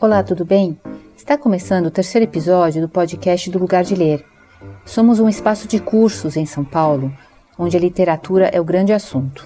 Olá, 0.00 0.22
tudo 0.22 0.44
bem? 0.44 0.78
Está 1.16 1.36
começando 1.36 1.86
o 1.86 1.90
terceiro 1.90 2.24
episódio 2.24 2.80
do 2.80 2.88
podcast 2.88 3.50
do 3.50 3.58
Lugar 3.58 3.82
de 3.82 3.96
Ler. 3.96 4.24
Somos 4.86 5.18
um 5.18 5.28
espaço 5.28 5.66
de 5.66 5.80
cursos 5.80 6.36
em 6.36 6.46
São 6.46 6.64
Paulo, 6.64 7.12
onde 7.58 7.76
a 7.76 7.80
literatura 7.80 8.46
é 8.46 8.60
o 8.60 8.64
grande 8.64 8.92
assunto. 8.92 9.44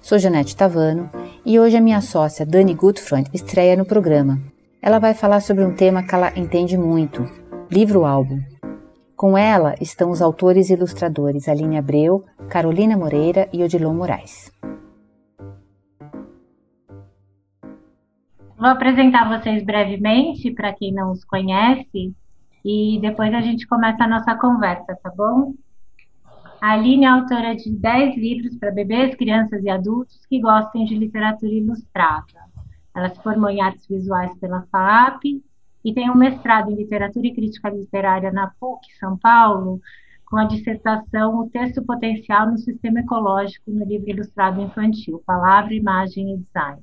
Sou 0.00 0.18
Janete 0.18 0.56
Tavano 0.56 1.10
e 1.44 1.60
hoje 1.60 1.76
a 1.76 1.80
minha 1.82 2.00
sócia 2.00 2.46
Dani 2.46 2.72
Gutfreund 2.72 3.28
estreia 3.34 3.76
no 3.76 3.84
programa. 3.84 4.40
Ela 4.80 4.98
vai 4.98 5.12
falar 5.12 5.40
sobre 5.40 5.62
um 5.62 5.74
tema 5.74 6.02
que 6.02 6.14
ela 6.14 6.32
entende 6.34 6.78
muito: 6.78 7.22
livro-álbum. 7.70 8.40
Com 9.14 9.36
ela 9.36 9.74
estão 9.78 10.10
os 10.10 10.22
autores 10.22 10.70
e 10.70 10.72
ilustradores 10.72 11.50
Aline 11.50 11.76
Abreu, 11.76 12.24
Carolina 12.48 12.96
Moreira 12.96 13.46
e 13.52 13.62
Odilon 13.62 13.92
Moraes. 13.92 14.50
Vou 18.58 18.68
apresentar 18.68 19.28
vocês 19.28 19.62
brevemente, 19.62 20.50
para 20.50 20.72
quem 20.72 20.90
não 20.90 21.12
os 21.12 21.22
conhece, 21.24 22.14
e 22.64 22.98
depois 23.02 23.32
a 23.34 23.42
gente 23.42 23.66
começa 23.66 24.04
a 24.04 24.08
nossa 24.08 24.34
conversa, 24.34 24.98
tá 25.02 25.12
bom? 25.14 25.54
A 26.58 26.72
Aline 26.72 27.04
é 27.04 27.08
autora 27.08 27.54
de 27.54 27.70
10 27.70 28.16
livros 28.16 28.56
para 28.56 28.70
bebês, 28.70 29.14
crianças 29.14 29.62
e 29.62 29.68
adultos 29.68 30.24
que 30.26 30.40
gostem 30.40 30.86
de 30.86 30.96
literatura 30.96 31.52
ilustrada. 31.52 32.46
Ela 32.94 33.10
se 33.10 33.22
formou 33.22 33.50
em 33.50 33.60
artes 33.60 33.86
visuais 33.86 34.34
pela 34.38 34.62
FAAP 34.72 35.42
e 35.84 35.92
tem 35.92 36.10
um 36.10 36.16
mestrado 36.16 36.70
em 36.70 36.76
literatura 36.76 37.26
e 37.26 37.34
crítica 37.34 37.68
literária 37.68 38.32
na 38.32 38.50
PUC, 38.58 38.86
São 38.98 39.18
Paulo, 39.18 39.82
com 40.24 40.38
a 40.38 40.44
dissertação 40.44 41.40
O 41.40 41.50
Texto 41.50 41.84
Potencial 41.84 42.50
no 42.50 42.56
Sistema 42.56 43.00
Ecológico 43.00 43.70
no 43.70 43.84
livro 43.84 44.08
ilustrado 44.08 44.62
infantil, 44.62 45.22
Palavra, 45.26 45.74
Imagem 45.74 46.32
e 46.32 46.38
Design. 46.38 46.82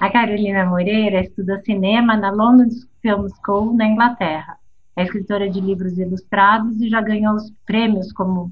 A 0.00 0.08
Carolina 0.08 0.64
Moreira 0.64 1.20
estuda 1.20 1.60
cinema 1.62 2.16
na 2.16 2.30
London 2.30 2.70
Film 3.02 3.28
School, 3.28 3.76
na 3.76 3.86
Inglaterra. 3.86 4.56
É 4.96 5.02
escritora 5.02 5.46
de 5.50 5.60
livros 5.60 5.98
ilustrados 5.98 6.80
e 6.80 6.88
já 6.88 7.02
ganhou 7.02 7.34
os 7.34 7.52
prêmios 7.66 8.10
como 8.10 8.50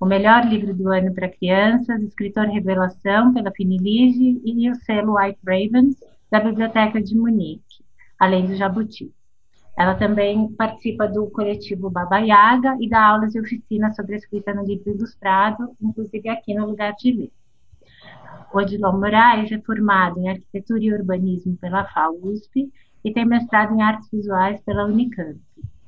o 0.00 0.04
melhor 0.04 0.44
livro 0.44 0.74
do 0.74 0.88
ano 0.88 1.14
para 1.14 1.28
crianças, 1.28 2.02
escritor 2.02 2.46
revelação 2.46 3.32
pela 3.32 3.52
Finilige 3.52 4.42
e 4.44 4.68
o 4.68 4.74
selo 4.74 5.14
White 5.16 5.38
Ravens 5.46 5.96
da 6.28 6.40
Biblioteca 6.40 7.00
de 7.00 7.14
Munique, 7.16 7.84
além 8.18 8.44
do 8.46 8.56
Jabuti. 8.56 9.12
Ela 9.78 9.94
também 9.94 10.48
participa 10.54 11.06
do 11.06 11.30
coletivo 11.30 11.90
Baba 11.90 12.18
Yaga 12.18 12.76
e 12.80 12.88
dá 12.88 13.06
aulas 13.06 13.36
e 13.36 13.40
oficinas 13.40 13.94
sobre 13.94 14.16
escrita 14.16 14.52
no 14.52 14.66
livro 14.66 14.90
ilustrado, 14.90 15.76
inclusive 15.80 16.28
aqui 16.28 16.52
no 16.52 16.66
Lugar 16.66 16.92
de 16.98 17.12
Ler. 17.12 17.41
Odilon 18.52 18.98
Moraes 18.98 19.50
é 19.50 19.58
formado 19.60 20.20
em 20.20 20.28
Arquitetura 20.28 20.82
e 20.82 20.92
Urbanismo 20.92 21.56
pela 21.56 21.84
FAUSP 21.84 22.70
e 23.04 23.12
tem 23.12 23.24
mestrado 23.24 23.74
em 23.74 23.82
Artes 23.82 24.08
Visuais 24.10 24.60
pela 24.62 24.84
Unicamp. 24.84 25.38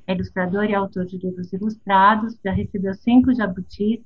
É 0.06 0.14
ilustrador 0.14 0.64
e 0.64 0.74
autor 0.74 1.06
de 1.06 1.18
livros 1.18 1.52
ilustrados, 1.52 2.38
já 2.44 2.52
recebeu 2.52 2.94
cinco 2.94 3.34
jabutis 3.34 4.00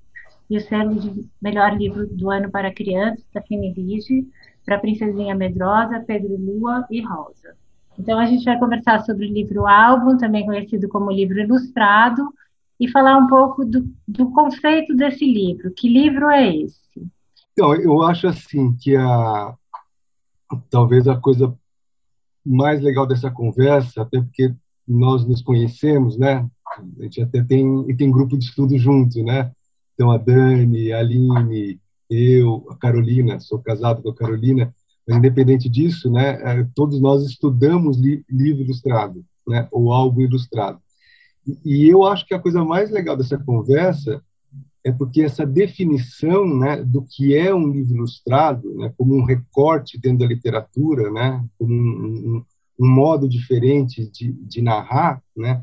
e 0.50 0.56
o 0.56 0.60
selo 0.60 0.94
de 0.94 1.28
melhor 1.40 1.76
livro 1.76 2.06
do 2.06 2.30
ano 2.30 2.50
para 2.50 2.72
crianças 2.72 3.24
da 3.32 3.42
Finilige, 3.42 4.26
para 4.64 4.78
Princesinha 4.78 5.34
Medrosa, 5.34 6.04
Pedro 6.06 6.36
Lua 6.36 6.86
e 6.90 7.00
Rosa. 7.00 7.56
Então 7.98 8.18
a 8.18 8.26
gente 8.26 8.44
vai 8.44 8.58
conversar 8.58 9.00
sobre 9.00 9.26
o 9.26 9.32
livro 9.32 9.66
álbum, 9.66 10.16
também 10.16 10.46
conhecido 10.46 10.88
como 10.88 11.10
livro 11.10 11.40
ilustrado, 11.40 12.22
e 12.80 12.88
falar 12.88 13.16
um 13.18 13.26
pouco 13.26 13.64
do, 13.64 13.90
do 14.06 14.30
conceito 14.30 14.94
desse 14.94 15.24
livro. 15.24 15.72
Que 15.72 15.88
livro 15.88 16.30
é 16.30 16.54
esse? 16.54 16.87
Então, 17.58 17.74
eu 17.74 18.02
acho 18.04 18.28
assim 18.28 18.72
que 18.76 18.94
a 18.94 19.52
talvez 20.70 21.08
a 21.08 21.16
coisa 21.16 21.52
mais 22.46 22.80
legal 22.80 23.04
dessa 23.04 23.32
conversa, 23.32 24.02
até 24.02 24.20
porque 24.20 24.54
nós 24.86 25.26
nos 25.26 25.42
conhecemos, 25.42 26.16
né? 26.16 26.48
A 26.78 27.02
gente 27.02 27.20
até 27.20 27.42
tem 27.42 27.84
e 27.90 27.96
tem 27.96 28.12
grupo 28.12 28.38
de 28.38 28.44
estudo 28.44 28.78
junto, 28.78 29.24
né? 29.24 29.50
Então 29.92 30.12
a 30.12 30.18
Dani, 30.18 30.92
a 30.92 31.00
Aline, 31.00 31.80
eu, 32.08 32.64
a 32.70 32.76
Carolina, 32.76 33.40
sou 33.40 33.58
casado 33.58 34.02
com 34.02 34.10
a 34.10 34.14
Carolina, 34.14 34.72
mas 35.04 35.16
independente 35.16 35.68
disso, 35.68 36.12
né? 36.12 36.40
É, 36.40 36.66
todos 36.76 37.00
nós 37.00 37.24
estudamos 37.24 37.96
li 37.96 38.24
livro 38.30 38.62
ilustrado, 38.62 39.24
né? 39.48 39.66
Ou 39.72 39.92
álbum 39.92 40.20
ilustrado. 40.20 40.78
E 41.64 41.88
eu 41.88 42.04
acho 42.04 42.24
que 42.24 42.34
a 42.34 42.38
coisa 42.38 42.64
mais 42.64 42.88
legal 42.88 43.16
dessa 43.16 43.36
conversa 43.36 44.22
é 44.84 44.92
porque 44.92 45.22
essa 45.22 45.44
definição 45.44 46.46
né, 46.58 46.82
do 46.82 47.02
que 47.02 47.36
é 47.36 47.54
um 47.54 47.70
livro 47.70 47.96
ilustrado, 47.96 48.74
né, 48.76 48.92
como 48.96 49.14
um 49.14 49.24
recorte 49.24 49.98
dentro 49.98 50.18
da 50.20 50.26
literatura, 50.26 51.10
né, 51.10 51.44
como 51.58 51.72
um, 51.72 51.76
um, 51.78 52.44
um 52.80 52.88
modo 52.88 53.28
diferente 53.28 54.08
de, 54.10 54.32
de 54.32 54.62
narrar, 54.62 55.22
né, 55.36 55.62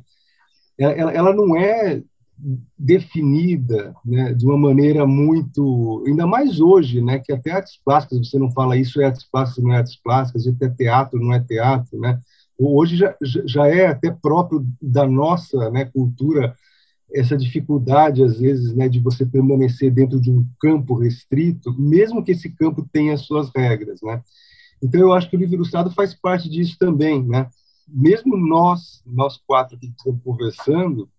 ela, 0.77 1.11
ela, 1.11 1.33
não 1.33 1.55
é 1.55 2.01
definida 2.77 3.95
né, 4.03 4.33
de 4.33 4.45
uma 4.45 4.57
maneira 4.57 5.07
muito, 5.07 6.03
ainda 6.05 6.27
mais 6.27 6.59
hoje, 6.59 7.01
né, 7.01 7.19
que 7.19 7.31
até 7.31 7.51
artes 7.51 7.79
plásticas, 7.83 8.29
você 8.29 8.37
não 8.37 8.51
fala 8.51 8.75
isso 8.75 9.01
é 9.01 9.05
artes 9.05 9.23
plásticas, 9.23 9.63
não 9.63 9.73
é 9.73 9.77
artes 9.77 9.95
plásticas, 9.95 10.45
até 10.45 10.69
teatro 10.69 11.19
não 11.19 11.31
é 11.31 11.39
teatro, 11.39 11.97
né, 11.97 12.19
hoje 12.59 12.97
já, 12.97 13.15
já 13.21 13.67
é 13.67 13.87
até 13.87 14.11
próprio 14.11 14.65
da 14.81 15.07
nossa 15.07 15.69
né, 15.71 15.85
cultura 15.85 16.55
essa 17.13 17.37
dificuldade, 17.37 18.23
às 18.23 18.39
vezes, 18.39 18.75
né, 18.75 18.89
de 18.89 18.99
você 18.99 19.25
permanecer 19.25 19.91
dentro 19.91 20.19
de 20.19 20.31
um 20.31 20.45
campo 20.59 20.95
restrito, 20.95 21.73
mesmo 21.77 22.23
que 22.23 22.31
esse 22.31 22.49
campo 22.49 22.87
tenha 22.91 23.17
suas 23.17 23.49
regras, 23.55 24.01
né? 24.01 24.21
Então, 24.81 24.99
eu 24.99 25.13
acho 25.13 25.29
que 25.29 25.35
o 25.35 25.39
livro 25.39 25.55
ilustrado 25.55 25.89
faz 25.91 26.13
parte 26.13 26.49
disso 26.49 26.75
também, 26.79 27.23
né? 27.23 27.49
Mesmo 27.87 28.35
nós, 28.35 29.01
nós 29.05 29.37
quatro 29.45 29.77
que 29.77 29.87
estamos 29.87 30.21
conversando, 30.23 31.09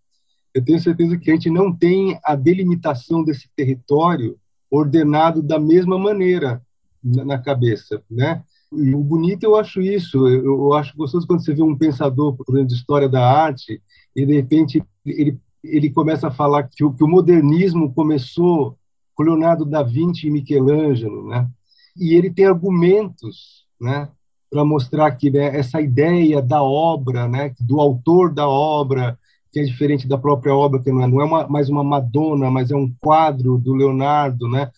eu 0.52 0.64
tenho 0.64 0.80
certeza 0.80 1.16
que 1.16 1.30
a 1.30 1.34
gente 1.34 1.50
não 1.50 1.72
tem 1.72 2.18
a 2.24 2.34
delimitação 2.34 3.22
desse 3.22 3.48
território 3.54 4.38
ordenado 4.70 5.42
da 5.42 5.58
mesma 5.58 5.98
maneira 5.98 6.62
na, 7.02 7.24
na 7.24 7.38
cabeça, 7.38 8.02
né? 8.10 8.42
E 8.72 8.94
o 8.94 9.00
bonito 9.00 9.44
eu 9.44 9.56
acho 9.56 9.80
isso, 9.80 10.26
eu, 10.28 10.44
eu 10.44 10.72
acho 10.74 10.96
gostoso 10.96 11.26
quando 11.26 11.44
você 11.44 11.54
vê 11.54 11.62
um 11.62 11.76
pensador, 11.76 12.34
por 12.34 12.44
exemplo, 12.48 12.68
de 12.68 12.74
história 12.74 13.08
da 13.08 13.24
arte, 13.24 13.80
e 14.14 14.26
de 14.26 14.32
repente 14.34 14.82
ele 15.04 15.38
ele 15.74 15.90
começa 15.90 16.28
a 16.28 16.30
falar 16.30 16.64
que 16.64 16.84
o, 16.84 16.92
que 16.92 17.04
o 17.04 17.08
modernismo 17.08 17.92
começou 17.92 18.76
com 19.14 19.22
Leonardo 19.22 19.64
da 19.64 19.82
Vinci 19.82 20.26
e 20.26 20.30
Michelangelo, 20.30 21.26
né? 21.26 21.48
E 21.96 22.14
ele 22.14 22.30
tem 22.30 22.44
argumentos, 22.44 23.64
né, 23.80 24.08
para 24.50 24.64
mostrar 24.64 25.10
que 25.12 25.30
né, 25.30 25.56
essa 25.56 25.80
ideia 25.80 26.42
da 26.42 26.62
obra, 26.62 27.26
né, 27.26 27.54
do 27.58 27.80
autor 27.80 28.32
da 28.32 28.46
obra, 28.46 29.18
que 29.50 29.60
é 29.60 29.64
diferente 29.64 30.06
da 30.06 30.18
própria 30.18 30.54
obra, 30.54 30.82
que 30.82 30.92
não 30.92 31.02
é, 31.02 31.06
não 31.06 31.20
é 31.20 31.24
uma, 31.24 31.48
mais 31.48 31.70
uma 31.70 31.82
Madonna, 31.82 32.50
mas 32.50 32.70
é 32.70 32.76
um 32.76 32.92
quadro 33.00 33.56
do 33.56 33.74
Leonardo, 33.74 34.48
né? 34.48 34.70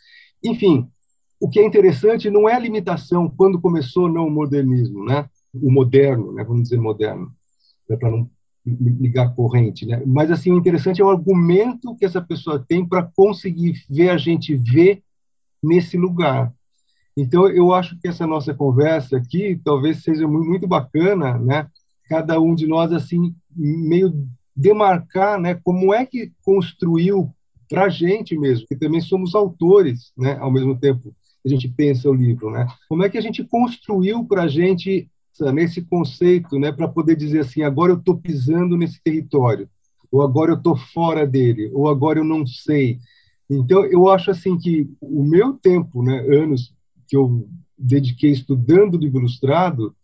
Enfim, 0.43 0.89
o 1.41 1.49
que 1.49 1.59
é 1.59 1.67
interessante 1.67 2.31
não 2.31 2.49
é 2.49 2.55
a 2.55 2.59
limitação 2.61 3.29
quando 3.29 3.61
começou 3.61 4.09
não 4.09 4.29
o 4.29 4.31
modernismo, 4.31 5.05
né? 5.05 5.29
O 5.53 5.71
moderno, 5.73 6.33
né? 6.33 6.45
Vamos 6.45 6.63
dizer 6.63 6.81
moderno, 6.81 7.33
para 7.89 8.11
não 8.11 8.31
ligar 8.67 9.35
corrente, 9.35 9.87
né? 9.87 10.03
Mas 10.07 10.31
assim, 10.31 10.53
o 10.53 10.59
interessante 10.59 11.01
é 11.01 11.05
o 11.05 11.11
argumento 11.11 11.95
que 11.97 12.05
essa 12.05 12.21
pessoa 12.21 12.65
tem 12.67 12.87
para 12.87 13.03
conseguir 13.03 13.75
ver 13.89 14.11
a 14.11 14.19
gente 14.19 14.55
ver 14.55 15.03
nesse 15.63 15.97
lugar. 15.97 16.53
Então, 17.17 17.49
eu 17.49 17.73
acho 17.73 17.99
que 17.99 18.07
essa 18.07 18.27
nossa 18.27 18.55
conversa 18.55 19.17
aqui 19.17 19.61
talvez 19.65 20.03
seja 20.03 20.29
muito 20.29 20.69
bacana, 20.69 21.37
né? 21.39 21.67
Cada 22.09 22.41
um 22.41 22.55
de 22.55 22.67
nós 22.67 22.93
assim 22.93 23.35
meio 23.55 24.29
demarcar, 24.55 25.41
né? 25.41 25.55
Como 25.55 25.93
é 25.93 26.07
que 26.07 26.33
construiu 26.45 27.31
para 27.69 27.85
a 27.85 27.89
gente 27.89 28.37
mesmo, 28.39 28.67
que 28.67 28.77
também 28.77 29.01
somos 29.01 29.35
autores, 29.35 30.13
né? 30.17 30.37
Ao 30.39 30.51
mesmo 30.51 30.79
tempo 30.79 31.15
a 31.45 31.49
gente 31.49 31.69
pensa 31.69 32.09
o 32.09 32.15
livro, 32.15 32.51
né? 32.51 32.67
Como 32.89 33.05
é 33.05 33.09
que 33.09 33.19
a 33.19 33.21
gente 33.21 33.45
construiu 33.45 34.25
para 34.25 34.45
a 34.45 34.49
gente 34.49 35.09
nesse 35.53 35.83
conceito, 35.83 36.59
né, 36.59 36.73
para 36.73 36.89
poder 36.89 37.17
dizer 37.17 37.41
assim, 37.41 37.63
agora 37.63 37.93
eu 37.93 37.99
estou 37.99 38.17
pisando 38.17 38.77
nesse 38.77 39.03
território, 39.03 39.69
ou 40.11 40.23
agora 40.23 40.53
eu 40.53 40.57
estou 40.57 40.77
fora 40.77 41.27
dele, 41.27 41.71
ou 41.73 41.89
agora 41.89 42.19
eu 42.19 42.25
não 42.25 42.47
sei. 42.47 42.99
Então, 43.49 43.85
eu 43.85 44.09
acho 44.09 44.31
assim 44.31 44.59
que 44.59 44.89
o 45.01 45.23
meu 45.23 45.55
tempo, 45.55 46.03
né, 46.03 46.19
anos 46.19 46.75
que 47.07 47.17
eu 47.17 47.49
dediquei 47.79 48.31
estudando 48.31 48.99
livro 48.99 49.21
ilustrado, 49.21 49.95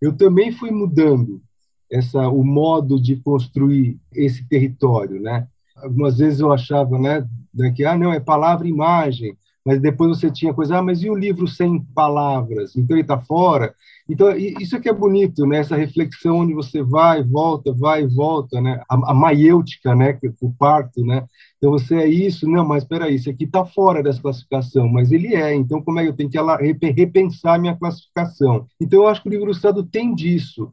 eu 0.00 0.12
também 0.16 0.52
fui 0.52 0.70
mudando 0.70 1.42
essa 1.90 2.28
o 2.28 2.44
modo 2.44 3.00
de 3.00 3.16
construir 3.16 3.98
esse 4.12 4.46
território, 4.48 5.20
né? 5.20 5.46
Algumas 5.76 6.18
vezes 6.18 6.40
eu 6.40 6.52
achava, 6.52 6.98
né, 6.98 7.26
né 7.52 7.72
que 7.72 7.84
ah 7.84 7.96
não 7.96 8.12
é 8.12 8.20
palavra 8.20 8.68
imagem, 8.68 9.36
mas 9.64 9.80
depois 9.80 10.18
você 10.18 10.30
tinha 10.30 10.52
coisa, 10.52 10.76
ah, 10.78 10.82
mas 10.82 11.02
e 11.02 11.08
o 11.08 11.14
livro 11.14 11.48
sem 11.48 11.80
palavras? 11.94 12.76
Então 12.76 12.94
ele 12.94 13.02
está 13.02 13.18
fora. 13.18 13.74
Então 14.06 14.36
isso 14.36 14.76
é 14.76 14.80
que 14.80 14.88
é 14.90 14.92
bonito, 14.92 15.46
né? 15.46 15.58
Essa 15.58 15.74
reflexão 15.74 16.40
onde 16.40 16.52
você 16.52 16.82
vai, 16.82 17.22
volta, 17.22 17.72
vai 17.72 18.06
volta, 18.06 18.60
né? 18.60 18.82
A, 18.88 19.12
a 19.12 19.14
maiêutica, 19.14 19.94
né? 19.94 20.18
O 20.42 20.52
parto, 20.52 21.02
né? 21.02 21.24
Então 21.56 21.70
você 21.70 21.96
é 21.96 22.06
isso, 22.06 22.46
não, 22.46 22.66
mas 22.66 22.82
espera 22.82 23.08
isso 23.08 23.30
aqui 23.30 23.44
está 23.44 23.64
fora 23.64 24.02
dessa 24.02 24.20
classificação, 24.20 24.86
mas 24.86 25.10
ele 25.10 25.34
é. 25.34 25.54
Então 25.54 25.82
como 25.82 25.98
é 25.98 26.02
que 26.02 26.10
eu 26.10 26.16
tenho 26.16 26.28
que 26.28 26.90
repensar 26.90 27.58
minha 27.58 27.76
classificação? 27.76 28.66
Então 28.78 29.02
eu 29.02 29.08
acho 29.08 29.22
que 29.22 29.28
o 29.28 29.30
livro 29.30 29.46
ilustrado 29.46 29.82
tem 29.82 30.14
disso. 30.14 30.70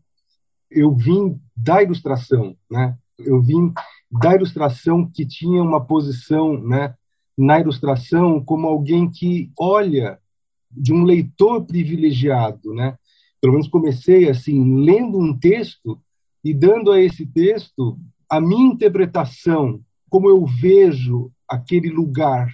Eu 0.69 0.93
vim 0.93 1.39
da 1.55 1.81
ilustração, 1.81 2.57
né? 2.69 2.97
Eu 3.17 3.41
vim 3.41 3.71
da 4.11 4.35
ilustração 4.35 5.09
que 5.09 5.25
tinha 5.25 5.63
uma 5.63 5.85
posição, 5.85 6.61
né? 6.61 6.93
Na 7.37 7.59
ilustração 7.59 8.43
como 8.43 8.67
alguém 8.67 9.09
que 9.09 9.51
olha 9.57 10.19
de 10.71 10.93
um 10.93 11.03
leitor 11.03 11.65
privilegiado, 11.65 12.73
né? 12.73 12.95
Pelo 13.41 13.53
menos 13.53 13.67
comecei 13.67 14.29
assim, 14.29 14.83
lendo 14.83 15.19
um 15.19 15.37
texto 15.37 15.99
e 16.43 16.53
dando 16.53 16.91
a 16.91 17.01
esse 17.01 17.25
texto 17.25 17.99
a 18.29 18.39
minha 18.39 18.71
interpretação, 18.71 19.81
como 20.09 20.29
eu 20.29 20.45
vejo 20.45 21.31
aquele 21.47 21.89
lugar 21.89 22.47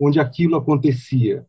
onde 0.00 0.18
aquilo 0.18 0.56
acontecia. 0.56 1.46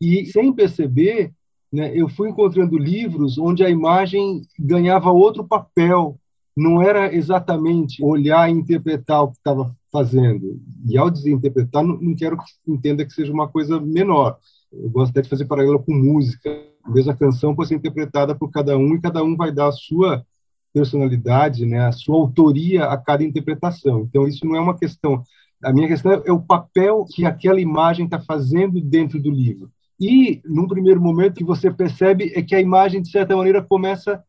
E 0.00 0.24
sem 0.26 0.52
perceber, 0.52 1.32
né, 1.70 1.92
eu 1.94 2.08
fui 2.08 2.30
encontrando 2.30 2.78
livros 2.78 3.36
onde 3.36 3.62
a 3.62 3.68
imagem 3.68 4.42
ganhava 4.58 5.10
outro 5.10 5.46
papel, 5.46 6.18
não 6.56 6.80
era 6.80 7.14
exatamente 7.14 8.02
olhar 8.02 8.48
e 8.48 8.52
interpretar 8.52 9.22
o 9.22 9.28
que 9.30 9.36
estava 9.36 9.76
fazendo. 9.90 10.60
E 10.86 10.96
ao 10.96 11.10
desinterpretar, 11.10 11.84
não, 11.84 11.96
não 12.00 12.14
quero 12.14 12.36
que 12.36 12.44
entenda 12.66 13.04
que 13.04 13.12
seja 13.12 13.32
uma 13.32 13.48
coisa 13.48 13.80
menor. 13.80 14.38
Eu 14.72 14.88
gosto 14.90 15.10
até 15.10 15.22
de 15.22 15.28
fazer 15.28 15.46
paralelo 15.46 15.82
com 15.82 15.92
música. 15.92 16.50
Mesmo 16.86 17.10
a 17.10 17.16
canção 17.16 17.54
pode 17.54 17.68
ser 17.68 17.74
interpretada 17.74 18.34
por 18.34 18.50
cada 18.50 18.76
um 18.76 18.94
e 18.94 19.00
cada 19.00 19.22
um 19.22 19.36
vai 19.36 19.52
dar 19.52 19.68
a 19.68 19.72
sua 19.72 20.24
personalidade, 20.72 21.66
né, 21.66 21.80
a 21.80 21.92
sua 21.92 22.16
autoria 22.16 22.84
a 22.84 22.96
cada 22.96 23.24
interpretação. 23.24 24.02
Então 24.08 24.26
isso 24.26 24.46
não 24.46 24.54
é 24.54 24.60
uma 24.60 24.78
questão. 24.78 25.22
A 25.62 25.72
minha 25.72 25.88
questão 25.88 26.22
é 26.24 26.32
o 26.32 26.40
papel 26.40 27.04
que 27.12 27.26
aquela 27.26 27.60
imagem 27.60 28.04
está 28.04 28.20
fazendo 28.20 28.80
dentro 28.80 29.20
do 29.20 29.30
livro. 29.30 29.70
E 29.98 30.40
num 30.44 30.66
primeiro 30.66 31.00
momento 31.00 31.34
que 31.34 31.44
você 31.44 31.70
percebe 31.70 32.32
é 32.34 32.40
que 32.40 32.54
a 32.54 32.60
imagem 32.60 33.02
de 33.02 33.10
certa 33.10 33.36
maneira 33.36 33.60
começa 33.60 34.22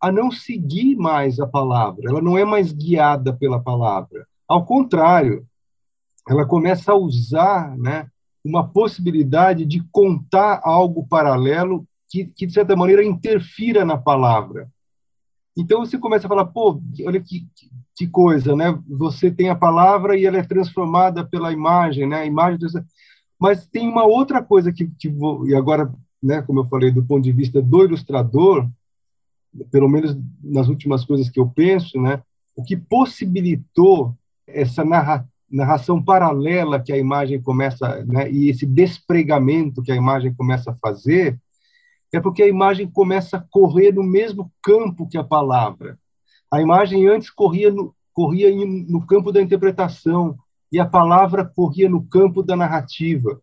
a 0.00 0.12
não 0.12 0.30
seguir 0.30 0.96
mais 0.96 1.40
a 1.40 1.46
palavra. 1.46 2.10
Ela 2.10 2.20
não 2.20 2.36
é 2.36 2.44
mais 2.44 2.72
guiada 2.72 3.32
pela 3.32 3.62
palavra 3.62 4.26
ao 4.48 4.64
contrário, 4.64 5.46
ela 6.28 6.46
começa 6.46 6.92
a 6.92 6.96
usar 6.96 7.76
né, 7.76 8.08
uma 8.44 8.66
possibilidade 8.66 9.64
de 9.64 9.82
contar 9.90 10.60
algo 10.62 11.06
paralelo 11.06 11.86
que, 12.08 12.26
que, 12.26 12.46
de 12.46 12.52
certa 12.52 12.76
maneira, 12.76 13.04
interfira 13.04 13.84
na 13.84 13.98
palavra. 13.98 14.68
Então 15.56 15.80
você 15.80 15.96
começa 15.96 16.26
a 16.26 16.28
falar, 16.28 16.46
pô, 16.46 16.80
olha 17.06 17.20
que, 17.20 17.46
que 17.94 18.08
coisa, 18.08 18.56
né? 18.56 18.78
Você 18.88 19.30
tem 19.30 19.50
a 19.50 19.54
palavra 19.54 20.16
e 20.18 20.26
ela 20.26 20.38
é 20.38 20.42
transformada 20.42 21.24
pela 21.24 21.52
imagem, 21.52 22.08
né? 22.08 22.22
A 22.22 22.26
imagem, 22.26 22.58
mas 23.38 23.66
tem 23.66 23.88
uma 23.88 24.04
outra 24.04 24.42
coisa 24.42 24.72
que, 24.72 24.86
que 24.98 25.08
vou, 25.08 25.46
e 25.46 25.54
agora, 25.54 25.92
né? 26.22 26.42
Como 26.42 26.60
eu 26.60 26.64
falei, 26.66 26.90
do 26.90 27.04
ponto 27.04 27.22
de 27.22 27.32
vista 27.32 27.62
do 27.62 27.84
ilustrador, 27.84 28.68
pelo 29.70 29.88
menos 29.88 30.16
nas 30.42 30.68
últimas 30.68 31.04
coisas 31.04 31.30
que 31.30 31.38
eu 31.38 31.48
penso, 31.48 32.00
né? 32.00 32.20
O 32.56 32.64
que 32.64 32.76
possibilitou 32.76 34.14
essa 34.46 34.84
narra, 34.84 35.28
narração 35.50 36.02
paralela 36.02 36.80
que 36.80 36.92
a 36.92 36.98
imagem 36.98 37.40
começa, 37.40 38.04
né, 38.04 38.30
e 38.30 38.48
esse 38.48 38.66
despregamento 38.66 39.82
que 39.82 39.92
a 39.92 39.96
imagem 39.96 40.34
começa 40.34 40.70
a 40.70 40.76
fazer, 40.76 41.38
é 42.12 42.20
porque 42.20 42.42
a 42.42 42.48
imagem 42.48 42.88
começa 42.88 43.38
a 43.38 43.44
correr 43.50 43.92
no 43.92 44.02
mesmo 44.02 44.52
campo 44.62 45.08
que 45.08 45.18
a 45.18 45.24
palavra. 45.24 45.98
A 46.50 46.60
imagem 46.60 47.06
antes 47.08 47.30
corria 47.30 47.70
no, 47.70 47.94
corria 48.12 48.54
no 48.54 49.04
campo 49.04 49.32
da 49.32 49.42
interpretação 49.42 50.38
e 50.70 50.78
a 50.78 50.86
palavra 50.86 51.44
corria 51.44 51.88
no 51.88 52.04
campo 52.04 52.42
da 52.42 52.54
narrativa. 52.54 53.40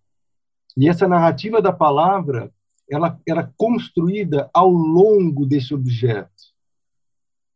E 0.77 0.88
essa 0.88 1.07
narrativa 1.07 1.62
da 1.62 1.74
palavra, 1.74 2.51
ela 2.89 3.19
era 3.27 3.51
construída 3.57 4.50
ao 4.54 4.69
longo 4.69 5.45
desse 5.45 5.74
objeto. 5.74 6.30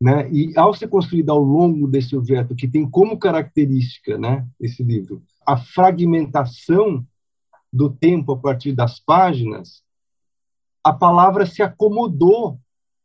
Né? 0.05 0.29
E 0.31 0.53
ao 0.55 0.71
ser 0.71 0.87
construído 0.87 1.31
ao 1.31 1.39
longo 1.39 1.87
desse 1.87 2.15
objeto, 2.15 2.53
que 2.53 2.67
tem 2.67 2.87
como 2.87 3.17
característica 3.17 4.19
né, 4.19 4.47
esse 4.59 4.83
livro 4.83 5.23
a 5.43 5.57
fragmentação 5.57 7.03
do 7.73 7.89
tempo 7.89 8.33
a 8.33 8.37
partir 8.37 8.71
das 8.71 8.99
páginas, 8.99 9.81
a 10.83 10.93
palavra 10.93 11.43
se 11.47 11.63
acomodou, 11.63 12.59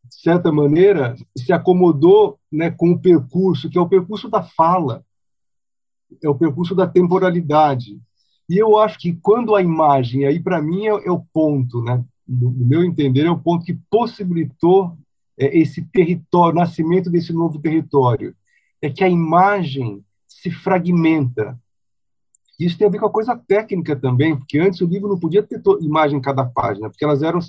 de 0.04 0.20
certa 0.20 0.52
maneira, 0.52 1.16
se 1.34 1.50
acomodou 1.54 2.38
né, 2.52 2.70
com 2.70 2.90
o 2.90 2.98
percurso, 2.98 3.70
que 3.70 3.78
é 3.78 3.80
o 3.80 3.88
percurso 3.88 4.28
da 4.28 4.42
fala, 4.42 5.02
é 6.22 6.28
o 6.28 6.34
percurso 6.34 6.74
da 6.74 6.86
temporalidade. 6.86 7.98
E 8.46 8.58
eu 8.58 8.76
acho 8.76 8.98
que 8.98 9.14
quando 9.14 9.56
a 9.56 9.62
imagem, 9.62 10.26
aí 10.26 10.38
para 10.38 10.60
mim 10.60 10.86
é, 10.86 11.06
é, 11.06 11.10
o 11.10 11.24
ponto, 11.32 11.82
né, 11.82 12.04
no 12.28 12.50
meu 12.50 12.84
entender, 12.84 13.24
é 13.24 13.30
o 13.30 13.40
ponto 13.40 13.64
que 13.64 13.80
possibilitou 13.90 14.98
esse 15.46 15.82
território, 15.82 16.56
o 16.56 16.60
nascimento 16.60 17.10
desse 17.10 17.32
novo 17.32 17.58
território, 17.58 18.34
é 18.82 18.90
que 18.90 19.04
a 19.04 19.08
imagem 19.08 20.04
se 20.26 20.50
fragmenta. 20.50 21.58
Isso 22.58 22.76
tem 22.76 22.86
a 22.86 22.90
ver 22.90 22.98
com 22.98 23.06
a 23.06 23.12
coisa 23.12 23.36
técnica 23.36 23.96
também, 23.96 24.36
porque 24.36 24.58
antes 24.58 24.80
o 24.80 24.86
livro 24.86 25.08
não 25.08 25.18
podia 25.18 25.42
ter 25.42 25.60
imagem 25.80 26.18
em 26.18 26.22
cada 26.22 26.44
página, 26.44 26.90
porque 26.90 27.04
elas 27.04 27.22
eram 27.22 27.40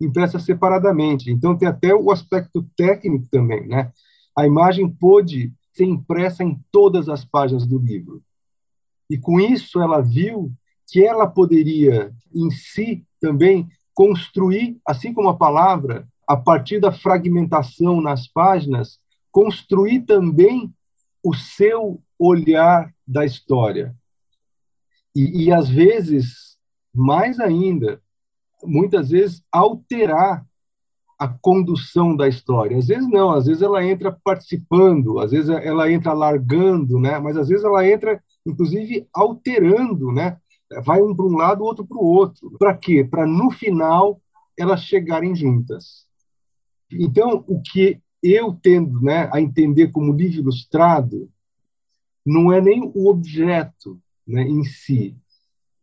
impressas 0.00 0.42
separadamente. 0.42 1.30
Então 1.30 1.56
tem 1.56 1.68
até 1.68 1.94
o 1.94 2.10
aspecto 2.10 2.66
técnico 2.76 3.26
também, 3.30 3.66
né? 3.66 3.92
A 4.36 4.46
imagem 4.46 4.88
pôde 4.88 5.52
ser 5.72 5.84
impressa 5.84 6.42
em 6.42 6.60
todas 6.70 7.08
as 7.08 7.24
páginas 7.24 7.66
do 7.66 7.78
livro. 7.78 8.22
E 9.08 9.16
com 9.16 9.40
isso 9.40 9.80
ela 9.80 10.00
viu 10.00 10.52
que 10.88 11.04
ela 11.04 11.26
poderia 11.26 12.12
em 12.34 12.50
si 12.50 13.04
também 13.20 13.68
construir, 13.94 14.78
assim 14.86 15.12
como 15.12 15.28
a 15.28 15.36
palavra, 15.36 16.06
a 16.26 16.36
partir 16.36 16.80
da 16.80 16.90
fragmentação 16.90 18.00
nas 18.00 18.26
páginas, 18.26 18.98
construir 19.30 20.02
também 20.02 20.72
o 21.22 21.34
seu 21.34 22.02
olhar 22.18 22.92
da 23.06 23.24
história. 23.24 23.94
E, 25.14 25.44
e 25.44 25.52
às 25.52 25.68
vezes, 25.68 26.56
mais 26.94 27.38
ainda, 27.38 28.02
muitas 28.64 29.10
vezes 29.10 29.42
alterar 29.52 30.44
a 31.18 31.26
condução 31.26 32.14
da 32.14 32.28
história. 32.28 32.76
Às 32.76 32.88
vezes 32.88 33.08
não, 33.08 33.30
às 33.30 33.46
vezes 33.46 33.62
ela 33.62 33.84
entra 33.84 34.12
participando, 34.22 35.18
às 35.18 35.30
vezes 35.30 35.48
ela 35.48 35.90
entra 35.90 36.12
largando, 36.12 36.98
né? 36.98 37.18
Mas 37.18 37.36
às 37.36 37.48
vezes 37.48 37.64
ela 37.64 37.86
entra, 37.88 38.22
inclusive, 38.44 39.08
alterando, 39.12 40.12
né? 40.12 40.36
Vai 40.84 41.00
um 41.00 41.14
para 41.14 41.24
um 41.24 41.36
lado, 41.36 41.64
outro 41.64 41.86
para 41.86 41.96
o 41.96 42.04
outro. 42.04 42.50
Para 42.58 42.76
quê? 42.76 43.04
Para 43.04 43.26
no 43.26 43.50
final 43.50 44.20
elas 44.58 44.82
chegarem 44.82 45.34
juntas. 45.34 46.05
Então, 46.90 47.44
o 47.46 47.60
que 47.60 48.00
eu 48.22 48.52
tendo 48.54 49.00
né, 49.00 49.28
a 49.32 49.40
entender 49.40 49.88
como 49.88 50.12
livro 50.12 50.40
ilustrado 50.40 51.30
não 52.24 52.52
é 52.52 52.60
nem 52.60 52.82
o 52.94 53.08
objeto 53.08 54.00
né, 54.26 54.42
em 54.42 54.64
si, 54.64 55.16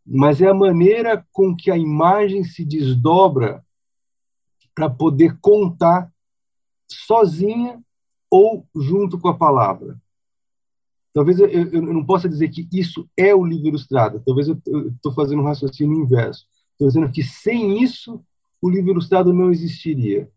mas 0.05 0.41
é 0.41 0.47
a 0.47 0.53
maneira 0.53 1.25
com 1.31 1.55
que 1.55 1.71
a 1.71 1.77
imagem 1.77 2.43
se 2.43 2.65
desdobra 2.65 3.65
para 4.75 4.89
poder 4.89 5.37
contar 5.39 6.11
sozinha 6.89 7.81
ou 8.29 8.67
junto 8.75 9.17
com 9.17 9.29
a 9.29 9.37
palavra. 9.37 9.97
Talvez 11.13 11.39
eu, 11.39 11.47
eu 11.47 11.81
não 11.81 12.03
possa 12.03 12.27
dizer 12.27 12.49
que 12.49 12.67
isso 12.73 13.07
é 13.15 13.33
o 13.33 13.45
livro 13.45 13.67
ilustrado, 13.67 14.21
talvez 14.25 14.47
eu 14.47 14.59
estou 14.87 15.13
fazendo 15.13 15.41
um 15.41 15.45
raciocínio 15.45 16.01
inverso. 16.01 16.47
Estou 16.71 16.87
dizendo 16.87 17.11
que 17.11 17.23
sem 17.23 17.81
isso 17.81 18.21
o 18.59 18.69
livro 18.69 18.91
ilustrado 18.91 19.31
não 19.31 19.51
existiria. 19.51 20.29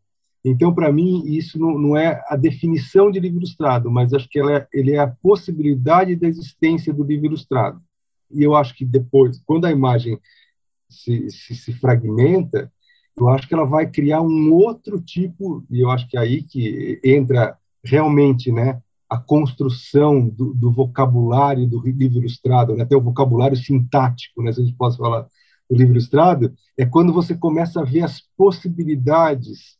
Então, 0.48 0.72
para 0.72 0.92
mim, 0.92 1.24
isso 1.26 1.58
não, 1.58 1.76
não, 1.76 1.96
é 1.96 2.22
a 2.28 2.36
definição 2.36 3.10
de 3.10 3.18
livro 3.18 3.38
ilustrado, 3.38 3.90
mas 3.90 4.14
acho 4.14 4.28
que 4.28 4.38
é, 4.38 4.66
ele 4.72 4.92
é 4.92 4.98
a 4.98 5.08
possibilidade 5.08 6.14
da 6.14 6.28
existência 6.28 6.92
do 6.92 7.02
livro 7.02 7.26
ilustrado. 7.26 7.80
E 8.30 8.44
eu 8.44 8.54
acho 8.54 8.72
que 8.76 8.84
depois, 8.84 9.42
quando 9.44 9.64
a 9.64 9.72
imagem 9.72 10.20
se, 10.88 11.28
se, 11.30 11.54
se 11.56 11.72
fragmenta, 11.72 12.72
eu 13.16 13.28
acho 13.28 13.48
que 13.48 13.54
ela 13.54 13.64
vai 13.64 13.90
criar 13.90 14.20
um 14.20 14.52
outro 14.52 15.00
tipo, 15.00 15.64
e 15.68 15.80
eu 15.80 15.90
acho 15.90 16.06
que 16.08 16.16
é 16.16 16.20
aí 16.20 16.42
que 16.42 17.00
entra 17.02 17.58
realmente 17.82 18.52
né, 18.52 18.80
a 19.08 19.18
construção 19.18 20.28
do, 20.28 20.54
do 20.54 20.70
vocabulário 20.70 21.66
do 21.66 21.80
livro 21.80 22.18
ilustrado, 22.18 22.76
né, 22.76 22.84
até 22.84 22.96
o 22.96 23.00
vocabulário 23.00 23.56
sintático, 23.56 24.42
né, 24.42 24.52
se 24.52 24.60
a 24.60 24.64
gente 24.64 24.76
pode 24.76 24.96
falar 24.96 25.26
do 25.68 25.76
livro 25.76 25.94
ilustrado, 25.94 26.54
é 26.78 26.86
quando 26.86 27.12
você 27.12 27.34
começa 27.34 27.80
a 27.80 27.84
ver 27.84 28.02
as 28.02 28.20
possibilidades 28.36 29.76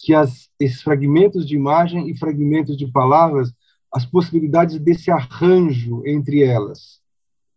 que 0.00 0.14
as, 0.14 0.48
esses 0.58 0.82
fragmentos 0.82 1.46
de 1.46 1.54
imagem 1.54 2.08
e 2.08 2.16
fragmentos 2.16 2.76
de 2.76 2.90
palavras, 2.90 3.52
as 3.92 4.06
possibilidades 4.06 4.78
desse 4.78 5.10
arranjo 5.10 6.02
entre 6.06 6.42
elas 6.42 7.00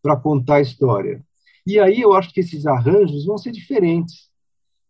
para 0.01 0.17
contar 0.17 0.55
a 0.55 0.61
história. 0.61 1.23
E 1.65 1.79
aí 1.79 2.01
eu 2.01 2.13
acho 2.13 2.33
que 2.33 2.41
esses 2.41 2.65
arranjos 2.65 3.25
vão 3.25 3.37
ser 3.37 3.51
diferentes. 3.51 4.29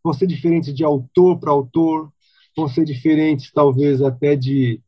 Vão 0.04 0.14
ser 0.14 0.26
diferentes 0.26 0.74
de 0.74 0.84
autor 0.84 1.40
para 1.40 1.52
autor, 1.52 2.12
vão 2.58 2.68
ser 2.68 2.84
diferentes, 2.84 3.52
talvez, 3.52 4.02
até 4.02 4.36
de. 4.36 4.82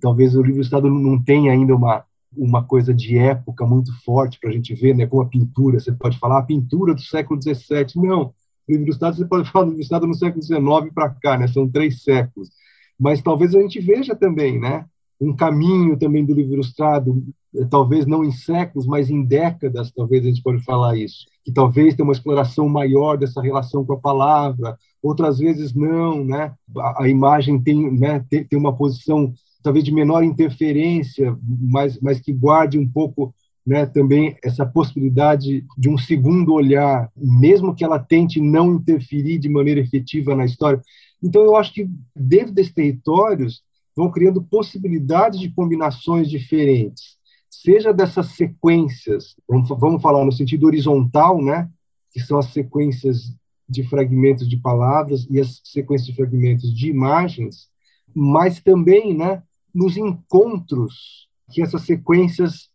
Talvez 0.00 0.36
o 0.36 0.42
livro 0.42 0.62
Estado 0.62 0.88
não 0.88 1.20
tenha 1.20 1.50
ainda 1.50 1.74
uma, 1.74 2.04
uma 2.36 2.64
coisa 2.64 2.94
de 2.94 3.18
época 3.18 3.66
muito 3.66 3.92
forte 4.04 4.38
para 4.38 4.50
a 4.50 4.52
gente 4.52 4.72
ver, 4.74 4.94
né? 4.94 5.06
como 5.06 5.22
a 5.22 5.28
pintura. 5.28 5.80
Você 5.80 5.90
pode 5.90 6.18
falar 6.18 6.38
a 6.38 6.44
pintura 6.44 6.94
do 6.94 7.00
século 7.00 7.40
XVII. 7.42 7.86
Não. 7.96 8.32
Livro 8.68 8.90
Estado, 8.90 9.16
você 9.16 9.24
pode 9.24 9.50
falar 9.50 9.66
do 9.66 9.80
Estado 9.80 10.06
no 10.06 10.14
século 10.14 10.42
XIX 10.42 10.92
para 10.94 11.10
cá, 11.10 11.38
né? 11.38 11.46
são 11.48 11.68
três 11.68 12.02
séculos. 12.02 12.50
Mas 12.98 13.20
talvez 13.20 13.54
a 13.54 13.60
gente 13.60 13.80
veja 13.80 14.14
também 14.14 14.58
né? 14.58 14.84
um 15.22 15.34
caminho 15.34 15.96
também 15.96 16.24
do 16.24 16.34
livro 16.34 16.54
ilustrado, 16.54 17.22
talvez 17.70 18.06
não 18.06 18.24
em 18.24 18.32
séculos, 18.32 18.86
mas 18.86 19.10
em 19.10 19.22
décadas, 19.24 19.92
talvez 19.92 20.24
a 20.24 20.28
gente 20.28 20.42
pode 20.42 20.62
falar 20.64 20.96
isso, 20.96 21.26
que 21.44 21.52
talvez 21.52 21.94
tenha 21.94 22.04
uma 22.04 22.12
exploração 22.12 22.68
maior 22.68 23.16
dessa 23.16 23.40
relação 23.40 23.84
com 23.84 23.92
a 23.92 24.00
palavra, 24.00 24.76
outras 25.02 25.38
vezes 25.38 25.74
não, 25.74 26.24
né? 26.24 26.52
A, 26.76 27.04
a 27.04 27.08
imagem 27.08 27.60
tem, 27.60 27.90
né, 27.92 28.24
tem, 28.28 28.44
tem, 28.44 28.58
uma 28.58 28.74
posição 28.74 29.32
talvez 29.62 29.84
de 29.84 29.92
menor 29.92 30.24
interferência, 30.24 31.36
mas, 31.60 31.98
mas 32.00 32.20
que 32.20 32.32
guarde 32.32 32.78
um 32.78 32.88
pouco 32.88 33.32
né, 33.64 33.86
também 33.86 34.36
essa 34.42 34.66
possibilidade 34.66 35.64
de 35.78 35.88
um 35.88 35.96
segundo 35.96 36.52
olhar, 36.52 37.10
mesmo 37.16 37.74
que 37.74 37.84
ela 37.84 37.98
tente 37.98 38.40
não 38.40 38.74
interferir 38.74 39.38
de 39.38 39.48
maneira 39.48 39.80
efetiva 39.80 40.34
na 40.34 40.44
história. 40.44 40.80
Então, 41.22 41.42
eu 41.42 41.56
acho 41.56 41.72
que 41.72 41.88
dentro 42.14 42.52
desses 42.52 42.72
territórios 42.72 43.62
vão 43.94 44.10
criando 44.10 44.42
possibilidades 44.42 45.38
de 45.38 45.50
combinações 45.50 46.28
diferentes, 46.28 47.16
seja 47.48 47.92
dessas 47.92 48.28
sequências, 48.28 49.36
vamos, 49.48 49.68
vamos 49.68 50.02
falar 50.02 50.24
no 50.24 50.32
sentido 50.32 50.66
horizontal, 50.66 51.40
né, 51.40 51.70
que 52.12 52.20
são 52.20 52.38
as 52.38 52.46
sequências 52.46 53.32
de 53.68 53.84
fragmentos 53.84 54.48
de 54.48 54.56
palavras 54.56 55.26
e 55.30 55.38
as 55.38 55.60
sequências 55.64 56.08
de 56.08 56.16
fragmentos 56.16 56.74
de 56.74 56.88
imagens, 56.88 57.68
mas 58.14 58.60
também, 58.60 59.16
né, 59.16 59.42
nos 59.72 59.96
encontros 59.96 61.28
que 61.50 61.62
essas 61.62 61.82
sequências 61.82 62.71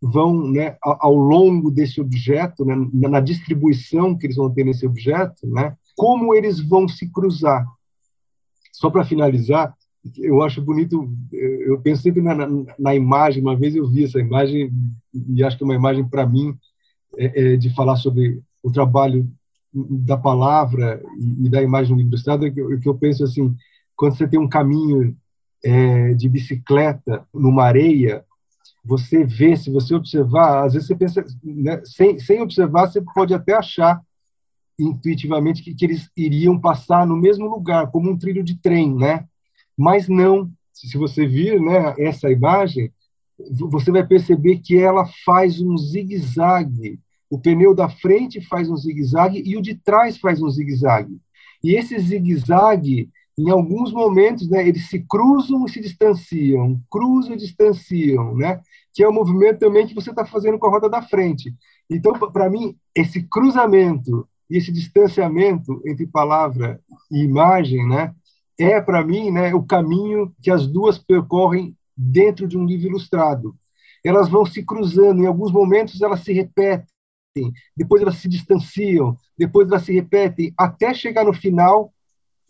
vão, 0.00 0.50
né, 0.50 0.76
ao 0.82 1.14
longo 1.14 1.70
desse 1.70 2.00
objeto, 2.00 2.64
né, 2.64 2.74
na 2.92 3.20
distribuição 3.20 4.16
que 4.16 4.26
eles 4.26 4.36
vão 4.36 4.50
ter 4.50 4.64
nesse 4.64 4.86
objeto, 4.86 5.46
né, 5.46 5.76
como 5.96 6.34
eles 6.34 6.60
vão 6.60 6.88
se 6.88 7.10
cruzar. 7.10 7.66
Só 8.72 8.88
para 8.88 9.04
finalizar, 9.04 9.74
eu 10.16 10.42
acho 10.42 10.62
bonito, 10.62 11.12
eu 11.30 11.78
penso 11.80 12.02
sempre 12.02 12.22
na, 12.22 12.34
na, 12.34 12.48
na, 12.78 12.94
imagem, 12.94 13.42
uma 13.42 13.54
vez 13.54 13.76
eu 13.76 13.86
vi 13.86 14.04
essa 14.04 14.18
imagem, 14.18 14.72
e 15.12 15.44
acho 15.44 15.58
que 15.58 15.62
é 15.62 15.66
uma 15.66 15.74
imagem 15.74 16.08
para 16.08 16.26
mim, 16.26 16.56
é, 17.18 17.52
é, 17.52 17.56
de 17.56 17.68
falar 17.74 17.96
sobre 17.96 18.40
o 18.62 18.70
trabalho 18.70 19.30
da 19.72 20.16
palavra 20.16 21.02
e, 21.18 21.48
da 21.50 21.62
imagem 21.62 21.96
livro 21.96 22.12
ilustrado, 22.12 22.50
que, 22.50 22.78
que 22.78 22.88
eu 22.88 22.94
penso 22.94 23.24
assim, 23.24 23.54
quando 23.94 24.16
você 24.16 24.26
tem 24.26 24.40
um 24.40 24.48
caminho 24.48 25.14
é, 25.62 26.14
de 26.14 26.28
bicicleta 26.28 27.26
numa 27.34 27.64
areia, 27.64 28.24
você 28.84 29.24
vê, 29.24 29.56
se 29.56 29.70
você 29.70 29.94
observar, 29.94 30.64
às 30.64 30.72
vezes 30.72 30.88
você 30.88 30.96
pensa, 30.96 31.24
né, 31.44 31.82
sem, 31.84 32.18
sem 32.18 32.40
observar, 32.40 32.86
você 32.86 33.02
pode 33.14 33.34
até 33.34 33.54
achar 33.54 34.00
intuitivamente 34.78 35.62
que, 35.62 35.74
que 35.74 35.84
eles 35.84 36.08
iriam 36.16 36.58
passar 36.58 37.06
no 37.06 37.16
mesmo 37.16 37.46
lugar, 37.46 37.90
como 37.90 38.10
um 38.10 38.16
trilho 38.16 38.42
de 38.42 38.56
trem, 38.56 38.94
né? 38.94 39.26
Mas 39.76 40.08
não, 40.08 40.50
se 40.72 40.96
você 40.96 41.26
vir 41.26 41.60
né, 41.60 41.94
essa 41.98 42.30
imagem, 42.30 42.90
você 43.70 43.90
vai 43.90 44.06
perceber 44.06 44.58
que 44.58 44.78
ela 44.78 45.06
faz 45.24 45.60
um 45.60 45.76
zigue-zague. 45.76 46.98
O 47.28 47.38
pneu 47.38 47.74
da 47.74 47.88
frente 47.88 48.40
faz 48.40 48.68
um 48.68 48.76
zigue-zague 48.76 49.42
e 49.44 49.56
o 49.56 49.62
de 49.62 49.74
trás 49.74 50.18
faz 50.18 50.42
um 50.42 50.50
zigue-zague. 50.50 51.20
E 51.62 51.74
esse 51.74 51.98
zigue-zague, 51.98 53.10
em 53.40 53.50
alguns 53.50 53.92
momentos, 53.92 54.48
né, 54.48 54.66
eles 54.66 54.88
se 54.88 55.00
cruzam 55.00 55.64
e 55.64 55.70
se 55.70 55.80
distanciam, 55.80 56.80
cruzam 56.90 57.34
e 57.34 57.36
distanciam, 57.36 58.36
né? 58.36 58.60
que 58.92 59.02
é 59.02 59.08
o 59.08 59.12
movimento 59.12 59.58
também 59.58 59.86
que 59.86 59.94
você 59.94 60.10
está 60.10 60.24
fazendo 60.24 60.58
com 60.58 60.66
a 60.66 60.70
roda 60.70 60.88
da 60.88 61.02
frente. 61.02 61.54
Então, 61.88 62.12
para 62.12 62.50
mim, 62.50 62.76
esse 62.94 63.22
cruzamento 63.22 64.28
e 64.48 64.56
esse 64.56 64.72
distanciamento 64.72 65.80
entre 65.86 66.06
palavra 66.06 66.80
e 67.10 67.22
imagem, 67.22 67.88
né, 67.88 68.14
é 68.58 68.80
para 68.80 69.04
mim, 69.04 69.30
né, 69.30 69.54
o 69.54 69.62
caminho 69.62 70.34
que 70.42 70.50
as 70.50 70.66
duas 70.66 70.98
percorrem 70.98 71.74
dentro 71.96 72.46
de 72.46 72.58
um 72.58 72.64
livro 72.64 72.88
ilustrado. 72.88 73.54
Elas 74.04 74.28
vão 74.28 74.44
se 74.44 74.64
cruzando, 74.64 75.22
em 75.22 75.26
alguns 75.26 75.52
momentos 75.52 76.00
elas 76.02 76.20
se 76.20 76.32
repetem, 76.32 76.86
depois 77.76 78.02
elas 78.02 78.16
se 78.16 78.28
distanciam, 78.28 79.16
depois 79.38 79.68
elas 79.68 79.84
se 79.84 79.92
repetem, 79.92 80.52
até 80.58 80.92
chegar 80.92 81.24
no 81.24 81.32
final, 81.32 81.92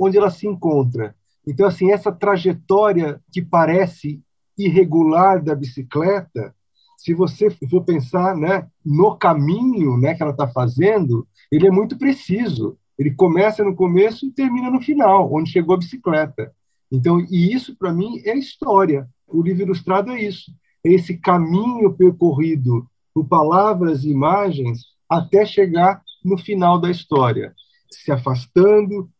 onde 0.00 0.16
elas 0.16 0.34
se 0.34 0.46
encontram. 0.46 1.12
Então, 1.46 1.66
assim, 1.66 1.92
essa 1.92 2.10
trajetória 2.10 3.20
que 3.30 3.42
parece 3.42 4.22
irregular 4.56 5.42
da 5.42 5.54
bicicleta, 5.54 6.54
se 6.96 7.12
você 7.14 7.50
for 7.50 7.84
pensar 7.84 8.34
né, 8.36 8.66
no 8.84 9.16
caminho 9.16 9.98
né, 9.98 10.14
que 10.14 10.22
ela 10.22 10.32
está 10.32 10.48
fazendo, 10.48 11.26
ele 11.52 11.66
é 11.66 11.70
muito 11.70 11.98
preciso. 11.98 12.78
Ele 12.98 13.10
começa 13.10 13.64
no 13.64 13.74
começo 13.74 14.26
e 14.26 14.32
termina 14.32 14.70
no 14.70 14.80
final, 14.80 15.32
onde 15.32 15.50
chegou 15.50 15.74
a 15.74 15.78
bicicleta. 15.78 16.52
Então, 16.92 17.20
e 17.20 17.52
isso 17.52 17.76
para 17.76 17.92
mim 17.92 18.20
é 18.24 18.36
história. 18.36 19.08
O 19.26 19.42
livro 19.42 19.62
ilustrado 19.62 20.10
é 20.12 20.22
isso. 20.22 20.52
É 20.84 20.92
esse 20.92 21.16
caminho 21.16 21.92
percorrido 21.92 22.86
por 23.14 23.26
palavras 23.26 24.04
e 24.04 24.10
imagens 24.10 24.82
até 25.08 25.44
chegar 25.44 26.02
no 26.24 26.36
final 26.36 26.78
da 26.78 26.90
história, 26.90 27.54
se 27.90 28.12
afastando, 28.12 29.10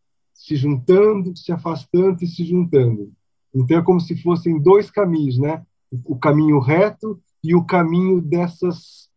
se 0.41 0.57
juntando, 0.57 1.37
se 1.37 1.53
afastando 1.53 2.25
e 2.25 2.27
se 2.27 2.45
juntando. 2.45 3.13
Então 3.55 3.79
é 3.79 3.83
como 3.83 4.01
se 4.01 4.17
fossem 4.23 4.59
dois 4.59 4.91
caminhos, 4.91 5.39
né? 5.39 5.63
O 6.07 6.17
caminho 6.17 6.59
reto 6.59 7.21
e 7.45 7.55
o 7.55 7.63
caminho 7.63 8.23
dessas 8.23 9.11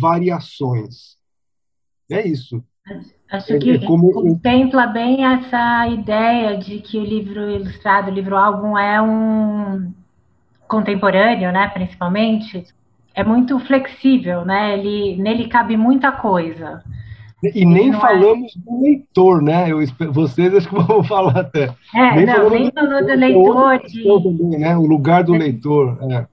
variações. 0.00 1.18
É 2.10 2.26
isso. 2.26 2.64
Acho 3.30 3.52
é, 3.52 3.58
que 3.58 3.70
é 3.72 3.86
como... 3.86 4.12
contempla 4.12 4.86
bem 4.86 5.26
essa 5.26 5.86
ideia 5.88 6.56
de 6.56 6.78
que 6.78 6.96
o 6.98 7.04
livro 7.04 7.50
ilustrado, 7.50 8.10
o 8.10 8.14
livro 8.14 8.36
álbum 8.36 8.78
é 8.78 9.02
um 9.02 9.92
contemporâneo, 10.66 11.52
né, 11.52 11.68
principalmente, 11.68 12.64
é 13.14 13.22
muito 13.22 13.58
flexível, 13.58 14.44
né? 14.44 14.78
Ele 14.78 15.16
nele 15.22 15.48
cabe 15.48 15.76
muita 15.76 16.10
coisa. 16.10 16.82
E 17.54 17.64
nem 17.64 17.90
é 17.90 17.92
falamos 17.98 18.56
é... 18.56 18.60
do 18.60 18.82
leitor, 18.82 19.42
né? 19.42 19.70
Eu, 19.70 19.78
vocês 20.12 20.54
acho 20.54 20.68
que 20.68 20.74
vão 20.80 21.02
falar 21.02 21.38
até. 21.38 21.74
É, 21.94 22.14
nem 22.16 22.26
não, 22.26 22.50
nem 22.50 22.70
falou 22.70 23.00
do, 23.00 23.06
do 23.06 23.14
leitor. 23.14 23.82
De... 23.86 24.02
Também, 24.04 24.60
né? 24.60 24.76
O 24.76 24.86
lugar 24.86 25.24
do 25.24 25.32
leitor. 25.32 25.98
É 26.10 26.26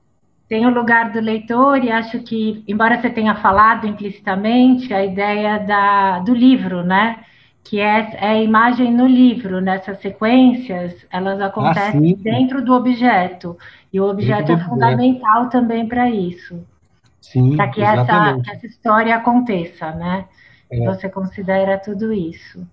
tem 0.52 0.66
o 0.66 0.70
lugar 0.70 1.14
do 1.14 1.22
leitor 1.22 1.82
e 1.82 1.90
acho 1.90 2.20
que, 2.20 2.62
embora 2.68 3.00
você 3.00 3.10
tenha 3.10 3.36
falado 3.36 3.88
implicitamente, 3.88 4.94
a 4.94 5.02
ideia 5.02 5.58
da, 5.60 6.20
do 6.20 6.34
livro, 6.34 6.84
né? 6.84 7.24
Que 7.64 7.80
é, 7.80 8.12
é 8.16 8.28
a 8.32 8.44
imagem 8.44 8.92
no 8.92 9.08
livro, 9.08 9.62
nessas 9.62 10.00
sequências, 10.00 11.08
elas 11.10 11.40
acontecem 11.40 12.18
ah, 12.20 12.22
dentro 12.22 12.62
do 12.62 12.74
objeto. 12.74 13.58
E 13.94 14.02
o 14.02 14.10
objeto 14.10 14.52
é 14.52 14.58
fundamental 14.58 15.44
objeto. 15.44 15.52
também 15.52 15.88
para 15.88 16.10
isso. 16.10 16.62
Para 17.56 17.70
que 17.70 17.82
essa, 17.82 18.42
que 18.44 18.52
essa 18.52 18.66
história 18.66 19.16
aconteça, 19.16 19.92
né? 19.92 20.26
É. 20.72 20.86
Você 20.86 21.10
considera 21.10 21.78
tudo 21.78 22.14
isso 22.14 22.66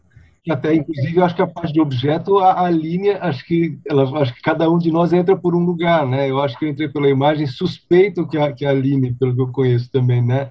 até, 0.50 0.74
inclusive, 0.74 1.16
eu 1.16 1.24
acho 1.24 1.34
que 1.34 1.42
a 1.42 1.46
parte 1.46 1.72
de 1.72 1.80
objeto, 1.80 2.38
a, 2.38 2.64
a 2.64 2.70
linha, 2.70 3.18
acho 3.20 3.44
que, 3.44 3.78
ela, 3.86 4.20
acho 4.20 4.34
que 4.34 4.42
cada 4.42 4.70
um 4.70 4.78
de 4.78 4.90
nós 4.90 5.12
entra 5.12 5.36
por 5.36 5.54
um 5.54 5.64
lugar, 5.64 6.06
né? 6.06 6.30
Eu 6.30 6.40
acho 6.40 6.58
que 6.58 6.64
eu 6.64 6.68
entrei 6.68 6.88
pela 6.88 7.08
imagem, 7.08 7.46
suspeito 7.46 8.26
que 8.26 8.38
a, 8.38 8.52
que 8.52 8.64
a 8.64 8.70
Aline, 8.70 9.12
pelo 9.12 9.34
que 9.34 9.40
eu 9.40 9.52
conheço 9.52 9.90
também, 9.90 10.22
né? 10.22 10.50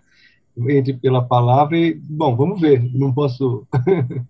Entre 0.69 0.93
pela 0.93 1.23
palavra 1.23 1.77
e, 1.77 1.93
bom, 1.93 2.35
vamos 2.35 2.59
ver, 2.59 2.83
não 2.93 3.13
posso... 3.13 3.65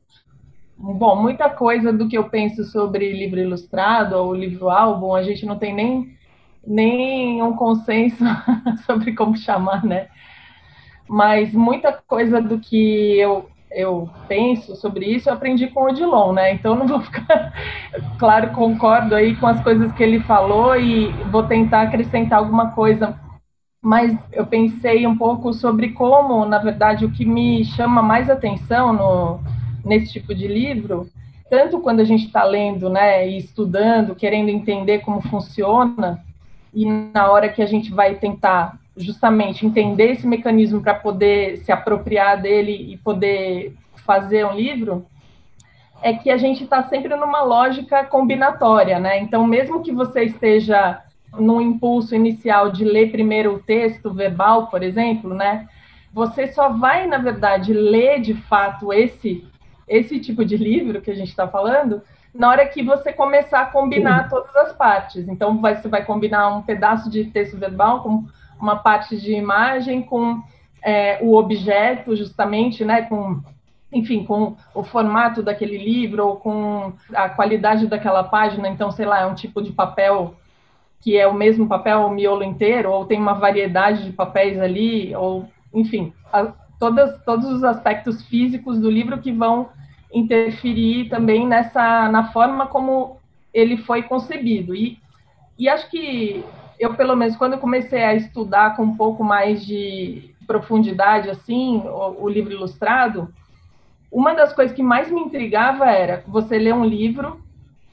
Bom, 0.79 1.19
muita 1.19 1.49
coisa 1.49 1.91
do 1.91 2.07
que 2.07 2.15
eu 2.15 2.25
penso 2.25 2.63
sobre 2.63 3.11
livro 3.11 3.39
ilustrado 3.39 4.15
ou 4.15 4.31
livro 4.31 4.69
álbum, 4.69 5.15
a 5.15 5.23
gente 5.23 5.43
não 5.43 5.57
tem 5.57 5.73
nem, 5.73 6.15
nem 6.63 7.41
um 7.41 7.53
consenso 7.53 8.23
sobre 8.85 9.15
como 9.15 9.35
chamar, 9.35 9.83
né? 9.83 10.07
Mas 11.07 11.53
muita 11.53 11.91
coisa 11.93 12.41
do 12.41 12.59
que 12.59 13.17
eu 13.17 13.49
eu 13.69 14.09
penso 14.27 14.75
sobre 14.75 15.05
isso, 15.05 15.29
eu 15.29 15.33
aprendi 15.33 15.67
com 15.67 15.81
o 15.81 15.89
Odilon, 15.89 16.33
né? 16.33 16.53
Então 16.53 16.75
não 16.75 16.87
vou 16.87 17.01
ficar. 17.01 17.53
claro, 18.17 18.51
concordo 18.51 19.13
aí 19.13 19.35
com 19.35 19.45
as 19.45 19.61
coisas 19.61 19.91
que 19.91 20.01
ele 20.01 20.19
falou 20.21 20.75
e 20.75 21.09
vou 21.31 21.43
tentar 21.43 21.81
acrescentar 21.81 22.39
alguma 22.39 22.71
coisa. 22.71 23.19
Mas 23.81 24.17
eu 24.31 24.45
pensei 24.45 25.05
um 25.05 25.17
pouco 25.17 25.53
sobre 25.53 25.89
como, 25.91 26.45
na 26.45 26.57
verdade, 26.57 27.05
o 27.05 27.11
que 27.11 27.25
me 27.25 27.63
chama 27.63 28.01
mais 28.01 28.29
atenção 28.29 28.91
no, 28.93 29.39
nesse 29.85 30.11
tipo 30.13 30.33
de 30.33 30.47
livro, 30.47 31.07
tanto 31.49 31.79
quando 31.79 31.99
a 31.99 32.03
gente 32.03 32.25
está 32.25 32.43
lendo, 32.43 32.89
né, 32.89 33.29
e 33.29 33.37
estudando, 33.37 34.15
querendo 34.15 34.49
entender 34.49 34.99
como 34.99 35.21
funciona, 35.21 36.23
e 36.73 36.85
na 36.85 37.31
hora 37.31 37.49
que 37.49 37.61
a 37.61 37.65
gente 37.65 37.91
vai 37.93 38.15
tentar 38.15 38.77
justamente 38.97 39.65
entender 39.65 40.11
esse 40.11 40.27
mecanismo 40.27 40.81
para 40.81 40.93
poder 40.93 41.57
se 41.57 41.71
apropriar 41.71 42.41
dele 42.41 42.93
e 42.93 42.97
poder 42.97 43.75
fazer 43.95 44.45
um 44.45 44.55
livro, 44.55 45.05
é 46.01 46.13
que 46.13 46.29
a 46.29 46.37
gente 46.37 46.63
está 46.63 46.83
sempre 46.83 47.15
numa 47.15 47.41
lógica 47.41 48.03
combinatória, 48.05 48.99
né? 48.99 49.19
Então, 49.19 49.45
mesmo 49.45 49.81
que 49.81 49.91
você 49.91 50.23
esteja 50.23 51.01
no 51.37 51.61
impulso 51.61 52.15
inicial 52.15 52.71
de 52.71 52.83
ler 52.83 53.11
primeiro 53.11 53.55
o 53.55 53.59
texto 53.59 54.13
verbal, 54.13 54.67
por 54.67 54.83
exemplo, 54.83 55.33
né? 55.33 55.67
Você 56.13 56.47
só 56.47 56.69
vai, 56.69 57.07
na 57.07 57.17
verdade, 57.17 57.73
ler 57.73 58.21
de 58.21 58.33
fato 58.33 58.91
esse 58.91 59.45
esse 59.87 60.19
tipo 60.19 60.43
de 60.43 60.57
livro 60.57 61.01
que 61.01 61.09
a 61.09 61.15
gente 61.15 61.29
está 61.29 61.47
falando 61.47 62.01
na 62.33 62.49
hora 62.49 62.67
que 62.67 62.83
você 62.83 63.13
começar 63.13 63.61
a 63.61 63.65
combinar 63.67 64.29
todas 64.29 64.55
as 64.55 64.73
partes. 64.73 65.27
Então, 65.27 65.59
vai, 65.59 65.75
você 65.75 65.87
vai 65.87 66.05
combinar 66.05 66.55
um 66.55 66.61
pedaço 66.61 67.09
de 67.09 67.25
texto 67.25 67.57
verbal 67.57 68.03
com 68.03 68.25
uma 68.59 68.75
parte 68.77 69.17
de 69.17 69.33
imagem, 69.33 70.01
com 70.01 70.41
é, 70.81 71.19
o 71.21 71.35
objeto, 71.35 72.15
justamente, 72.15 72.83
né? 72.85 73.03
Com 73.03 73.41
enfim, 73.91 74.25
com 74.25 74.55
o 74.75 74.83
formato 74.83 75.41
daquele 75.41 75.77
livro 75.77 76.27
ou 76.27 76.35
com 76.35 76.91
a 77.13 77.29
qualidade 77.29 77.87
daquela 77.87 78.21
página, 78.21 78.67
então, 78.67 78.91
sei 78.91 79.05
lá, 79.05 79.21
é 79.21 79.25
um 79.25 79.33
tipo 79.33 79.61
de 79.61 79.71
papel 79.71 80.35
que 80.99 81.17
é 81.17 81.27
o 81.27 81.33
mesmo 81.33 81.67
papel, 81.67 82.01
o 82.01 82.09
miolo 82.09 82.43
inteiro, 82.43 82.91
ou 82.91 83.05
tem 83.05 83.19
uma 83.19 83.33
variedade 83.33 84.03
de 84.03 84.11
papéis 84.11 84.59
ali, 84.59 85.15
ou, 85.15 85.47
enfim, 85.73 86.11
a, 86.33 86.51
todas, 86.79 87.23
todos 87.23 87.45
os 87.45 87.63
aspectos 87.63 88.21
físicos 88.23 88.79
do 88.79 88.89
livro 88.89 89.19
que 89.19 89.31
vão 89.31 89.69
interferir 90.13 91.07
também 91.09 91.47
nessa, 91.47 92.09
na 92.09 92.31
forma 92.31 92.67
como 92.67 93.17
ele 93.53 93.77
foi 93.77 94.03
concebido. 94.03 94.75
E, 94.75 94.99
e 95.57 95.69
acho 95.69 95.89
que 95.89 96.43
eu, 96.79 96.93
pelo 96.93 97.15
menos, 97.15 97.35
quando 97.35 97.53
eu 97.53 97.59
comecei 97.59 98.03
a 98.03 98.13
estudar 98.13 98.75
com 98.75 98.83
um 98.83 98.95
pouco 98.95 99.23
mais 99.23 99.65
de 99.65 100.33
profundidade, 100.45 101.29
assim, 101.29 101.77
o, 101.85 102.23
o 102.23 102.29
livro 102.29 102.53
ilustrado, 102.53 103.33
uma 104.11 104.33
das 104.33 104.53
coisas 104.53 104.75
que 104.75 104.83
mais 104.83 105.11
me 105.11 105.19
intrigava 105.21 105.85
era 105.85 106.23
você 106.27 106.57
ler 106.57 106.73
um 106.73 106.85
livro, 106.85 107.41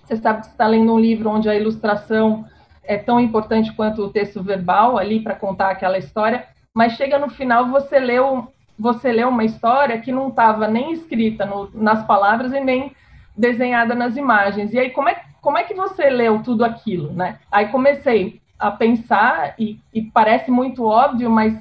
você 0.05 0.17
sabe 0.17 0.43
que 0.43 0.47
está 0.49 0.67
lendo 0.67 0.93
um 0.93 0.99
livro 0.99 1.31
onde 1.31 1.49
a 1.49 1.55
ilustração 1.55 2.45
é 2.83 2.97
tão 2.97 3.19
importante 3.19 3.73
quanto 3.73 4.03
o 4.03 4.11
texto 4.11 4.43
verbal 4.43 4.99
ali 4.99 5.21
para 5.21 5.35
contar 5.35 5.71
aquela 5.71 5.99
história, 5.99 6.47
mas 6.73 6.93
chega 6.93 7.19
no 7.19 7.31
final 7.31 7.69
você 7.69 7.99
leu 7.99 8.53
você 8.77 9.13
lê 9.13 9.25
uma 9.25 9.45
história 9.45 10.01
que 10.01 10.11
não 10.11 10.29
estava 10.29 10.67
nem 10.67 10.93
escrita 10.93 11.47
no, 11.47 11.71
nas 11.73 12.05
palavras 12.05 12.53
e 12.53 12.59
nem 12.59 12.93
desenhada 13.37 13.95
nas 13.95 14.17
imagens. 14.17 14.73
E 14.75 14.79
aí 14.79 14.91
como 14.91 15.09
é 15.09 15.23
como 15.41 15.59
é 15.59 15.63
que 15.63 15.75
você 15.75 16.11
leu 16.11 16.43
tudo 16.43 16.65
aquilo, 16.65 17.13
né? 17.13 17.39
Aí 17.51 17.69
comecei 17.69 18.41
a 18.59 18.71
pensar 18.71 19.55
e, 19.59 19.79
e 19.93 20.03
parece 20.03 20.51
muito 20.51 20.85
óbvio, 20.85 21.31
mas 21.31 21.57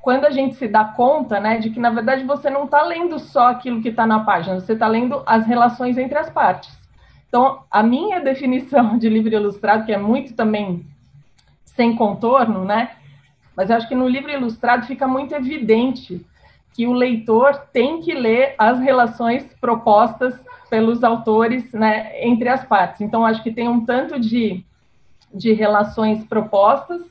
quando 0.00 0.24
a 0.24 0.30
gente 0.30 0.56
se 0.56 0.66
dá 0.66 0.84
conta, 0.84 1.38
né, 1.38 1.58
de 1.58 1.70
que 1.70 1.78
na 1.78 1.90
verdade 1.90 2.24
você 2.24 2.50
não 2.50 2.64
está 2.64 2.82
lendo 2.82 3.18
só 3.18 3.48
aquilo 3.48 3.80
que 3.80 3.90
está 3.90 4.06
na 4.06 4.20
página, 4.20 4.58
você 4.58 4.72
está 4.72 4.88
lendo 4.88 5.22
as 5.24 5.46
relações 5.46 5.96
entre 5.96 6.18
as 6.18 6.28
partes. 6.28 6.76
Então, 7.28 7.62
a 7.70 7.82
minha 7.82 8.18
definição 8.20 8.98
de 8.98 9.08
livro 9.08 9.32
ilustrado, 9.32 9.84
que 9.86 9.92
é 9.92 9.98
muito 9.98 10.34
também 10.34 10.84
sem 11.64 11.94
contorno, 11.94 12.64
né, 12.64 12.90
mas 13.56 13.70
eu 13.70 13.76
acho 13.76 13.88
que 13.88 13.94
no 13.94 14.08
livro 14.08 14.30
ilustrado 14.30 14.86
fica 14.86 15.06
muito 15.06 15.34
evidente 15.34 16.24
que 16.74 16.86
o 16.86 16.92
leitor 16.92 17.66
tem 17.72 18.00
que 18.00 18.14
ler 18.14 18.54
as 18.58 18.80
relações 18.80 19.44
propostas 19.60 20.34
pelos 20.70 21.04
autores, 21.04 21.70
né, 21.72 22.26
entre 22.26 22.48
as 22.48 22.64
partes. 22.64 23.02
Então, 23.02 23.26
acho 23.26 23.42
que 23.42 23.52
tem 23.52 23.68
um 23.68 23.84
tanto 23.84 24.18
de, 24.18 24.64
de 25.32 25.52
relações 25.52 26.24
propostas 26.24 27.02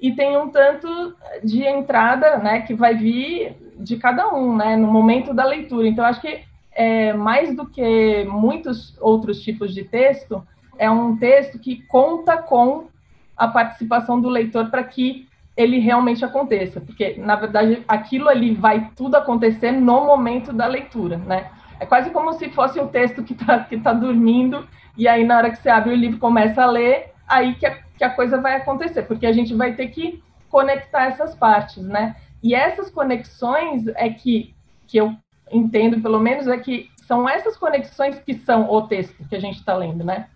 e 0.00 0.12
tem 0.12 0.36
um 0.36 0.48
tanto 0.48 1.14
de 1.44 1.62
entrada, 1.64 2.38
né, 2.38 2.62
que 2.62 2.74
vai 2.74 2.94
vir 2.94 3.54
de 3.76 3.96
cada 3.96 4.34
um, 4.34 4.56
né, 4.56 4.76
no 4.76 4.86
momento 4.86 5.34
da 5.34 5.44
leitura. 5.44 5.86
Então, 5.86 6.04
acho 6.04 6.20
que 6.20 6.40
é, 6.72 7.12
mais 7.12 7.54
do 7.54 7.66
que 7.66 8.24
muitos 8.24 8.96
outros 9.00 9.40
tipos 9.42 9.74
de 9.74 9.84
texto, 9.84 10.42
é 10.78 10.90
um 10.90 11.16
texto 11.16 11.58
que 11.58 11.82
conta 11.86 12.38
com 12.38 12.88
a 13.36 13.48
participação 13.48 14.20
do 14.20 14.28
leitor 14.28 14.70
para 14.70 14.82
que 14.84 15.28
ele 15.56 15.78
realmente 15.78 16.24
aconteça, 16.24 16.80
porque 16.80 17.16
na 17.18 17.36
verdade 17.36 17.84
aquilo 17.86 18.28
ali 18.28 18.54
vai 18.54 18.90
tudo 18.96 19.16
acontecer 19.16 19.72
no 19.72 20.06
momento 20.06 20.52
da 20.52 20.66
leitura, 20.66 21.18
né? 21.18 21.50
É 21.78 21.84
quase 21.84 22.10
como 22.10 22.32
se 22.32 22.48
fosse 22.50 22.80
um 22.80 22.86
texto 22.86 23.22
que 23.22 23.32
está 23.32 23.58
que 23.60 23.76
tá 23.78 23.92
dormindo 23.92 24.66
e 24.96 25.08
aí 25.08 25.24
na 25.24 25.36
hora 25.36 25.50
que 25.50 25.58
você 25.58 25.68
abre 25.68 25.92
o 25.92 25.96
livro 25.96 26.18
começa 26.18 26.62
a 26.62 26.66
ler, 26.66 27.09
aí 27.30 27.54
que 27.54 27.64
a, 27.64 27.78
que 27.96 28.04
a 28.04 28.10
coisa 28.10 28.38
vai 28.40 28.56
acontecer, 28.56 29.02
porque 29.02 29.26
a 29.26 29.32
gente 29.32 29.54
vai 29.54 29.72
ter 29.74 29.86
que 29.88 30.22
conectar 30.50 31.04
essas 31.04 31.34
partes, 31.34 31.82
né? 31.82 32.16
E 32.42 32.54
essas 32.54 32.90
conexões 32.90 33.86
é 33.88 34.10
que, 34.10 34.54
que 34.86 34.98
eu 34.98 35.14
entendo, 35.50 36.00
pelo 36.00 36.18
menos, 36.18 36.48
é 36.48 36.58
que 36.58 36.90
são 37.06 37.28
essas 37.28 37.56
conexões 37.56 38.18
que 38.18 38.34
são 38.34 38.70
o 38.70 38.82
texto 38.82 39.26
que 39.28 39.36
a 39.36 39.40
gente 39.40 39.58
está 39.58 39.76
lendo, 39.76 40.04
né? 40.04 40.26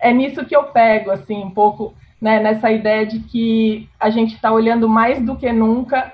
É 0.00 0.12
nisso 0.12 0.44
que 0.44 0.54
eu 0.54 0.64
pego, 0.64 1.10
assim, 1.10 1.42
um 1.42 1.50
pouco, 1.50 1.94
né, 2.20 2.38
nessa 2.38 2.70
ideia 2.70 3.04
de 3.06 3.20
que 3.20 3.88
a 3.98 4.10
gente 4.10 4.34
está 4.34 4.52
olhando 4.52 4.88
mais 4.88 5.24
do 5.24 5.36
que 5.36 5.50
nunca 5.50 6.12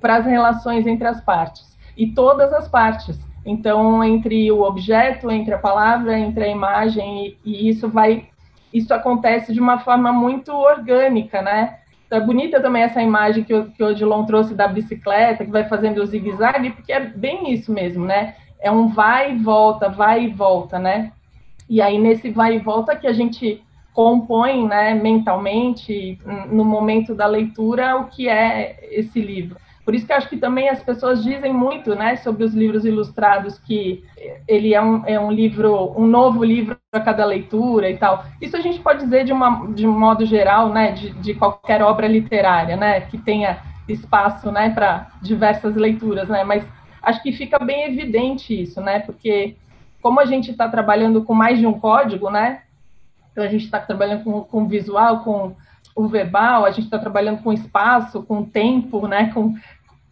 para 0.00 0.16
as 0.16 0.26
relações 0.26 0.86
entre 0.86 1.06
as 1.06 1.20
partes, 1.20 1.76
e 1.96 2.06
todas 2.06 2.52
as 2.52 2.68
partes. 2.68 3.18
Então, 3.44 4.02
entre 4.04 4.50
o 4.52 4.62
objeto, 4.62 5.30
entre 5.30 5.52
a 5.52 5.58
palavra, 5.58 6.18
entre 6.18 6.44
a 6.44 6.48
imagem, 6.48 7.26
e, 7.26 7.38
e 7.44 7.68
isso 7.68 7.88
vai 7.88 8.29
isso 8.72 8.92
acontece 8.94 9.52
de 9.52 9.60
uma 9.60 9.78
forma 9.78 10.12
muito 10.12 10.52
orgânica, 10.52 11.42
né? 11.42 11.78
Então, 12.06 12.18
é 12.18 12.24
bonita 12.24 12.60
também 12.60 12.82
essa 12.82 13.00
imagem 13.00 13.44
que 13.44 13.54
o, 13.54 13.70
que 13.70 13.82
o 13.82 13.86
Odilon 13.86 14.24
trouxe 14.24 14.54
da 14.54 14.66
bicicleta, 14.66 15.44
que 15.44 15.50
vai 15.50 15.64
fazendo 15.64 16.02
o 16.02 16.06
zigue-zague, 16.06 16.70
porque 16.70 16.92
é 16.92 17.00
bem 17.00 17.52
isso 17.52 17.72
mesmo, 17.72 18.04
né? 18.04 18.34
É 18.60 18.70
um 18.70 18.88
vai 18.88 19.32
e 19.32 19.38
volta, 19.38 19.88
vai 19.88 20.24
e 20.24 20.28
volta, 20.28 20.78
né? 20.78 21.12
E 21.68 21.80
aí, 21.80 21.98
nesse 21.98 22.30
vai 22.30 22.56
e 22.56 22.58
volta 22.58 22.96
que 22.96 23.06
a 23.06 23.12
gente 23.12 23.62
compõe, 23.92 24.66
né, 24.66 24.94
mentalmente, 24.94 26.18
no 26.48 26.64
momento 26.64 27.14
da 27.14 27.26
leitura, 27.26 27.96
o 27.96 28.06
que 28.06 28.28
é 28.28 28.78
esse 28.90 29.20
livro. 29.20 29.56
Por 29.90 29.96
isso 29.96 30.06
que 30.06 30.12
acho 30.12 30.28
que 30.28 30.36
também 30.36 30.68
as 30.68 30.80
pessoas 30.80 31.20
dizem 31.20 31.52
muito, 31.52 31.96
né, 31.96 32.14
sobre 32.14 32.44
os 32.44 32.54
livros 32.54 32.84
ilustrados, 32.84 33.58
que 33.58 34.04
ele 34.46 34.72
é 34.72 34.80
um, 34.80 35.04
é 35.04 35.18
um 35.18 35.32
livro, 35.32 35.92
um 36.00 36.06
novo 36.06 36.44
livro 36.44 36.76
para 36.92 37.00
cada 37.00 37.24
leitura 37.24 37.90
e 37.90 37.96
tal. 37.96 38.24
Isso 38.40 38.56
a 38.56 38.60
gente 38.60 38.78
pode 38.78 39.00
dizer 39.00 39.24
de, 39.24 39.32
uma, 39.32 39.66
de 39.72 39.88
um 39.88 39.98
modo 39.98 40.24
geral, 40.24 40.68
né, 40.68 40.92
de, 40.92 41.10
de 41.14 41.34
qualquer 41.34 41.82
obra 41.82 42.06
literária, 42.06 42.76
né, 42.76 43.00
que 43.00 43.18
tenha 43.18 43.58
espaço, 43.88 44.52
né, 44.52 44.70
para 44.70 45.08
diversas 45.20 45.74
leituras, 45.74 46.28
né, 46.28 46.44
mas 46.44 46.64
acho 47.02 47.20
que 47.20 47.32
fica 47.32 47.58
bem 47.58 47.86
evidente 47.86 48.62
isso, 48.62 48.80
né, 48.80 49.00
porque 49.00 49.56
como 50.00 50.20
a 50.20 50.24
gente 50.24 50.52
está 50.52 50.68
trabalhando 50.68 51.24
com 51.24 51.34
mais 51.34 51.58
de 51.58 51.66
um 51.66 51.72
código, 51.72 52.30
né, 52.30 52.62
então 53.32 53.42
a 53.42 53.48
gente 53.48 53.64
está 53.64 53.80
trabalhando 53.80 54.22
com, 54.22 54.40
com 54.42 54.68
visual, 54.68 55.24
com 55.24 55.56
o 55.96 56.06
verbal, 56.06 56.64
a 56.64 56.70
gente 56.70 56.84
está 56.84 56.98
trabalhando 56.98 57.42
com 57.42 57.52
espaço, 57.52 58.22
com 58.22 58.44
tempo, 58.44 59.08
né, 59.08 59.32
com, 59.34 59.54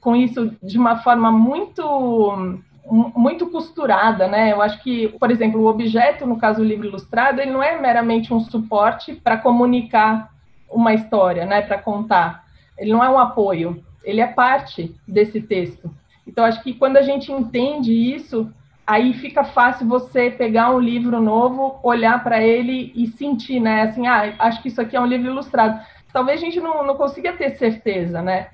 com 0.09 0.17
isso 0.17 0.57
de 0.63 0.79
uma 0.79 0.97
forma 0.97 1.31
muito 1.31 2.59
muito 2.91 3.51
costurada, 3.51 4.27
né? 4.27 4.51
Eu 4.51 4.63
acho 4.63 4.83
que, 4.83 5.09
por 5.21 5.31
exemplo, 5.31 5.61
o 5.61 5.67
objeto, 5.67 6.25
no 6.25 6.39
caso 6.39 6.61
do 6.61 6.65
livro 6.65 6.87
ilustrado, 6.87 7.43
ele 7.43 7.51
não 7.51 7.63
é 7.63 7.79
meramente 7.79 8.33
um 8.33 8.41
suporte 8.41 9.15
para 9.17 9.37
comunicar 9.37 10.31
uma 10.71 10.95
história, 10.95 11.45
né? 11.45 11.61
Para 11.61 11.77
contar. 11.77 12.45
Ele 12.79 12.91
não 12.91 13.05
é 13.05 13.11
um 13.11 13.19
apoio, 13.19 13.85
ele 14.03 14.23
é 14.23 14.27
parte 14.27 14.95
desse 15.07 15.43
texto. 15.43 15.95
Então, 16.27 16.47
acho 16.47 16.63
que 16.63 16.73
quando 16.73 16.97
a 16.97 17.03
gente 17.03 17.31
entende 17.31 17.93
isso, 17.93 18.51
aí 18.87 19.13
fica 19.13 19.45
fácil 19.45 19.87
você 19.87 20.31
pegar 20.31 20.71
um 20.71 20.81
livro 20.81 21.21
novo, 21.21 21.79
olhar 21.83 22.25
para 22.25 22.43
ele 22.43 22.95
e 22.97 23.07
sentir, 23.09 23.61
né? 23.61 23.83
Assim, 23.83 24.07
ah, 24.07 24.33
acho 24.39 24.63
que 24.63 24.69
isso 24.69 24.81
aqui 24.81 24.97
é 24.97 25.01
um 25.01 25.07
livro 25.13 25.27
ilustrado. 25.27 25.79
Talvez 26.11 26.41
a 26.41 26.45
gente 26.47 26.59
não, 26.59 26.87
não 26.87 26.97
consiga 26.97 27.35
ter 27.35 27.51
certeza, 27.59 28.23
né? 28.23 28.49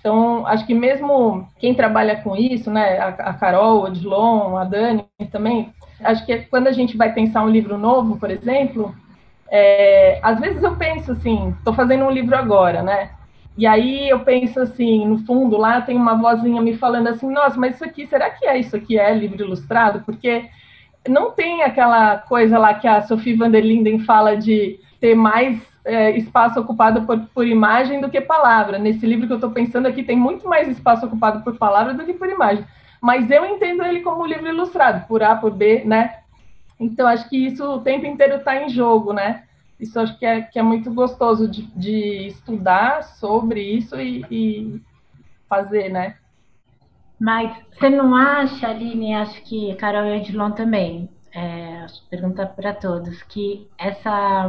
Então, 0.00 0.46
acho 0.46 0.66
que 0.66 0.72
mesmo 0.72 1.46
quem 1.58 1.74
trabalha 1.74 2.16
com 2.16 2.34
isso, 2.34 2.70
né, 2.70 2.98
a, 2.98 3.34
Carol, 3.34 3.80
o 3.80 3.84
Odilon, 3.84 4.56
a 4.56 4.64
Dani 4.64 5.04
também, 5.30 5.72
acho 6.02 6.24
que 6.24 6.38
quando 6.38 6.68
a 6.68 6.72
gente 6.72 6.96
vai 6.96 7.12
pensar 7.12 7.42
um 7.44 7.50
livro 7.50 7.76
novo, 7.76 8.16
por 8.16 8.30
exemplo, 8.30 8.94
é, 9.50 10.18
às 10.22 10.40
vezes 10.40 10.62
eu 10.62 10.74
penso 10.76 11.12
assim, 11.12 11.54
estou 11.58 11.74
fazendo 11.74 12.04
um 12.04 12.10
livro 12.10 12.34
agora, 12.34 12.82
né? 12.82 13.10
E 13.58 13.66
aí 13.66 14.08
eu 14.08 14.20
penso 14.20 14.58
assim, 14.60 15.06
no 15.06 15.18
fundo 15.18 15.58
lá 15.58 15.82
tem 15.82 15.96
uma 15.96 16.16
vozinha 16.16 16.62
me 16.62 16.76
falando 16.76 17.08
assim, 17.08 17.30
nossa, 17.30 17.58
mas 17.58 17.74
isso 17.74 17.84
aqui, 17.84 18.06
será 18.06 18.30
que 18.30 18.46
é 18.46 18.56
isso 18.58 18.74
aqui 18.74 18.98
é 18.98 19.12
livro 19.12 19.44
ilustrado? 19.44 20.00
Porque 20.06 20.48
não 21.06 21.32
tem 21.32 21.62
aquela 21.62 22.16
coisa 22.16 22.58
lá 22.58 22.72
que 22.72 22.88
a 22.88 23.02
Sophie 23.02 23.34
van 23.34 23.50
der 23.50 23.62
Linden 23.62 23.98
fala 23.98 24.34
de 24.34 24.80
ter 24.98 25.14
mais 25.14 25.60
é, 25.84 26.16
espaço 26.16 26.60
ocupado 26.60 27.02
por, 27.02 27.18
por 27.34 27.46
imagem 27.46 28.00
do 28.00 28.10
que 28.10 28.20
palavra. 28.20 28.78
Nesse 28.78 29.06
livro 29.06 29.26
que 29.26 29.32
eu 29.32 29.36
estou 29.36 29.50
pensando 29.50 29.86
aqui, 29.86 30.02
tem 30.02 30.16
muito 30.16 30.48
mais 30.48 30.68
espaço 30.68 31.06
ocupado 31.06 31.42
por 31.42 31.56
palavra 31.56 31.94
do 31.94 32.04
que 32.04 32.12
por 32.12 32.28
imagem. 32.28 32.64
Mas 33.00 33.30
eu 33.30 33.44
entendo 33.44 33.82
ele 33.82 34.00
como 34.00 34.26
livro 34.26 34.48
ilustrado, 34.48 35.06
por 35.06 35.22
A, 35.22 35.34
por 35.34 35.52
B, 35.52 35.82
né? 35.84 36.18
Então, 36.78 37.06
acho 37.06 37.28
que 37.28 37.36
isso 37.36 37.64
o 37.64 37.80
tempo 37.80 38.06
inteiro 38.06 38.36
está 38.36 38.62
em 38.62 38.68
jogo, 38.68 39.12
né? 39.12 39.44
isso 39.80 39.98
acho 39.98 40.16
que 40.18 40.26
é, 40.26 40.42
que 40.42 40.58
é 40.58 40.62
muito 40.62 40.92
gostoso 40.92 41.48
de, 41.48 41.62
de 41.74 42.26
estudar 42.26 43.02
sobre 43.02 43.62
isso 43.62 43.98
e, 43.98 44.24
e 44.30 44.82
fazer, 45.48 45.88
né? 45.88 46.16
Mas 47.18 47.52
você 47.72 47.88
não 47.88 48.14
acha, 48.14 48.68
Aline, 48.68 49.14
acho 49.14 49.42
que 49.42 49.74
Carol 49.76 50.04
e 50.04 50.18
Edilon 50.18 50.52
também, 50.52 51.08
é, 51.34 51.86
pergunta 52.10 52.46
para 52.46 52.74
todos, 52.74 53.22
que 53.22 53.68
essa 53.76 54.48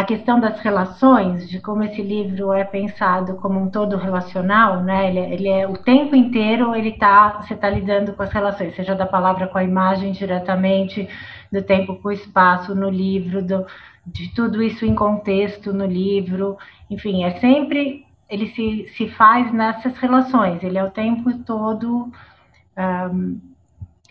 a 0.00 0.04
questão 0.04 0.40
das 0.40 0.58
relações, 0.60 1.48
de 1.48 1.60
como 1.60 1.84
esse 1.84 2.00
livro 2.00 2.54
é 2.54 2.64
pensado 2.64 3.36
como 3.36 3.60
um 3.60 3.68
todo 3.68 3.98
relacional, 3.98 4.82
né? 4.82 5.10
Ele, 5.10 5.34
ele 5.34 5.48
é 5.48 5.68
o 5.68 5.76
tempo 5.76 6.16
inteiro 6.16 6.74
ele 6.74 6.92
tá, 6.92 7.42
você 7.42 7.52
está 7.52 7.68
lidando 7.68 8.14
com 8.14 8.22
as 8.22 8.32
relações, 8.32 8.74
seja 8.74 8.94
da 8.94 9.04
palavra 9.04 9.46
com 9.46 9.58
a 9.58 9.64
imagem 9.64 10.12
diretamente, 10.12 11.06
do 11.52 11.62
tempo 11.62 11.96
com 11.96 12.08
o 12.08 12.12
espaço 12.12 12.74
no 12.74 12.88
livro, 12.88 13.42
do, 13.42 13.66
de 14.06 14.34
tudo 14.34 14.62
isso 14.62 14.86
em 14.86 14.94
contexto 14.94 15.72
no 15.72 15.84
livro, 15.84 16.56
enfim, 16.88 17.24
é 17.24 17.32
sempre 17.38 18.06
ele 18.28 18.46
se, 18.46 18.86
se 18.96 19.08
faz 19.08 19.52
nessas 19.52 19.96
relações, 19.98 20.62
ele 20.62 20.78
é 20.78 20.84
o 20.84 20.90
tempo 20.90 21.36
todo. 21.44 22.10
Um, 23.12 23.49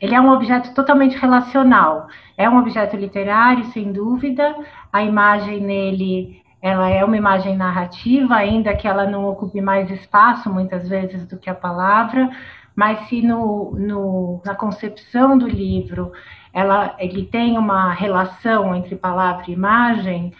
ele 0.01 0.15
é 0.15 0.21
um 0.21 0.31
objeto 0.31 0.73
totalmente 0.73 1.17
relacional. 1.17 2.07
É 2.38 2.49
um 2.49 2.57
objeto 2.57 2.95
literário, 2.95 3.65
sem 3.65 3.91
dúvida. 3.91 4.55
A 4.91 5.03
imagem 5.03 5.59
nele, 5.59 6.41
ela 6.62 6.89
é 6.89 7.03
uma 7.03 7.17
imagem 7.17 7.55
narrativa, 7.55 8.35
ainda 8.35 8.75
que 8.75 8.88
ela 8.88 9.05
não 9.05 9.27
ocupe 9.27 9.62
mais 9.62 9.89
espaço, 9.91 10.49
muitas 10.49 10.88
vezes, 10.88 11.25
do 11.27 11.38
que 11.38 11.49
a 11.49 11.55
palavra. 11.55 12.29
Mas 12.75 13.09
se 13.09 13.21
no, 13.21 13.75
no, 13.77 14.41
na 14.45 14.55
concepção 14.55 15.38
do 15.38 15.47
livro 15.47 16.13
ela, 16.53 16.95
ele 16.97 17.25
tem 17.25 17.57
uma 17.57 17.91
relação 17.93 18.75
entre 18.75 18.95
palavra 18.95 19.45
e 19.47 19.53
imagem, 19.53 20.33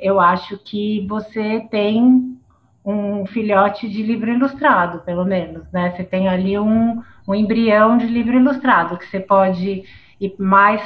eu 0.00 0.20
acho 0.20 0.58
que 0.58 1.06
você 1.08 1.60
tem 1.70 2.38
um 2.84 3.26
filhote 3.26 3.88
de 3.88 4.02
livro 4.02 4.30
ilustrado, 4.30 5.00
pelo 5.00 5.24
menos, 5.24 5.70
né? 5.72 5.90
Você 5.90 6.04
tem 6.04 6.28
ali 6.28 6.58
um, 6.58 7.02
um 7.28 7.34
embrião 7.34 7.98
de 7.98 8.06
livro 8.06 8.36
ilustrado, 8.36 8.96
que 8.96 9.06
você 9.06 9.20
pode 9.20 9.84
ir 10.18 10.34
mais 10.38 10.82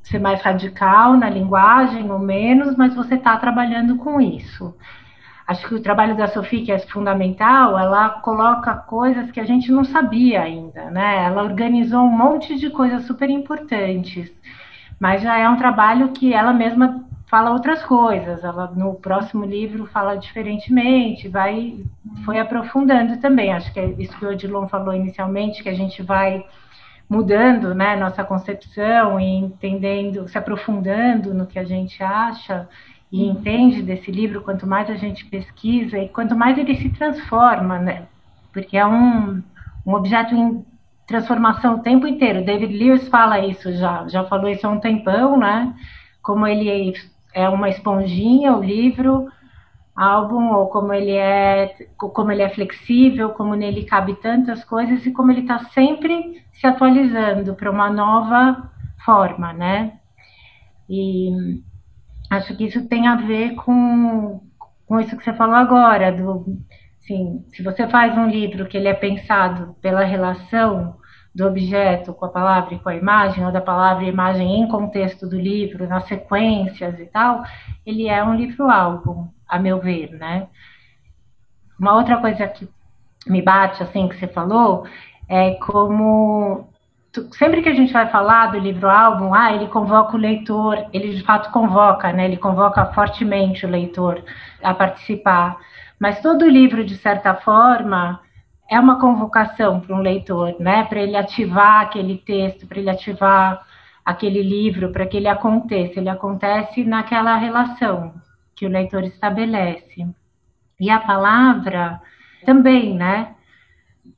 ser 0.00 0.20
mais 0.20 0.40
radical 0.40 1.16
na 1.16 1.28
linguagem 1.28 2.08
ou 2.12 2.20
menos, 2.20 2.76
mas 2.76 2.94
você 2.94 3.16
está 3.16 3.36
trabalhando 3.36 3.96
com 3.96 4.20
isso. 4.20 4.72
Acho 5.44 5.66
que 5.66 5.74
o 5.74 5.82
trabalho 5.82 6.16
da 6.16 6.28
Sophie, 6.28 6.64
que 6.64 6.70
é 6.70 6.78
fundamental, 6.78 7.76
ela 7.76 8.10
coloca 8.10 8.72
coisas 8.74 9.32
que 9.32 9.40
a 9.40 9.44
gente 9.44 9.72
não 9.72 9.82
sabia 9.82 10.42
ainda, 10.42 10.90
né? 10.90 11.24
Ela 11.24 11.42
organizou 11.42 12.02
um 12.02 12.16
monte 12.16 12.56
de 12.56 12.70
coisas 12.70 13.04
super 13.04 13.28
importantes, 13.28 14.30
mas 15.00 15.22
já 15.22 15.36
é 15.36 15.48
um 15.48 15.56
trabalho 15.56 16.10
que 16.10 16.32
ela 16.32 16.52
mesma 16.52 17.04
fala 17.26 17.50
outras 17.50 17.82
coisas. 17.84 18.42
Ela 18.42 18.72
no 18.74 18.94
próximo 18.94 19.44
livro 19.44 19.86
fala 19.86 20.16
diferentemente, 20.16 21.28
vai 21.28 21.84
foi 22.24 22.38
aprofundando 22.38 23.18
também. 23.18 23.52
Acho 23.52 23.72
que 23.72 23.80
é 23.80 23.86
isso 23.98 24.16
que 24.18 24.24
o 24.24 24.30
Odilon 24.30 24.66
falou 24.68 24.94
inicialmente, 24.94 25.62
que 25.62 25.68
a 25.68 25.74
gente 25.74 26.02
vai 26.02 26.44
mudando, 27.08 27.74
né, 27.74 27.94
nossa 27.94 28.24
concepção 28.24 29.20
e 29.20 29.24
entendendo, 29.24 30.28
se 30.28 30.36
aprofundando 30.36 31.32
no 31.32 31.46
que 31.46 31.58
a 31.58 31.64
gente 31.64 32.02
acha 32.02 32.68
e 33.12 33.22
uhum. 33.22 33.30
entende 33.30 33.80
desse 33.82 34.10
livro, 34.10 34.40
quanto 34.40 34.66
mais 34.66 34.90
a 34.90 34.96
gente 34.96 35.24
pesquisa 35.26 35.98
e 35.98 36.08
quanto 36.08 36.34
mais 36.34 36.58
ele 36.58 36.74
se 36.74 36.88
transforma, 36.90 37.78
né? 37.78 38.06
Porque 38.52 38.76
é 38.76 38.84
um, 38.84 39.40
um 39.86 39.94
objeto 39.94 40.34
em 40.34 40.64
transformação 41.06 41.76
o 41.76 41.82
tempo 41.82 42.06
inteiro. 42.06 42.44
David 42.44 42.76
Lewis 42.76 43.06
fala 43.06 43.38
isso 43.38 43.72
já, 43.72 44.08
já 44.08 44.24
falou 44.24 44.50
isso 44.50 44.66
há 44.66 44.70
um 44.70 44.80
tempão, 44.80 45.38
né? 45.38 45.72
Como 46.20 46.44
ele 46.44 46.92
é 47.36 47.46
uma 47.50 47.68
esponjinha, 47.68 48.56
o 48.56 48.64
livro, 48.64 49.28
álbum, 49.94 50.54
ou 50.54 50.68
como 50.68 50.90
ele 50.94 51.12
é, 51.12 51.74
como 51.98 52.32
ele 52.32 52.40
é 52.40 52.48
flexível, 52.48 53.28
como 53.30 53.54
nele 53.54 53.84
cabe 53.84 54.14
tantas 54.14 54.64
coisas 54.64 55.04
e 55.04 55.12
como 55.12 55.30
ele 55.30 55.42
está 55.42 55.58
sempre 55.58 56.42
se 56.54 56.66
atualizando 56.66 57.54
para 57.54 57.70
uma 57.70 57.90
nova 57.90 58.72
forma, 59.04 59.52
né? 59.52 60.00
E 60.88 61.60
acho 62.30 62.56
que 62.56 62.64
isso 62.64 62.88
tem 62.88 63.06
a 63.06 63.16
ver 63.16 63.54
com, 63.56 64.40
com 64.86 64.98
isso 64.98 65.14
que 65.14 65.22
você 65.22 65.34
falou 65.34 65.56
agora, 65.56 66.10
do, 66.10 66.58
assim, 67.02 67.44
se 67.52 67.62
você 67.62 67.86
faz 67.86 68.16
um 68.16 68.28
livro 68.28 68.64
que 68.64 68.78
ele 68.78 68.88
é 68.88 68.94
pensado 68.94 69.76
pela 69.82 70.04
relação 70.04 70.96
do 71.36 71.46
objeto 71.46 72.14
com 72.14 72.24
a 72.24 72.30
palavra 72.30 72.74
e 72.74 72.78
com 72.78 72.88
a 72.88 72.96
imagem, 72.96 73.44
ou 73.44 73.52
da 73.52 73.60
palavra 73.60 74.04
e 74.04 74.08
imagem 74.08 74.58
em 74.58 74.66
contexto 74.66 75.26
do 75.28 75.38
livro, 75.38 75.86
nas 75.86 76.04
sequências 76.04 76.98
e 76.98 77.04
tal, 77.04 77.44
ele 77.84 78.08
é 78.08 78.24
um 78.24 78.34
livro-álbum, 78.34 79.28
a 79.46 79.58
meu 79.58 79.78
ver, 79.78 80.12
né? 80.12 80.48
Uma 81.78 81.94
outra 81.94 82.16
coisa 82.16 82.48
que 82.48 82.66
me 83.26 83.42
bate, 83.42 83.82
assim, 83.82 84.08
que 84.08 84.16
você 84.16 84.26
falou, 84.26 84.86
é 85.28 85.56
como 85.56 86.70
sempre 87.32 87.60
que 87.60 87.68
a 87.68 87.74
gente 87.74 87.92
vai 87.92 88.08
falar 88.08 88.52
do 88.52 88.58
livro 88.58 88.88
álbum, 88.88 89.34
ah, 89.34 89.52
ele 89.52 89.68
convoca 89.68 90.16
o 90.16 90.20
leitor, 90.20 90.86
ele 90.90 91.14
de 91.14 91.22
fato 91.22 91.50
convoca, 91.50 92.12
né? 92.14 92.24
Ele 92.24 92.38
convoca 92.38 92.86
fortemente 92.94 93.66
o 93.66 93.68
leitor 93.68 94.24
a 94.62 94.72
participar. 94.72 95.58
Mas 95.98 96.22
todo 96.22 96.48
livro, 96.48 96.82
de 96.82 96.96
certa 96.96 97.34
forma, 97.34 98.20
é 98.68 98.78
uma 98.78 99.00
convocação 99.00 99.80
para 99.80 99.94
um 99.94 100.00
leitor, 100.00 100.56
né? 100.58 100.84
Para 100.84 101.00
ele 101.00 101.16
ativar 101.16 101.82
aquele 101.82 102.18
texto, 102.18 102.66
para 102.66 102.78
ele 102.78 102.90
ativar 102.90 103.66
aquele 104.04 104.42
livro, 104.42 104.92
para 104.92 105.06
que 105.06 105.16
ele 105.16 105.28
aconteça. 105.28 106.00
Ele 106.00 106.08
acontece 106.08 106.84
naquela 106.84 107.36
relação 107.36 108.14
que 108.54 108.66
o 108.66 108.70
leitor 108.70 109.04
estabelece. 109.04 110.06
E 110.80 110.90
a 110.90 111.00
palavra 111.00 112.00
também, 112.44 112.94
né? 112.94 113.36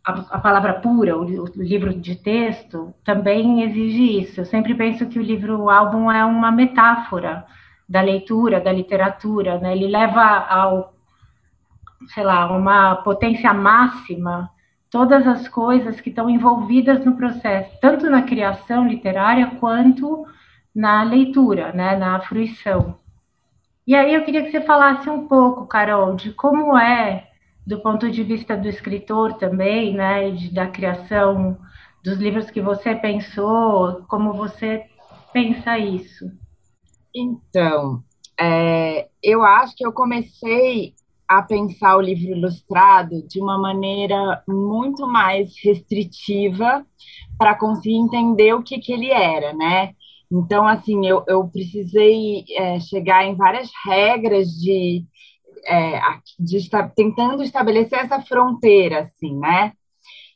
a, 0.05 0.37
a 0.37 0.39
palavra 0.39 0.75
pura, 0.75 1.17
o, 1.17 1.23
o, 1.23 1.63
livro 1.63 1.93
de 1.95 2.17
texto, 2.17 2.95
também 3.05 3.63
exige 3.63 4.21
isso. 4.21 4.41
Eu 4.41 4.47
sempre 4.47 4.75
penso 4.75 5.07
que 5.07 5.19
o 5.19 5.23
livro 5.23 5.69
álbum 5.69 6.11
é 6.11 6.25
uma 6.25 6.51
metáfora 6.51 7.45
da 7.89 8.01
leitura, 8.01 8.61
da 8.61 8.73
literatura, 8.73 9.59
né? 9.59 9.73
Ele 9.73 9.87
leva 9.87 10.23
ao, 10.23 10.95
sei 12.15 12.25
lá, 12.25 12.51
uma 12.51 12.97
potência 12.97 13.53
máxima 13.53 14.51
todas 14.91 15.27
as 15.27 15.47
coisas 15.49 16.01
que 16.01 16.09
estão 16.09 16.31
envolvidas 16.31 17.05
no 17.05 17.17
processo, 17.17 17.71
tanto 17.81 18.09
na 18.09 18.23
criação 18.23 18.87
literária 18.87 19.47
quanto 19.61 20.27
na 20.75 21.03
leitura, 21.03 21.73
né, 21.73 21.97
na 21.97 22.21
fruição. 22.21 22.99
E 23.87 23.95
aí 23.95 24.15
eu 24.15 24.25
queria 24.25 24.43
que 24.43 24.51
você 24.51 24.61
falasse 24.61 25.09
um 25.09 25.27
pouco, 25.27 25.67
Carol, 25.67 26.15
de 26.15 26.33
como 26.33 26.77
é 26.77 27.29
do 27.67 27.81
ponto 27.81 28.11
de 28.11 28.23
vista 28.23 28.57
do 28.57 28.69
escritor 28.69 29.35
também, 29.35 29.95
né, 29.95 30.31
de, 30.31 30.53
da 30.53 30.67
criação 30.67 31.59
dos 32.03 32.17
livros 32.19 32.51
que 32.51 32.61
você 32.61 32.95
pensou, 32.95 34.05
como 34.09 34.33
você 34.33 34.87
pensa 35.33 35.79
isso? 35.79 36.31
Então, 37.15 38.03
é, 38.41 39.09
eu 39.23 39.43
acho 39.43 39.77
que 39.77 39.87
eu 39.87 39.93
comecei 39.93 40.95
a 41.29 41.43
pensar 41.43 41.97
o 41.97 42.01
livro 42.01 42.37
ilustrado 42.37 43.23
de 43.29 43.41
uma 43.41 43.59
maneira 43.59 44.43
muito 44.49 45.07
mais 45.07 45.53
restritiva 45.62 46.87
para 47.37 47.55
conseguir 47.55 47.97
entender 47.97 48.55
o 48.55 48.62
que, 48.62 48.79
que 48.79 48.93
ele 48.93 49.11
era, 49.11 49.53
né? 49.53 49.93
Então, 50.31 50.67
assim, 50.67 51.07
eu, 51.07 51.25
eu 51.27 51.49
precisei 51.49 52.45
é, 52.57 52.81
chegar 52.81 53.25
em 53.25 53.35
várias 53.35 53.71
regras 53.85 54.49
de 54.49 55.05
é, 55.67 56.01
de 56.38 56.57
estar 56.57 56.88
tentando 56.95 57.43
estabelecer 57.43 57.99
essa 57.99 58.21
fronteira, 58.23 59.01
assim, 59.01 59.37
né? 59.38 59.73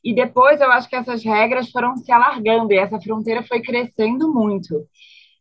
E 0.04 0.14
depois 0.14 0.60
eu 0.60 0.70
acho 0.72 0.88
que 0.88 0.96
essas 0.96 1.24
regras 1.24 1.70
foram 1.70 1.96
se 1.96 2.10
alargando 2.10 2.72
e 2.72 2.78
essa 2.78 3.00
fronteira 3.00 3.42
foi 3.44 3.60
crescendo 3.62 4.32
muito. 4.32 4.86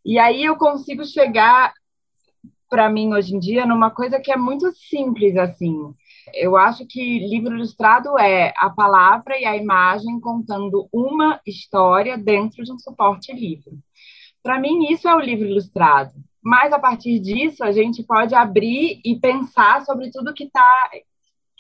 E 0.06 0.20
aí 0.20 0.44
eu 0.44 0.56
consigo 0.56 1.04
chegar, 1.06 1.74
para 2.72 2.90
mim, 2.90 3.14
hoje 3.14 3.36
em 3.36 3.40
dia, 3.40 3.68
numa 3.68 3.92
coisa 3.92 4.20
que 4.20 4.32
é 4.32 4.38
muito 4.38 4.72
simples, 4.72 5.38
assim. 5.38 5.94
Eu 6.34 6.58
acho 6.58 6.88
que 6.88 7.20
livro 7.20 7.54
ilustrado 7.54 8.18
é 8.18 8.52
a 8.58 8.70
palavra 8.70 9.38
e 9.38 9.46
a 9.46 9.56
imagem 9.56 10.20
contando 10.20 10.88
uma 10.92 11.40
história 11.46 12.18
dentro 12.18 12.64
de 12.64 12.72
um 12.72 12.80
suporte 12.80 13.32
livre. 13.32 13.78
Para 14.42 14.60
mim, 14.60 14.92
isso 14.92 15.08
é 15.08 15.16
o 15.16 15.20
livro 15.20 15.46
ilustrado 15.48 16.14
mas 16.42 16.74
a 16.74 16.80
partir 16.80 17.20
disso 17.20 17.64
a 17.64 17.72
gente 17.72 18.04
pode 18.04 18.34
abrir 18.34 19.00
e 19.06 19.20
pensar 19.20 19.86
sobre 19.86 20.10
tudo 20.10 20.34
que 20.34 20.46
está 20.46 20.90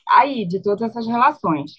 aí, 0.09 0.45
de 0.45 0.61
todas 0.61 0.81
essas 0.89 1.05
relações. 1.05 1.73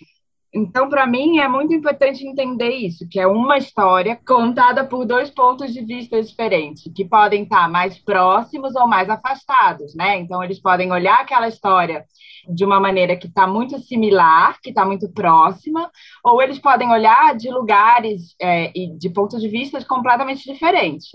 Então, 0.54 0.86
para 0.86 1.06
mim, 1.06 1.38
é 1.38 1.48
muito 1.48 1.72
importante 1.72 2.26
entender 2.26 2.68
isso, 2.68 3.08
que 3.08 3.18
é 3.18 3.26
uma 3.26 3.56
história 3.56 4.20
contada 4.26 4.84
por 4.84 5.06
dois 5.06 5.30
pontos 5.30 5.72
de 5.72 5.82
vista 5.82 6.22
diferentes, 6.22 6.92
que 6.94 7.06
podem 7.06 7.44
estar 7.44 7.70
mais 7.70 7.98
próximos 7.98 8.76
ou 8.76 8.86
mais 8.86 9.08
afastados, 9.08 9.94
né? 9.94 10.18
Então, 10.18 10.44
eles 10.44 10.60
podem 10.60 10.92
olhar 10.92 11.20
aquela 11.20 11.48
história 11.48 12.04
de 12.46 12.66
uma 12.66 12.78
maneira 12.78 13.16
que 13.16 13.28
está 13.28 13.46
muito 13.46 13.78
similar, 13.78 14.60
que 14.60 14.68
está 14.68 14.84
muito 14.84 15.10
próxima, 15.10 15.90
ou 16.22 16.42
eles 16.42 16.58
podem 16.58 16.90
olhar 16.90 17.34
de 17.34 17.50
lugares 17.50 18.34
é, 18.38 18.70
e 18.74 18.94
de 18.94 19.08
pontos 19.08 19.40
de 19.40 19.48
vista 19.48 19.82
completamente 19.84 20.44
diferentes. 20.44 21.10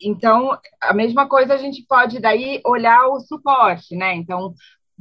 então, 0.00 0.56
a 0.80 0.92
mesma 0.94 1.26
coisa 1.26 1.54
a 1.54 1.56
gente 1.56 1.84
pode 1.88 2.20
daí 2.20 2.60
olhar 2.64 3.08
o 3.08 3.20
suporte, 3.20 3.96
né? 3.96 4.14
Então, 4.14 4.54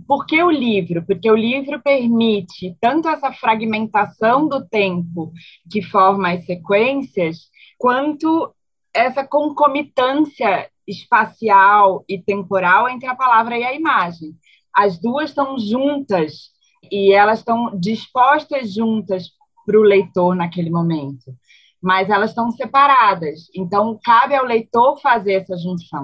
por 0.05 0.25
que 0.25 0.41
o 0.43 0.51
livro? 0.51 1.05
Porque 1.05 1.29
o 1.29 1.35
livro 1.35 1.81
permite 1.81 2.75
tanto 2.79 3.07
essa 3.07 3.31
fragmentação 3.31 4.47
do 4.47 4.67
tempo 4.67 5.31
que 5.71 5.81
forma 5.81 6.31
as 6.31 6.45
sequências, 6.45 7.49
quanto 7.77 8.53
essa 8.93 9.25
concomitância 9.25 10.69
espacial 10.85 12.03
e 12.07 12.17
temporal 12.21 12.89
entre 12.89 13.07
a 13.07 13.15
palavra 13.15 13.57
e 13.57 13.63
a 13.63 13.73
imagem. 13.73 14.35
As 14.73 14.99
duas 14.99 15.29
estão 15.29 15.57
juntas 15.57 16.51
e 16.91 17.13
elas 17.13 17.39
estão 17.39 17.77
dispostas 17.79 18.73
juntas 18.73 19.31
para 19.65 19.79
o 19.79 19.83
leitor 19.83 20.35
naquele 20.35 20.69
momento 20.69 21.35
mas 21.81 22.09
elas 22.09 22.31
estão 22.31 22.51
separadas. 22.51 23.49
Então, 23.55 23.99
cabe 24.03 24.35
ao 24.35 24.45
leitor 24.45 24.99
fazer 24.99 25.33
essa 25.33 25.55
junção. 25.57 26.03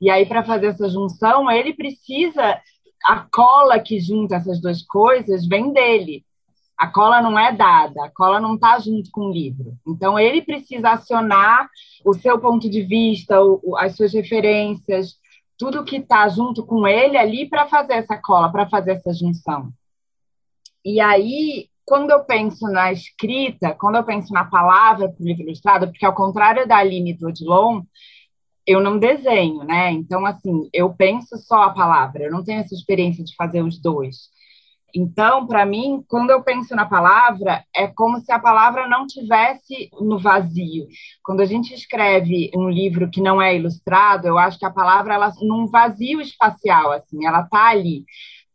E 0.00 0.10
aí, 0.10 0.24
para 0.24 0.44
fazer 0.44 0.68
essa 0.68 0.88
junção, 0.88 1.50
ele 1.50 1.74
precisa. 1.74 2.60
A 3.04 3.26
cola 3.30 3.80
que 3.80 4.00
junta 4.00 4.36
essas 4.36 4.60
duas 4.60 4.82
coisas 4.82 5.46
vem 5.46 5.72
dele. 5.72 6.24
A 6.76 6.86
cola 6.86 7.20
não 7.20 7.36
é 7.36 7.52
dada, 7.52 8.04
a 8.04 8.10
cola 8.10 8.38
não 8.38 8.54
está 8.54 8.78
junto 8.78 9.10
com 9.10 9.22
o 9.22 9.32
livro. 9.32 9.76
Então, 9.86 10.16
ele 10.18 10.42
precisa 10.42 10.90
acionar 10.90 11.68
o 12.04 12.14
seu 12.14 12.38
ponto 12.38 12.70
de 12.70 12.82
vista, 12.82 13.42
o, 13.42 13.76
as 13.76 13.96
suas 13.96 14.12
referências, 14.12 15.16
tudo 15.56 15.84
que 15.84 15.96
está 15.96 16.28
junto 16.28 16.64
com 16.64 16.86
ele 16.86 17.16
ali 17.16 17.48
para 17.48 17.66
fazer 17.66 17.94
essa 17.94 18.16
cola, 18.16 18.50
para 18.52 18.68
fazer 18.68 18.92
essa 18.92 19.12
junção. 19.12 19.72
E 20.84 21.00
aí, 21.00 21.68
quando 21.84 22.10
eu 22.10 22.22
penso 22.22 22.66
na 22.68 22.92
escrita, 22.92 23.74
quando 23.74 23.96
eu 23.96 24.04
penso 24.04 24.32
na 24.32 24.44
palavra 24.44 25.08
para 25.08 25.20
o 25.22 25.26
livro 25.26 25.42
ilustrado, 25.42 25.88
porque 25.88 26.06
ao 26.06 26.14
contrário 26.14 26.68
da 26.68 26.76
Aline 26.76 27.12
do 27.12 27.26
Odilon, 27.26 27.82
eu 28.68 28.82
não 28.82 28.98
desenho, 28.98 29.64
né? 29.64 29.90
Então, 29.92 30.26
assim, 30.26 30.68
eu 30.74 30.92
penso 30.92 31.38
só 31.38 31.62
a 31.62 31.70
palavra, 31.70 32.24
eu 32.24 32.30
não 32.30 32.44
tenho 32.44 32.60
essa 32.60 32.74
experiência 32.74 33.24
de 33.24 33.34
fazer 33.34 33.62
os 33.62 33.80
dois. 33.80 34.28
Então, 34.94 35.46
para 35.46 35.64
mim, 35.64 36.04
quando 36.06 36.30
eu 36.30 36.42
penso 36.42 36.76
na 36.76 36.84
palavra, 36.84 37.64
é 37.74 37.86
como 37.86 38.20
se 38.20 38.30
a 38.30 38.38
palavra 38.38 38.86
não 38.86 39.06
tivesse 39.06 39.90
no 39.98 40.18
vazio. 40.18 40.86
Quando 41.22 41.40
a 41.40 41.46
gente 41.46 41.72
escreve 41.72 42.50
um 42.54 42.68
livro 42.68 43.10
que 43.10 43.22
não 43.22 43.40
é 43.40 43.56
ilustrado, 43.56 44.28
eu 44.28 44.36
acho 44.38 44.58
que 44.58 44.66
a 44.66 44.70
palavra 44.70 45.14
ela 45.14 45.32
num 45.40 45.66
vazio 45.66 46.20
espacial, 46.20 46.92
assim, 46.92 47.24
ela 47.26 47.40
está 47.40 47.68
ali 47.68 48.04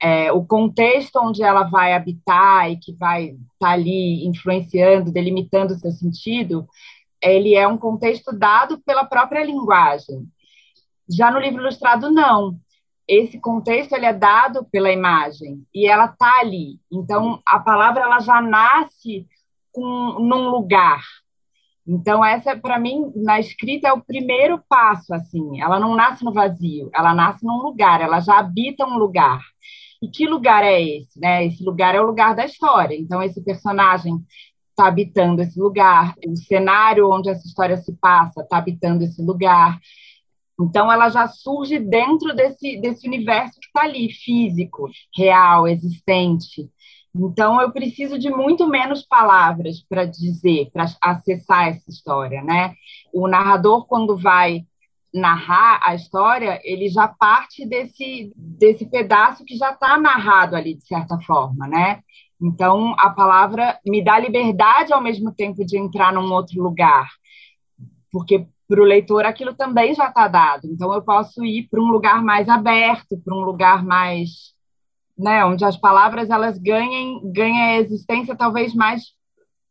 é, 0.04 0.34
o 0.34 0.46
contexto 0.46 1.16
onde 1.16 1.42
ela 1.42 1.64
vai 1.64 1.94
habitar 1.94 2.70
e 2.70 2.78
que 2.78 2.92
vai 2.94 3.28
estar 3.28 3.38
tá 3.58 3.70
ali 3.70 4.28
influenciando, 4.28 5.14
delimitando 5.14 5.74
o 5.74 5.78
seu 5.78 5.92
sentido, 5.92 6.68
ele 7.24 7.56
é 7.56 7.68
um 7.68 7.78
contexto 7.78 8.38
dado 8.38 8.80
pela 8.82 9.06
própria 9.06 9.44
linguagem. 9.44 10.28
Já 11.10 11.32
no 11.32 11.40
livro 11.40 11.62
ilustrado, 11.62 12.12
não. 12.12 12.58
Esse 13.08 13.40
contexto 13.40 13.94
ele 13.94 14.06
é 14.06 14.14
dado 14.14 14.66
pela 14.72 14.92
imagem 14.92 15.66
e 15.74 15.88
ela 15.88 16.06
está 16.06 16.40
ali. 16.40 16.80
Então, 16.92 17.42
a 17.46 17.60
palavra 17.60 18.04
ela 18.04 18.20
já 18.20 18.42
nasce 18.42 19.26
com, 19.72 20.20
num 20.20 20.50
lugar. 20.50 21.02
Então, 21.86 22.24
essa, 22.24 22.58
para 22.58 22.80
mim, 22.80 23.12
na 23.16 23.40
escrita 23.40 23.90
é 23.90 23.94
o 23.94 24.02
primeiro 24.02 24.62
passo, 24.70 25.14
assim. 25.14 25.62
Ela 25.62 25.80
não 25.80 25.96
nasce 25.96 26.24
no 26.24 26.34
vazio, 26.34 26.90
ela 26.94 27.14
nasce 27.14 27.46
num 27.46 27.62
lugar, 27.62 28.00
ela 28.00 28.22
já 28.22 28.40
habita 28.40 28.86
um 28.86 28.98
lugar. 28.98 29.42
E 30.02 30.08
que 30.08 30.26
lugar 30.26 30.64
é 30.64 30.82
esse? 30.82 31.20
Né? 31.20 31.46
Esse 31.46 31.64
lugar 31.64 31.94
é 31.94 32.02
o 32.02 32.06
lugar 32.06 32.36
da 32.36 32.46
história. 32.46 32.96
Então, 32.96 33.22
esse 33.22 33.44
personagem 33.44 34.18
está 34.74 34.88
habitando 34.88 35.42
esse 35.42 35.60
lugar, 35.60 36.16
o 36.28 36.36
cenário 36.36 37.10
onde 37.10 37.30
essa 37.30 37.48
história 37.48 37.78
se 37.78 37.94
passa 37.94 38.42
está 38.42 38.58
habitando 38.58 39.04
esse 39.04 39.22
lugar. 39.22 39.80
Então, 40.60 40.92
ela 40.92 41.10
já 41.10 41.28
surge 41.28 41.80
dentro 41.80 42.36
desse, 42.36 42.78
desse 42.78 43.08
universo 43.08 43.60
que 43.60 43.68
está 43.68 43.84
ali, 43.84 44.12
físico, 44.12 44.90
real, 45.16 45.68
existente. 45.68 46.70
Então, 47.16 47.62
eu 47.62 47.72
preciso 47.72 48.18
de 48.18 48.30
muito 48.30 48.68
menos 48.68 49.04
palavras 49.04 49.82
para 49.88 50.06
dizer, 50.06 50.70
para 50.72 50.86
acessar 51.02 51.70
essa 51.70 51.90
história, 51.90 52.42
né? 52.42 52.74
O 53.14 53.28
narrador, 53.28 53.86
quando 53.86 54.18
vai 54.18 54.66
narrar 55.14 55.80
a 55.84 55.94
história, 55.94 56.60
ele 56.64 56.90
já 56.90 57.08
parte 57.08 57.68
desse, 57.68 58.34
desse 58.36 58.86
pedaço 58.86 59.46
que 59.46 59.56
já 59.56 59.72
está 59.72 59.98
narrado 60.00 60.56
ali, 60.56 60.74
de 60.76 60.86
certa 60.86 61.20
forma, 61.22 61.68
né? 61.68 62.02
Então, 62.42 62.96
a 63.00 63.10
palavra 63.10 63.80
me 63.86 64.04
dá 64.04 64.20
liberdade 64.20 64.92
ao 64.92 65.02
mesmo 65.02 65.34
tempo 65.34 65.66
de 65.66 65.78
entrar 65.78 66.14
num 66.14 66.32
outro 66.32 66.62
lugar, 66.62 67.08
porque 68.12 68.48
para 68.68 68.82
o 68.82 68.86
leitor 68.86 69.26
aquilo 69.26 69.54
também 69.54 69.94
já 69.94 70.08
está 70.08 70.28
dado. 70.28 70.68
Então, 70.68 70.94
eu 70.94 71.02
posso 71.02 71.44
ir 71.46 71.68
para 71.70 71.82
um 71.82 71.88
lugar 71.88 72.24
mais 72.24 72.50
aberto, 72.50 73.18
para 73.24 73.36
um 73.36 73.42
lugar 73.42 73.84
mais, 73.84 74.54
né, 75.18 75.46
onde 75.46 75.64
as 75.64 75.78
palavras 75.78 76.30
elas 76.30 76.58
ganhem, 76.58 77.22
ganhem 77.32 77.78
existência 77.78 78.36
talvez 78.36 78.74
mais 78.74 79.04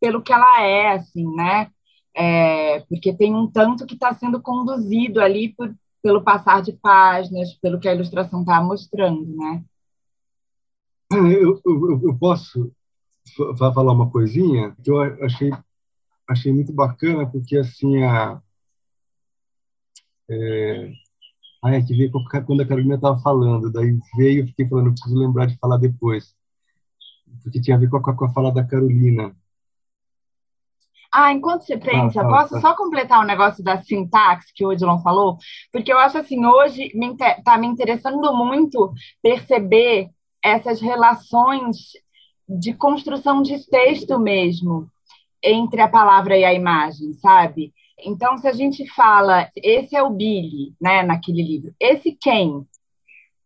pelo 0.01 0.23
que 0.23 0.33
ela 0.33 0.63
é, 0.63 0.93
assim, 0.93 1.27
né? 1.35 1.69
é, 2.15 2.81
porque 2.89 3.13
tem 3.13 3.35
um 3.35 3.51
tanto 3.51 3.87
que 3.87 3.95
está 3.95 4.13
sendo 4.15 4.41
conduzido 4.41 5.21
ali 5.21 5.55
por, 5.55 5.75
pelo 6.03 6.23
passar 6.23 6.63
de 6.63 6.73
páginas, 6.73 7.55
pelo 7.55 7.81
que 7.81 7.89
a 7.89 7.95
ilustração 7.95 8.41
está 8.41 8.63
mostrando, 8.63 9.25
né? 9.37 9.63
Eu, 11.17 11.61
eu, 11.65 12.01
eu, 12.05 12.19
posso 12.19 12.73
falar 13.59 13.93
uma 13.93 14.11
coisinha 14.11 14.75
que 14.83 14.91
eu 14.91 15.01
achei 15.25 15.51
achei 16.29 16.53
muito 16.53 16.73
bacana 16.73 17.27
porque 17.27 17.57
assim 17.57 18.03
a 18.03 18.41
é, 20.31 20.93
ai, 21.63 21.77
é 21.77 21.83
que 21.83 21.95
veio 21.95 22.11
quando 22.11 22.63
a 22.63 22.67
Carolina 22.67 22.95
estava 22.95 23.19
falando, 23.21 23.71
daí 23.71 23.99
veio, 24.17 24.47
fiquei 24.47 24.69
falando, 24.69 24.93
preciso 24.93 25.17
lembrar 25.17 25.47
de 25.47 25.59
falar 25.59 25.77
depois, 25.77 26.35
porque 27.43 27.61
tinha 27.61 27.77
a 27.77 27.81
ver 27.81 27.91
com 27.91 27.99
a, 27.99 28.17
com 28.17 28.25
a 28.25 28.33
fala 28.33 28.53
da 28.53 28.65
Carolina. 28.65 29.35
Ah, 31.15 31.31
enquanto 31.31 31.67
você 31.67 31.77
pensa, 31.77 32.23
ah, 32.23 32.27
posso 32.27 32.59
só 32.59 32.75
completar 32.75 33.19
o 33.19 33.23
um 33.23 33.27
negócio 33.27 33.63
da 33.63 33.83
sintaxe 33.83 34.51
que 34.55 34.65
o 34.65 34.71
Odilon 34.71 34.99
falou? 35.03 35.37
Porque 35.71 35.93
eu 35.93 35.99
acho 35.99 36.17
assim, 36.17 36.45
hoje 36.47 36.91
está 37.35 37.59
me 37.59 37.67
interessando 37.67 38.35
muito 38.35 38.95
perceber 39.23 40.09
essas 40.43 40.81
relações 40.81 41.93
de 42.49 42.75
construção 42.75 43.43
de 43.43 43.65
texto 43.69 44.19
mesmo 44.19 44.91
entre 45.43 45.81
a 45.81 45.89
palavra 45.89 46.37
e 46.37 46.45
a 46.45 46.53
imagem, 46.53 47.13
sabe? 47.15 47.73
Então, 47.99 48.37
se 48.37 48.49
a 48.49 48.53
gente 48.53 48.87
fala, 48.93 49.49
esse 49.57 49.97
é 49.97 50.03
o 50.03 50.11
Billy, 50.11 50.75
né, 50.81 51.03
naquele 51.03 51.43
livro, 51.43 51.75
esse 51.79 52.17
quem? 52.21 52.67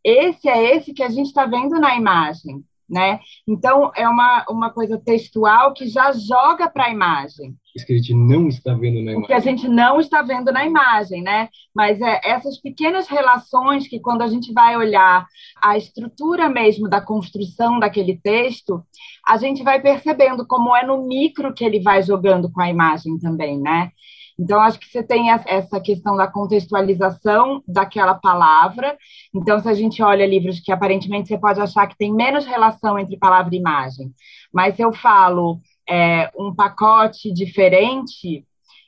Esse 0.02 0.48
é 0.48 0.76
esse 0.76 0.94
que 0.94 1.02
a 1.02 1.08
gente 1.08 1.26
está 1.26 1.46
vendo 1.46 1.78
na 1.78 1.96
imagem 1.96 2.64
né? 2.88 3.20
Então, 3.46 3.90
é 3.94 4.08
uma, 4.08 4.44
uma 4.48 4.70
coisa 4.70 4.98
textual 4.98 5.74
que 5.74 5.88
já 5.88 6.12
joga 6.12 6.70
para 6.70 6.84
a 6.86 6.90
imagem. 6.90 7.56
Isso 7.76 7.86
que 7.86 7.92
a 7.92 7.96
gente 7.96 8.14
não 8.14 8.48
está 8.48 8.72
vendo 8.72 9.02
na 9.02 9.12
imagem. 9.12 9.22
O 9.22 9.26
que 9.26 9.32
a 9.34 9.38
gente 9.38 9.68
não 9.68 10.00
está 10.00 10.22
vendo 10.22 10.50
na 10.50 10.64
imagem, 10.64 11.22
né? 11.22 11.50
Mas 11.74 12.00
é 12.00 12.20
essas 12.24 12.58
pequenas 12.58 13.06
relações 13.06 13.86
que, 13.86 14.00
quando 14.00 14.22
a 14.22 14.26
gente 14.28 14.50
vai 14.50 14.78
olhar 14.78 15.26
a 15.62 15.76
estrutura 15.76 16.48
mesmo 16.48 16.88
da 16.88 17.02
construção 17.02 17.78
daquele 17.78 18.16
texto, 18.16 18.82
a 19.26 19.36
gente 19.36 19.62
vai 19.62 19.78
percebendo 19.78 20.46
como 20.46 20.74
é 20.74 20.86
no 20.86 21.06
micro 21.06 21.52
que 21.52 21.62
ele 21.62 21.80
vai 21.80 22.02
jogando 22.02 22.50
com 22.50 22.62
a 22.62 22.70
imagem 22.70 23.18
também, 23.18 23.60
né? 23.60 23.90
Então, 24.38 24.60
acho 24.60 24.78
que 24.78 24.86
você 24.86 25.02
tem 25.02 25.30
essa 25.30 25.80
questão 25.80 26.16
da 26.16 26.26
contextualização 26.26 27.62
daquela 27.66 28.14
palavra. 28.14 28.96
Então, 29.34 29.60
se 29.60 29.68
a 29.68 29.74
gente 29.74 30.02
olha 30.02 30.26
livros 30.26 30.60
que 30.60 30.72
aparentemente 30.72 31.28
você 31.28 31.38
pode 31.38 31.60
achar 31.60 31.86
que 31.86 31.96
tem 31.96 32.12
menos 32.12 32.46
relação 32.46 32.98
entre 32.98 33.18
palavra 33.18 33.54
e 33.54 33.58
imagem, 33.58 34.14
mas 34.52 34.76
se 34.76 34.82
eu 34.82 34.92
falo 34.92 35.58
é, 35.88 36.30
um 36.36 36.54
pacote 36.54 37.32
diferente, 37.32 38.44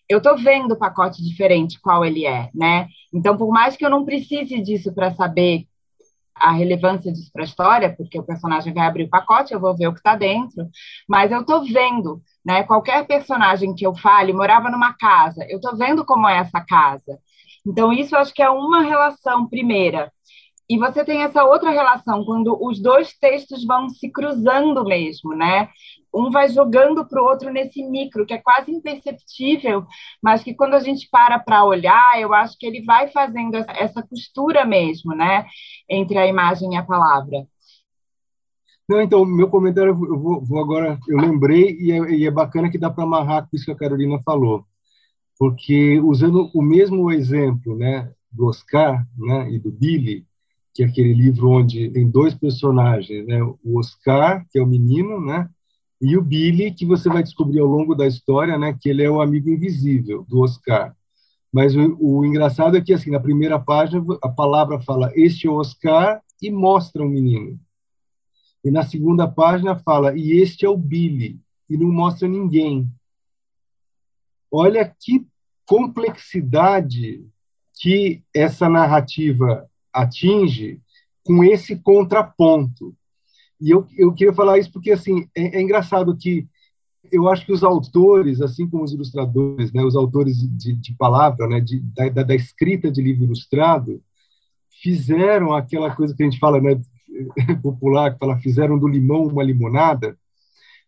eu 0.09 0.19
estou 0.19 0.37
vendo 0.37 0.73
o 0.73 0.79
pacote 0.79 1.23
diferente, 1.23 1.81
qual 1.81 2.05
ele 2.05 2.27
é, 2.27 2.51
né? 2.55 2.89
Então, 3.13 3.37
por 3.37 3.51
mais 3.51 3.77
que 3.77 3.85
eu 3.85 3.91
não 3.91 4.05
precise 4.05 4.61
disso 4.61 4.93
para 4.95 5.15
saber 5.15 5.67
a 6.35 6.53
relevância 6.53 7.13
disso 7.13 7.31
para 7.33 7.43
a 7.43 7.45
história, 7.45 7.95
porque 7.95 8.19
o 8.19 8.23
personagem 8.23 8.73
vai 8.73 8.87
abrir 8.87 9.05
o 9.05 9.11
pacote, 9.11 9.53
eu 9.53 9.61
vou 9.61 9.77
ver 9.77 9.89
o 9.89 9.93
que 9.93 9.99
está 9.99 10.17
dentro, 10.17 10.69
mas 11.09 11.31
eu 11.31 11.41
estou 11.41 11.65
vendo, 11.65 12.23
né? 12.45 12.63
Qualquer 12.63 13.07
personagem 13.07 13.75
que 13.75 13.87
eu 13.87 13.95
fale 13.95 14.33
morava 14.33 14.71
numa 14.71 14.95
casa, 14.95 15.45
eu 15.49 15.57
estou 15.57 15.77
vendo 15.77 16.05
como 16.05 16.29
é 16.29 16.39
essa 16.39 16.61
casa. 16.61 17.19
Então, 17.67 17.93
isso 17.93 18.17
acho 18.17 18.33
que 18.33 18.43
é 18.43 18.49
uma 18.49 18.83
relação 18.83 19.49
primeira. 19.49 20.11
E 20.71 20.79
você 20.79 21.05
tem 21.05 21.23
essa 21.23 21.45
outra 21.45 21.71
relação, 21.71 22.25
quando 22.25 22.57
os 22.63 22.81
dois 22.81 23.17
textos 23.19 23.65
vão 23.65 23.89
se 23.89 24.11
cruzando 24.11 24.85
mesmo, 24.85 25.35
né? 25.35 25.69
Um 26.13 26.31
vai 26.31 26.49
jogando 26.49 27.07
para 27.07 27.23
o 27.23 27.27
outro 27.27 27.53
nesse 27.53 27.83
micro, 27.83 28.25
que 28.27 28.35
é 28.35 28.39
quase 28.39 28.71
imperceptível, 28.71 29.87
mas 30.23 30.43
que 30.43 30.55
quando 30.55 30.75
a 30.75 30.81
gente 30.81 31.09
para 31.11 31.39
para 31.39 31.65
olhar, 31.65 32.21
eu 32.21 32.33
acho 32.33 32.57
que 32.59 32.67
ele 32.67 32.83
vai 32.85 33.09
fazendo 33.09 33.57
essa, 33.57 34.03
costura 34.03 34.65
mesmo, 34.65 35.15
né, 35.15 35.47
entre 35.89 36.19
a 36.19 36.27
imagem 36.27 36.75
e 36.75 36.77
a 36.77 36.83
palavra. 36.83 37.47
Não, 38.89 39.03
então, 39.03 39.25
meu 39.25 39.49
comentário, 39.49 39.91
eu 39.91 40.19
vou, 40.19 40.43
vou 40.43 40.59
agora, 40.61 40.99
eu 41.09 41.19
lembrei, 41.19 41.77
e 41.79 41.93
é, 41.93 42.11
e 42.11 42.27
é, 42.27 42.31
bacana 42.31 42.71
que 42.71 42.79
dá 42.79 42.91
para 42.91 43.05
amarrar 43.05 43.43
com 43.43 43.55
isso 43.55 43.67
que 43.67 43.73
a 43.73 43.77
Carolina 43.77 44.19
falou. 44.25 44.65
porque 45.39 46.01
usando 46.01 46.51
o 46.55 46.63
mesmo 46.63 47.13
exemplo, 47.13 47.77
né, 47.77 48.11
do 48.33 48.47
Oscar, 48.47 49.07
né, 49.17 49.51
e 49.51 49.59
do 49.59 49.71
Billy, 49.71 50.27
que 50.75 50.83
é 50.83 50.87
aquele 50.87 51.13
livro 51.13 51.51
onde 51.51 51.91
tem 51.91 52.09
dois 52.09 52.35
personagens, 52.35 53.27
né, 53.27 53.43
o 53.43 53.79
Oscar, 53.79 54.47
que 54.51 54.59
é 54.59 54.63
o 54.63 54.67
menino, 54.67 55.21
né, 55.21 55.49
e 56.01 56.17
o 56.17 56.23
Billy, 56.23 56.73
que 56.73 56.87
você 56.87 57.09
vai 57.09 57.23
descobrir 57.23 57.61
ao 57.61 57.67
longo 57.67 57.95
da 57.95 58.07
história, 58.07 58.57
né, 58.57 58.77
que 58.81 58.89
ele 58.89 59.03
é 59.03 59.11
o 59.11 59.21
amigo 59.21 59.49
invisível 59.49 60.25
do 60.29 60.41
Oscar. 60.41 60.95
Mas 61.53 61.75
o, 61.75 61.97
o 62.01 62.25
engraçado 62.25 62.77
é 62.77 62.81
que 62.81 62.93
assim, 62.93 63.11
na 63.11 63.21
primeira 63.21 63.59
página 63.59 64.05
a 64.23 64.29
palavra 64.29 64.81
fala 64.81 65.11
este 65.15 65.47
é 65.47 65.51
o 65.51 65.57
Oscar 65.57 66.23
e 66.41 66.51
mostra 66.51 67.03
um 67.03 67.09
menino. 67.09 67.59
E 68.65 68.71
na 68.71 68.85
segunda 68.85 69.27
página 69.27 69.77
fala 69.77 70.17
e 70.17 70.33
este 70.33 70.65
é 70.65 70.69
o 70.69 70.77
Billy 70.77 71.41
e 71.69 71.77
não 71.77 71.91
mostra 71.91 72.29
ninguém. 72.29 72.89
Olha 74.51 74.85
que 75.01 75.27
complexidade 75.67 77.27
que 77.81 78.23
essa 78.35 78.69
narrativa 78.69 79.69
atinge 79.93 80.81
com 81.25 81.45
esse 81.45 81.77
contraponto. 81.77 82.97
E 83.61 83.71
eu, 83.71 83.87
eu 83.97 84.13
queria 84.13 84.33
falar 84.33 84.59
isso 84.59 84.73
porque 84.73 84.93
assim 84.93 85.27
é, 85.37 85.59
é 85.59 85.61
engraçado 85.61 86.17
que 86.17 86.47
eu 87.11 87.29
acho 87.29 87.47
que 87.47 87.53
os 87.53 87.65
autores, 87.65 88.41
assim 88.41 88.69
como 88.69 88.85
os 88.85 88.93
ilustradores, 88.93 89.73
né, 89.73 89.83
os 89.83 89.97
autores 89.97 90.37
de, 90.37 90.75
de 90.75 90.95
palavra, 90.95 91.47
né, 91.47 91.61
de, 91.61 91.81
da, 91.81 92.23
da, 92.23 92.35
escrita 92.35 92.91
de 92.91 93.01
livro 93.01 93.25
ilustrado, 93.25 94.03
fizeram 94.83 95.55
aquela 95.55 95.95
coisa 95.95 96.15
que 96.15 96.23
a 96.23 96.27
gente 96.27 96.39
fala, 96.39 96.61
né, 96.61 96.81
popular, 97.63 98.13
que 98.13 98.19
fala, 98.19 98.39
fizeram 98.39 98.79
do 98.79 98.87
limão 98.87 99.27
uma 99.27 99.43
limonada, 99.43 100.19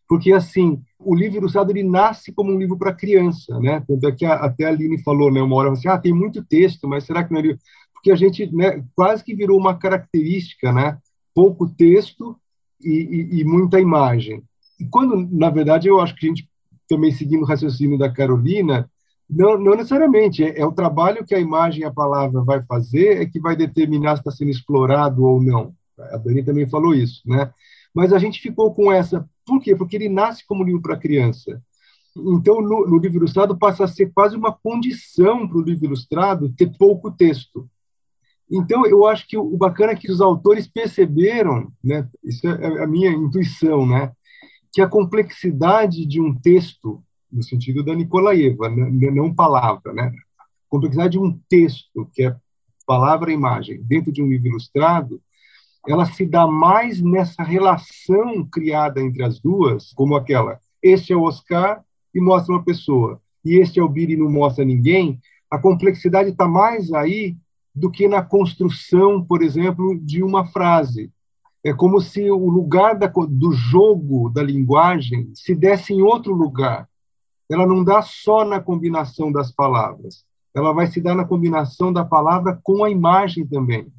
porque 0.09 0.33
assim 0.33 0.83
o 0.99 1.15
livro 1.15 1.39
ilustrado 1.39 1.71
ele 1.71 1.83
nasce 1.83 2.33
como 2.33 2.53
um 2.53 2.59
livro 2.59 2.77
para 2.77 2.93
criança, 2.93 3.59
né? 3.61 3.83
Tanto 3.87 4.07
é 4.07 4.13
que 4.13 4.27
a, 4.27 4.35
até 4.35 4.65
a 4.65 4.69
Aline 4.69 5.03
falou, 5.03 5.33
né, 5.33 5.41
uma 5.41 5.57
hora 5.57 5.73
assim, 5.73 5.89
ah, 5.89 5.97
tem 5.97 6.13
muito 6.13 6.45
texto, 6.45 6.87
mas 6.87 7.05
será 7.05 7.25
que 7.25 7.33
não 7.33 7.41
é 7.41 7.57
porque 7.95 8.11
a 8.11 8.17
gente, 8.17 8.51
né, 8.55 8.83
quase 8.97 9.23
que 9.23 9.35
virou 9.35 9.59
uma 9.59 9.77
característica, 9.77 10.73
né? 10.73 10.99
Pouco 11.35 11.69
texto 11.69 12.37
e, 12.83 12.91
e, 12.91 13.41
e 13.41 13.45
muita 13.45 13.81
imagem. 13.81 14.43
E 14.79 14.85
quando, 14.87 15.29
na 15.31 15.51
verdade, 15.51 15.89
eu 15.89 16.01
acho 16.01 16.15
que 16.17 16.27
a 16.27 16.29
gente, 16.29 16.49
também 16.89 17.13
seguindo 17.13 17.43
o 17.43 17.47
raciocínio 17.47 17.99
da 17.99 18.11
Carolina, 18.11 18.91
não, 19.29 19.57
não 19.57 19.77
necessariamente, 19.77 20.43
é, 20.43 20.61
é, 20.61 20.67
o 20.67 20.73
trabalho 20.73 21.25
que 21.25 21.35
a 21.35 21.39
imagem 21.39 21.83
e 21.83 21.85
a 21.85 21.93
palavra 21.93 22.43
vai 22.43 22.63
fazer 22.65 23.23
é 23.23 23.27
que 23.27 23.39
vai 23.39 23.55
determinar 23.55 24.17
se 24.17 24.23
está 24.23 24.31
sendo 24.31 24.51
explorado 24.51 25.25
ou 25.25 25.41
não. 25.41 25.73
A 25.99 26.17
Dani 26.17 26.43
também 26.43 26.69
falou 26.69 26.95
isso, 26.95 27.23
né? 27.27 27.53
Mas 27.95 28.13
a 28.13 28.19
gente 28.19 28.41
ficou 28.41 28.75
com 28.75 28.91
essa. 28.91 29.29
Por 29.45 29.61
quê? 29.61 29.77
Porque 29.77 29.97
ele 29.97 30.09
nasce 30.09 30.45
como 30.47 30.65
livro 30.65 30.81
para 30.81 30.97
criança. 30.97 31.63
Então, 32.17 32.61
no, 32.61 32.89
no, 32.89 32.99
livro 32.99 33.19
ilustrado, 33.19 33.57
passa 33.57 33.85
a 33.85 33.89
ser 33.89 34.11
quase 34.13 34.37
uma 34.37 34.53
condição 34.53 35.47
para 35.47 35.59
o 35.59 35.63
livro 35.63 35.85
ilustrado 35.85 36.53
ter 36.57 36.73
pouco 36.77 37.11
texto. 37.11 37.69
Então, 38.51 38.85
eu 38.85 39.07
acho 39.07 39.29
que 39.29 39.37
o 39.37 39.57
bacana 39.57 39.93
é 39.93 39.97
que 39.97 40.11
os 40.11 40.21
autores 40.21 40.67
perceberam, 40.67 41.71
né? 41.83 42.09
Isso 42.25 42.49
é 42.49 42.83
a 42.83 42.87
minha 42.87 43.11
intuição, 43.11 43.87
né? 43.87 44.13
que 44.73 44.81
a 44.81 44.89
complexidade 44.89 46.07
de 46.07 46.21
um 46.21 46.35
texto, 46.35 47.03
no 47.31 47.43
sentido 47.43 47.85
da 47.85 47.95
Nicolaeva, 47.95 48.69
não 48.69 49.35
palavra, 49.35 49.93
né? 49.93 50.13
A 50.39 50.45
complexidade 50.69 51.13
de 51.13 51.19
um 51.19 51.39
texto, 51.49 52.09
que 52.15 52.25
é 52.25 52.37
palavra 52.87 53.31
e 53.31 53.35
imagem, 53.35 53.83
dentro 53.83 54.13
de 54.13 54.23
um 54.23 54.29
livro 54.29 54.49
ilustrado, 54.49 55.21
ela 55.89 56.05
se 56.05 56.27
dá 56.27 56.47
mais 56.47 57.01
nessa 57.01 57.43
relação 57.43 58.47
criada 58.47 59.01
entre 59.01 59.23
as 59.23 59.41
duas, 59.41 59.93
como 59.95 60.15
aquela, 60.15 60.61
este 60.83 61.13
é 61.13 61.17
o 61.17 61.23
Oscar 61.23 61.83
e 62.15 62.21
mostra 62.21 62.55
uma 62.55 62.65
pessoa, 62.65 63.21
e 63.45 63.57
este 63.57 63.81
é 63.81 63.83
o 63.83 63.89
Billy 63.89 64.13
e 64.13 64.17
não 64.17 64.31
mostra 64.31 64.65
ninguém, 64.65 65.19
a 65.51 65.59
complexidade 65.59 66.31
está 66.31 66.47
mais 66.47 66.93
aí 66.93 67.37
do 67.75 67.91
que 67.91 68.09
na 68.09 68.23
construção, 68.23 69.25
por 69.25 69.43
exemplo, 69.43 69.99
de 69.99 70.23
uma 70.23 70.47
frase, 70.47 71.13
é 71.63 71.73
como 71.73 72.01
se 72.01 72.31
o 72.31 72.49
lugar 72.49 72.99
da, 72.99 73.07
do 73.07 73.53
jogo 73.53 74.31
da 74.31 74.43
linguagem 74.43 75.31
se 75.35 75.55
desse 75.55 75.93
em 75.93 76.03
outro 76.03 76.33
lugar. 76.33 76.89
Ela 77.51 77.67
não 77.67 77.85
dá 77.85 78.01
só 78.01 78.45
na 78.45 78.61
combinação 78.61 79.31
das 79.31 79.53
palavras, 79.53 80.25
ela 80.55 80.73
vai 80.73 80.87
se 80.87 81.01
dar 81.01 81.15
na 81.15 81.25
combinação 81.25 81.93
da 81.93 82.05
palavra 82.05 82.59
com 82.63 82.83
a 82.83 82.91
imagem 82.91 83.47
também. 83.47 83.93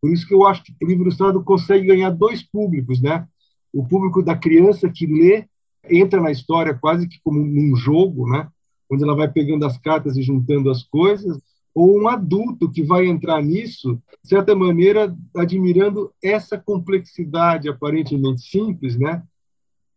Por 0.00 0.12
isso 0.12 0.26
que 0.26 0.34
eu 0.34 0.46
acho 0.46 0.62
que 0.62 0.74
o 0.82 0.86
livro 0.86 1.04
ilustrado 1.04 1.42
consegue 1.42 1.86
ganhar 1.86 2.10
dois 2.10 2.42
públicos, 2.42 3.00
né? 3.00 3.26
O 3.72 3.86
público 3.86 4.22
da 4.22 4.36
criança 4.36 4.88
que 4.88 5.06
lê, 5.06 5.46
entra 5.88 6.20
na 6.20 6.30
história 6.30 6.74
quase 6.74 7.08
que 7.08 7.18
como 7.24 7.40
num 7.40 7.74
jogo, 7.74 8.28
né? 8.28 8.48
Onde 8.90 9.02
ela 9.02 9.16
vai 9.16 9.28
pegando 9.28 9.64
as 9.64 9.78
cartas 9.78 10.16
e 10.16 10.22
juntando 10.22 10.70
as 10.70 10.82
coisas, 10.82 11.40
ou 11.74 12.00
um 12.00 12.08
adulto 12.08 12.70
que 12.70 12.82
vai 12.82 13.06
entrar 13.06 13.42
nisso, 13.42 14.00
de 14.22 14.28
certa 14.28 14.54
maneira, 14.54 15.14
admirando 15.36 16.12
essa 16.22 16.56
complexidade 16.56 17.68
aparentemente 17.68 18.42
simples, 18.42 18.96
né? 18.96 19.22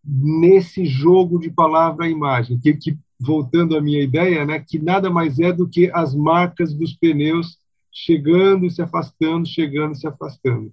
Nesse 0.04 0.86
jogo 0.86 1.40
de 1.40 1.52
palavra 1.52 2.08
e 2.08 2.12
imagem, 2.12 2.58
que, 2.60 2.74
que 2.74 2.98
voltando 3.20 3.78
à 3.78 3.82
minha 3.82 4.02
ideia, 4.02 4.46
né, 4.46 4.60
que 4.60 4.80
nada 4.80 5.10
mais 5.10 5.40
é 5.40 5.52
do 5.52 5.68
que 5.68 5.92
as 5.94 6.16
marcas 6.16 6.74
dos 6.74 6.94
pneus 6.94 7.58
chegando 7.92 8.66
e 8.66 8.72
se 8.72 8.82
afastando, 8.82 9.46
chegando 9.46 9.94
e 9.94 9.98
se 9.98 10.08
afastando. 10.08 10.72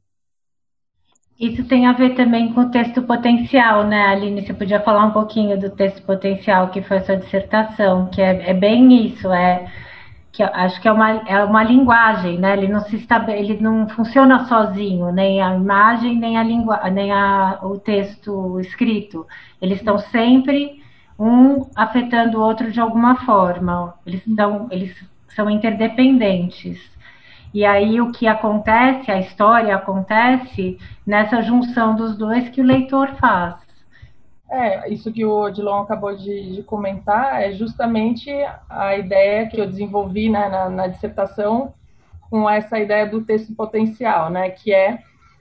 Isso 1.40 1.64
tem 1.64 1.86
a 1.86 1.92
ver 1.92 2.14
também 2.14 2.52
com 2.52 2.60
o 2.60 2.70
texto 2.70 3.02
potencial, 3.02 3.86
né, 3.86 4.06
Aline? 4.06 4.46
Você 4.46 4.54
podia 4.54 4.80
falar 4.80 5.06
um 5.06 5.10
pouquinho 5.10 5.58
do 5.58 5.68
texto 5.70 6.02
potencial, 6.02 6.70
que 6.70 6.80
foi 6.80 6.98
a 6.98 7.04
sua 7.04 7.16
dissertação, 7.16 8.08
que 8.08 8.22
é, 8.22 8.50
é 8.50 8.54
bem 8.54 9.06
isso, 9.06 9.32
é 9.32 9.68
que 10.34 10.42
acho 10.42 10.80
que 10.80 10.88
é 10.88 10.92
uma, 10.92 11.10
é 11.28 11.44
uma 11.44 11.62
linguagem, 11.62 12.38
né? 12.38 12.54
Ele 12.54 12.66
não 12.66 12.80
se 12.80 12.96
estabele, 12.96 13.38
ele 13.38 13.62
não 13.62 13.88
funciona 13.88 14.44
sozinho, 14.46 15.12
nem 15.12 15.40
a 15.40 15.54
imagem, 15.54 16.18
nem 16.18 16.36
a 16.36 16.42
língua, 16.42 16.90
nem 16.90 17.12
a, 17.12 17.60
o 17.62 17.78
texto 17.78 18.58
escrito. 18.58 19.24
Eles 19.62 19.78
estão 19.78 19.96
sempre 19.96 20.82
um 21.16 21.70
afetando 21.76 22.38
o 22.38 22.42
outro 22.42 22.72
de 22.72 22.80
alguma 22.80 23.14
forma. 23.24 23.94
Eles 24.04 24.24
são, 24.34 24.66
eles 24.72 25.08
são 25.28 25.48
interdependentes. 25.48 26.80
E 27.54 27.64
aí 27.64 28.00
o 28.00 28.10
que 28.10 28.26
acontece, 28.26 29.12
a 29.12 29.20
história 29.20 29.76
acontece 29.76 30.76
nessa 31.06 31.42
junção 31.42 31.94
dos 31.94 32.16
dois 32.16 32.48
que 32.48 32.60
o 32.60 32.64
leitor 32.64 33.14
faz. 33.20 33.54
É, 34.54 34.88
isso 34.88 35.12
que 35.12 35.24
o 35.24 35.32
Odilon 35.32 35.80
acabou 35.80 36.14
de, 36.14 36.54
de, 36.54 36.62
comentar 36.62 37.42
é 37.42 37.50
justamente 37.50 38.30
a 38.70 38.96
ideia 38.96 39.48
que 39.48 39.60
eu 39.60 39.66
desenvolvi 39.66 40.30
né, 40.30 40.48
na, 40.48 40.70
na, 40.70 40.86
dissertação 40.86 41.74
com 42.30 42.48
essa 42.48 42.78
ideia 42.78 43.04
do 43.04 43.22
texto 43.22 43.52
potencial, 43.52 44.30
né, 44.30 44.50
que 44.50 44.72
é 44.72 45.00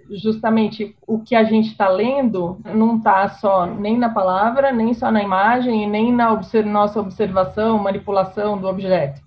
justamente 0.09 0.95
o 1.05 1.19
que 1.19 1.35
a 1.35 1.43
gente 1.43 1.67
está 1.67 1.87
lendo 1.87 2.59
não 2.73 2.97
está 2.97 3.29
só 3.29 3.67
nem 3.67 3.99
na 3.99 4.09
palavra, 4.09 4.71
nem 4.71 4.95
só 4.95 5.11
na 5.11 5.21
imagem, 5.21 5.87
nem 5.87 6.11
na 6.11 6.33
observ 6.33 6.67
nossa 6.67 6.99
observação, 6.99 7.77
manipulação 7.77 8.57
do 8.57 8.67
objeto. 8.67 9.21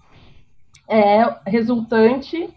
É 0.88 1.32
resultante 1.46 2.52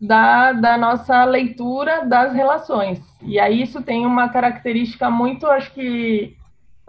da, 0.00 0.54
da 0.54 0.78
nossa 0.78 1.24
leitura 1.24 2.06
das 2.06 2.32
relações. 2.32 3.00
E 3.20 3.38
aí 3.38 3.60
isso 3.60 3.82
tem 3.82 4.06
uma 4.06 4.30
característica 4.30 5.10
muito, 5.10 5.46
acho 5.46 5.72
que, 5.74 6.38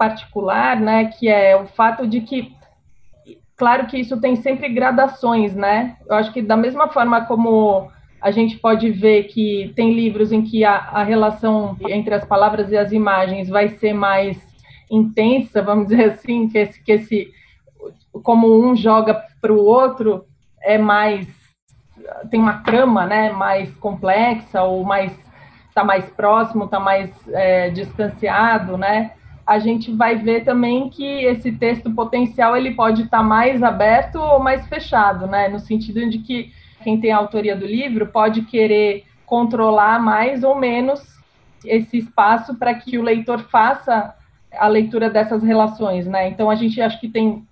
particular, 0.02 0.80
né, 0.80 1.04
que 1.04 1.28
é 1.28 1.54
o 1.54 1.64
fato 1.64 2.08
de 2.08 2.22
que, 2.22 2.52
claro 3.56 3.86
que 3.86 3.96
isso 3.96 4.20
tem 4.20 4.34
sempre 4.34 4.68
gradações, 4.68 5.54
né? 5.54 5.96
Eu 6.08 6.16
acho 6.16 6.32
que 6.32 6.42
da 6.42 6.56
mesma 6.56 6.88
forma 6.88 7.24
como 7.24 7.88
a 8.20 8.32
gente 8.32 8.58
pode 8.58 8.90
ver 8.90 9.24
que 9.24 9.72
tem 9.76 9.94
livros 9.94 10.32
em 10.32 10.42
que 10.42 10.64
a, 10.64 10.74
a 10.74 11.04
relação 11.04 11.76
entre 11.88 12.12
as 12.14 12.24
palavras 12.24 12.72
e 12.72 12.76
as 12.76 12.90
imagens 12.90 13.48
vai 13.48 13.68
ser 13.68 13.92
mais 13.92 14.36
intensa, 14.90 15.62
vamos 15.62 15.86
dizer 15.86 16.10
assim, 16.10 16.48
que 16.48 16.58
esse, 16.58 16.82
que 16.82 16.92
esse 16.92 17.32
como 18.24 18.60
um 18.60 18.74
joga 18.74 19.14
para 19.40 19.52
o 19.52 19.64
outro 19.64 20.24
é 20.60 20.78
mais 20.78 21.28
tem 22.28 22.40
uma 22.40 22.58
trama, 22.64 23.06
né, 23.06 23.30
mais 23.30 23.72
complexa 23.76 24.62
ou 24.62 24.84
mais 24.84 25.12
está 25.68 25.84
mais 25.84 26.04
próximo, 26.10 26.64
está 26.64 26.80
mais 26.80 27.08
é, 27.28 27.70
distanciado, 27.70 28.76
né? 28.76 29.12
A 29.46 29.58
gente 29.58 29.92
vai 29.92 30.16
ver 30.16 30.44
também 30.44 30.88
que 30.88 31.04
esse 31.04 31.52
texto 31.52 31.90
potencial 31.90 32.56
ele 32.56 32.72
pode 32.72 33.02
estar 33.02 33.18
tá 33.18 33.22
mais 33.22 33.62
aberto 33.62 34.16
ou 34.16 34.38
mais 34.38 34.66
fechado, 34.66 35.26
né? 35.26 35.48
No 35.48 35.58
sentido 35.58 36.08
de 36.08 36.18
que 36.18 36.52
quem 36.82 37.00
tem 37.00 37.12
a 37.12 37.16
autoria 37.16 37.56
do 37.56 37.66
livro 37.66 38.06
pode 38.06 38.42
querer 38.42 39.04
controlar 39.26 40.00
mais 40.00 40.44
ou 40.44 40.54
menos 40.54 41.00
esse 41.64 41.98
espaço 41.98 42.56
para 42.56 42.74
que 42.74 42.98
o 42.98 43.02
leitor 43.02 43.40
faça 43.40 44.14
a 44.52 44.68
leitura 44.68 45.08
dessas 45.08 45.42
relações, 45.42 46.06
né? 46.06 46.28
Então 46.28 46.50
a 46.50 46.54
gente 46.54 46.80
acho 46.80 47.00
que 47.00 47.08
tem 47.08 47.46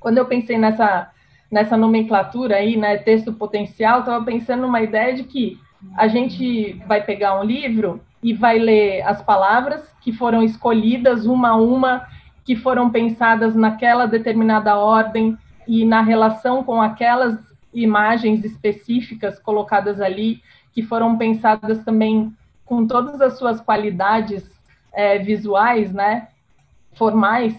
quando 0.00 0.18
eu 0.18 0.26
pensei 0.26 0.58
nessa 0.58 1.10
nessa 1.50 1.78
nomenclatura 1.78 2.56
aí, 2.56 2.76
né, 2.76 2.98
texto 2.98 3.32
potencial, 3.32 4.00
estava 4.00 4.22
pensando 4.22 4.62
numa 4.62 4.82
ideia 4.82 5.14
de 5.14 5.24
que 5.24 5.58
a 5.96 6.06
gente 6.06 6.74
vai 6.86 7.02
pegar 7.02 7.40
um 7.40 7.44
livro 7.44 8.02
e 8.22 8.32
vai 8.34 8.58
ler 8.58 9.02
as 9.02 9.22
palavras 9.22 9.94
que 10.00 10.12
foram 10.12 10.42
escolhidas 10.42 11.26
uma 11.26 11.50
a 11.50 11.56
uma, 11.56 12.06
que 12.44 12.56
foram 12.56 12.90
pensadas 12.90 13.54
naquela 13.54 14.06
determinada 14.06 14.76
ordem, 14.76 15.36
e 15.68 15.84
na 15.84 16.00
relação 16.00 16.64
com 16.64 16.80
aquelas 16.80 17.36
imagens 17.74 18.42
específicas 18.42 19.38
colocadas 19.38 20.00
ali, 20.00 20.42
que 20.72 20.82
foram 20.82 21.18
pensadas 21.18 21.84
também 21.84 22.34
com 22.64 22.86
todas 22.86 23.20
as 23.20 23.36
suas 23.36 23.60
qualidades 23.60 24.50
é, 24.92 25.18
visuais, 25.18 25.92
né, 25.92 26.28
formais, 26.94 27.54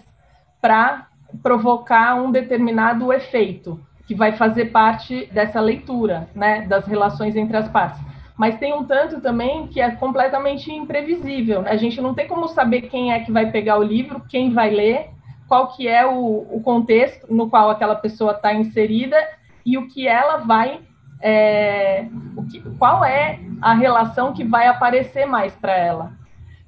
para 0.60 1.06
provocar 1.40 2.16
um 2.16 2.32
determinado 2.32 3.12
efeito 3.12 3.80
que 4.06 4.14
vai 4.14 4.32
fazer 4.32 4.66
parte 4.66 5.26
dessa 5.26 5.60
leitura, 5.60 6.28
né, 6.34 6.62
das 6.62 6.86
relações 6.86 7.36
entre 7.36 7.56
as 7.56 7.68
partes. 7.68 8.00
Mas 8.40 8.56
tem 8.56 8.72
um 8.72 8.84
tanto 8.84 9.20
também 9.20 9.66
que 9.66 9.82
é 9.82 9.90
completamente 9.90 10.72
imprevisível. 10.72 11.62
A 11.66 11.76
gente 11.76 12.00
não 12.00 12.14
tem 12.14 12.26
como 12.26 12.48
saber 12.48 12.88
quem 12.88 13.12
é 13.12 13.20
que 13.20 13.30
vai 13.30 13.50
pegar 13.50 13.76
o 13.76 13.82
livro, 13.82 14.22
quem 14.26 14.48
vai 14.48 14.70
ler, 14.70 15.10
qual 15.46 15.68
que 15.68 15.86
é 15.86 16.06
o, 16.06 16.46
o 16.50 16.62
contexto 16.64 17.26
no 17.30 17.50
qual 17.50 17.68
aquela 17.68 17.94
pessoa 17.94 18.32
está 18.32 18.54
inserida 18.54 19.14
e 19.62 19.76
o 19.76 19.86
que 19.88 20.08
ela 20.08 20.38
vai, 20.38 20.80
é, 21.20 22.06
que, 22.50 22.60
qual 22.78 23.04
é 23.04 23.40
a 23.60 23.74
relação 23.74 24.32
que 24.32 24.42
vai 24.42 24.68
aparecer 24.68 25.26
mais 25.26 25.54
para 25.54 25.76
ela. 25.76 26.12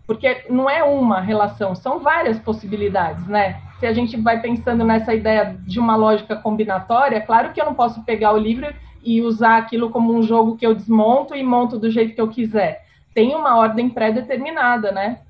Porque 0.07 0.45
não 0.51 0.69
é 0.69 0.85
uma 0.85 1.23
relação, 1.23 1.75
são 1.75 2.01
várias 2.01 2.39
possibilidades, 2.39 3.27
né? 3.29 3.63
Se 3.81 3.87
a 3.87 3.95
gente 3.95 4.15
vai 4.19 4.43
pensando 4.43 4.85
nessa 4.85 5.15
ideia 5.15 5.57
de 5.67 5.81
uma 5.81 5.97
lógica 5.97 6.37
combinatória, 6.37 7.23
claro 7.23 7.51
que 7.55 7.59
eu 7.63 7.65
não 7.65 7.75
posso 7.75 8.03
pegar 8.05 8.35
o 8.35 8.39
livro 8.39 8.67
e 9.03 9.23
usar 9.23 9.59
aquilo 9.59 9.91
como 9.91 10.15
um 10.15 10.23
jogo 10.23 10.57
que 10.57 10.67
eu 10.67 10.75
desmonto 10.75 11.35
e 11.35 11.43
monto 11.43 11.79
do 11.79 11.91
jeito 11.91 12.15
que 12.15 12.21
eu 12.21 12.29
quiser. 12.29 12.85
Tem 13.15 13.35
uma 13.35 13.57
ordem 13.57 13.91
pré-determinada, 13.91 14.93
né? 14.93 15.21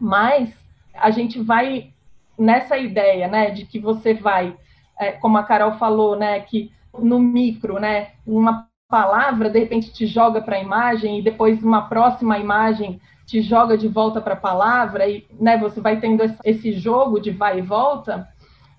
Mas 0.00 0.54
a 0.94 1.10
gente 1.10 1.40
vai 1.40 1.92
nessa 2.38 2.76
ideia, 2.76 3.28
né, 3.28 3.50
de 3.50 3.64
que 3.64 3.78
você 3.78 4.14
vai, 4.14 4.56
é, 4.98 5.12
como 5.12 5.38
a 5.38 5.42
Carol 5.42 5.72
falou, 5.72 6.16
né, 6.16 6.40
que 6.40 6.72
no 6.98 7.18
micro, 7.18 7.78
né, 7.78 8.08
uma 8.26 8.68
palavra 8.88 9.48
de 9.48 9.58
repente 9.58 9.92
te 9.92 10.06
joga 10.06 10.42
para 10.42 10.56
a 10.56 10.60
imagem 10.60 11.18
e 11.18 11.22
depois 11.22 11.62
uma 11.62 11.82
próxima 11.88 12.38
imagem 12.38 13.00
te 13.26 13.40
joga 13.40 13.78
de 13.78 13.88
volta 13.88 14.20
para 14.20 14.34
a 14.34 14.36
palavra 14.36 15.08
e, 15.08 15.26
né, 15.40 15.56
você 15.56 15.80
vai 15.80 15.98
tendo 15.98 16.22
esse 16.44 16.72
jogo 16.72 17.18
de 17.20 17.30
vai 17.30 17.58
e 17.58 17.62
volta. 17.62 18.28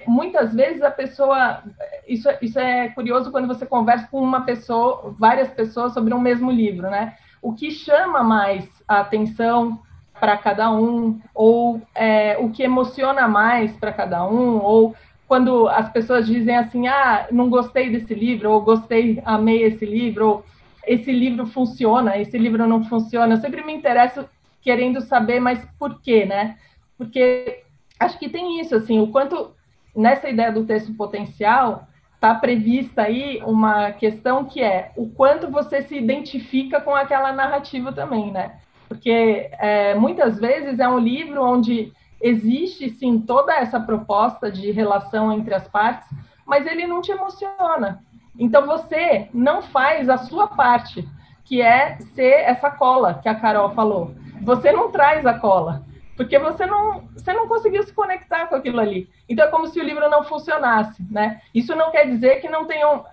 Muitas 0.08 0.54
vezes 0.54 0.82
a 0.82 0.91
pessoa, 0.91 1.64
isso, 2.08 2.30
isso 2.41 2.60
é 2.60 2.89
curioso 2.89 3.32
quando 3.32 3.47
você 3.47 3.66
conversa 3.66 4.08
com 4.10 4.22
uma 4.22 4.41
pessoa, 4.41 5.16
várias 5.18 5.49
pessoas 5.49 5.93
sobre 5.93 6.14
um 6.14 6.20
mesmo 6.20 6.51
livro, 6.51 6.89
né? 6.89 7.16
O 7.41 7.54
que 7.54 7.72
chama 7.72 8.24
mais 8.24 8.68
a 8.88 8.99
atenção 8.99 9.80
para 10.20 10.38
cada 10.38 10.72
um, 10.72 11.20
ou 11.36 11.82
é, 11.93 12.38
o 12.39 12.49
que 12.49 12.64
emociona 12.64 13.28
mais 13.28 13.76
para 13.76 13.91
cada 13.91 14.26
um, 14.26 14.58
ou 14.64 14.95
quando 15.28 15.68
as 15.68 15.89
pessoas 15.91 16.26
dizem 16.28 16.56
assim, 16.56 16.88
ah, 16.88 17.28
não 17.32 17.49
gostei 17.49 17.89
desse 17.89 18.14
livro, 18.14 18.51
ou 18.51 18.62
gostei, 18.62 19.22
amei 19.26 19.64
esse 19.64 19.86
livro, 19.86 20.28
ou 20.28 20.45
esse 20.86 21.12
livro 21.12 21.45
funciona, 21.45 22.18
esse 22.18 22.38
livro 22.38 22.68
não 22.68 22.84
funciona. 22.86 23.34
Eu 23.34 23.39
sempre 23.39 23.64
me 23.64 23.74
interesso 23.74 24.26
querendo 24.62 25.01
saber, 25.01 25.39
mas 25.39 25.66
por 25.78 26.01
quê, 26.01 26.26
né? 26.26 26.58
Porque 26.97 27.64
acho 27.99 28.18
que 28.20 28.30
tem 28.30 28.60
isso, 28.60 28.76
assim, 28.76 28.99
o 28.99 29.08
quanto 29.08 29.51
nessa 29.95 30.29
ideia 30.29 30.51
do 30.51 30.65
texto 30.65 30.93
potencial 30.93 31.87
está 32.15 32.33
prevista 32.35 33.03
aí 33.03 33.41
uma 33.45 33.91
questão 33.91 34.45
que 34.45 34.61
é 34.61 34.91
o 34.95 35.09
quanto 35.09 35.51
você 35.51 35.81
se 35.81 35.97
identifica 35.97 36.79
com 36.79 36.95
aquela 36.95 37.33
narrativa 37.33 37.91
também, 37.91 38.31
né? 38.31 38.59
Porque 38.87 39.49
é, 39.59 39.93
muitas 39.95 40.39
vezes 40.39 40.79
é 40.79 40.87
um 40.87 40.99
livro 40.99 41.43
onde 41.43 41.91
existe 42.21 42.89
sim 42.89 43.19
toda 43.19 43.53
essa 43.53 43.79
proposta 43.79 44.49
de 44.49 44.71
relação 44.71 45.33
entre 45.33 45.53
as 45.53 45.67
partes, 45.67 46.07
mas 46.45 46.65
ele 46.65 46.87
não 46.87 47.01
te 47.01 47.11
emociona. 47.11 48.01
Então 48.39 48.65
você 48.65 49.27
não 49.33 49.61
faz 49.61 50.09
a 50.09 50.17
sua 50.17 50.47
parte, 50.47 51.07
que 51.43 51.61
é 51.61 51.97
ser 52.15 52.41
essa 52.45 52.71
cola 52.71 53.15
que 53.15 53.27
a 53.27 53.35
Carol 53.35 53.71
falou. 53.71 54.15
Você 54.41 54.71
não 54.71 54.89
traz 54.91 55.25
a 55.25 55.33
cola, 55.33 55.83
porque 56.16 56.38
você 56.38 56.66
não, 56.66 57.07
você 57.14 57.34
não 57.34 57.47
conseguiu 57.47 57.84
se 57.84 57.93
conectar 57.93 58.47
com 58.47 58.55
aquilo 58.55 58.80
ali. 58.80 59.09
Então 59.28 59.45
é 59.45 59.49
como 59.49 59.68
se 59.68 59.80
o 59.80 59.84
livro 59.84 60.09
não 60.09 60.24
funcionasse, 60.24 61.03
né? 61.09 61.41
Isso 61.53 61.76
não 61.76 61.91
quer 61.91 62.07
dizer 62.07 62.39
que 62.41 62.49
não 62.49 62.66
tenham 62.66 63.05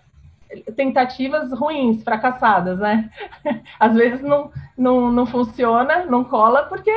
tentativas 0.77 1.53
ruins, 1.53 2.03
fracassadas, 2.03 2.79
né? 2.79 3.11
Às 3.79 3.95
vezes 3.95 4.23
não, 4.23 4.51
não, 4.77 5.13
não 5.13 5.27
funciona, 5.27 6.05
não 6.05 6.25
cola, 6.25 6.65
porque 6.65 6.93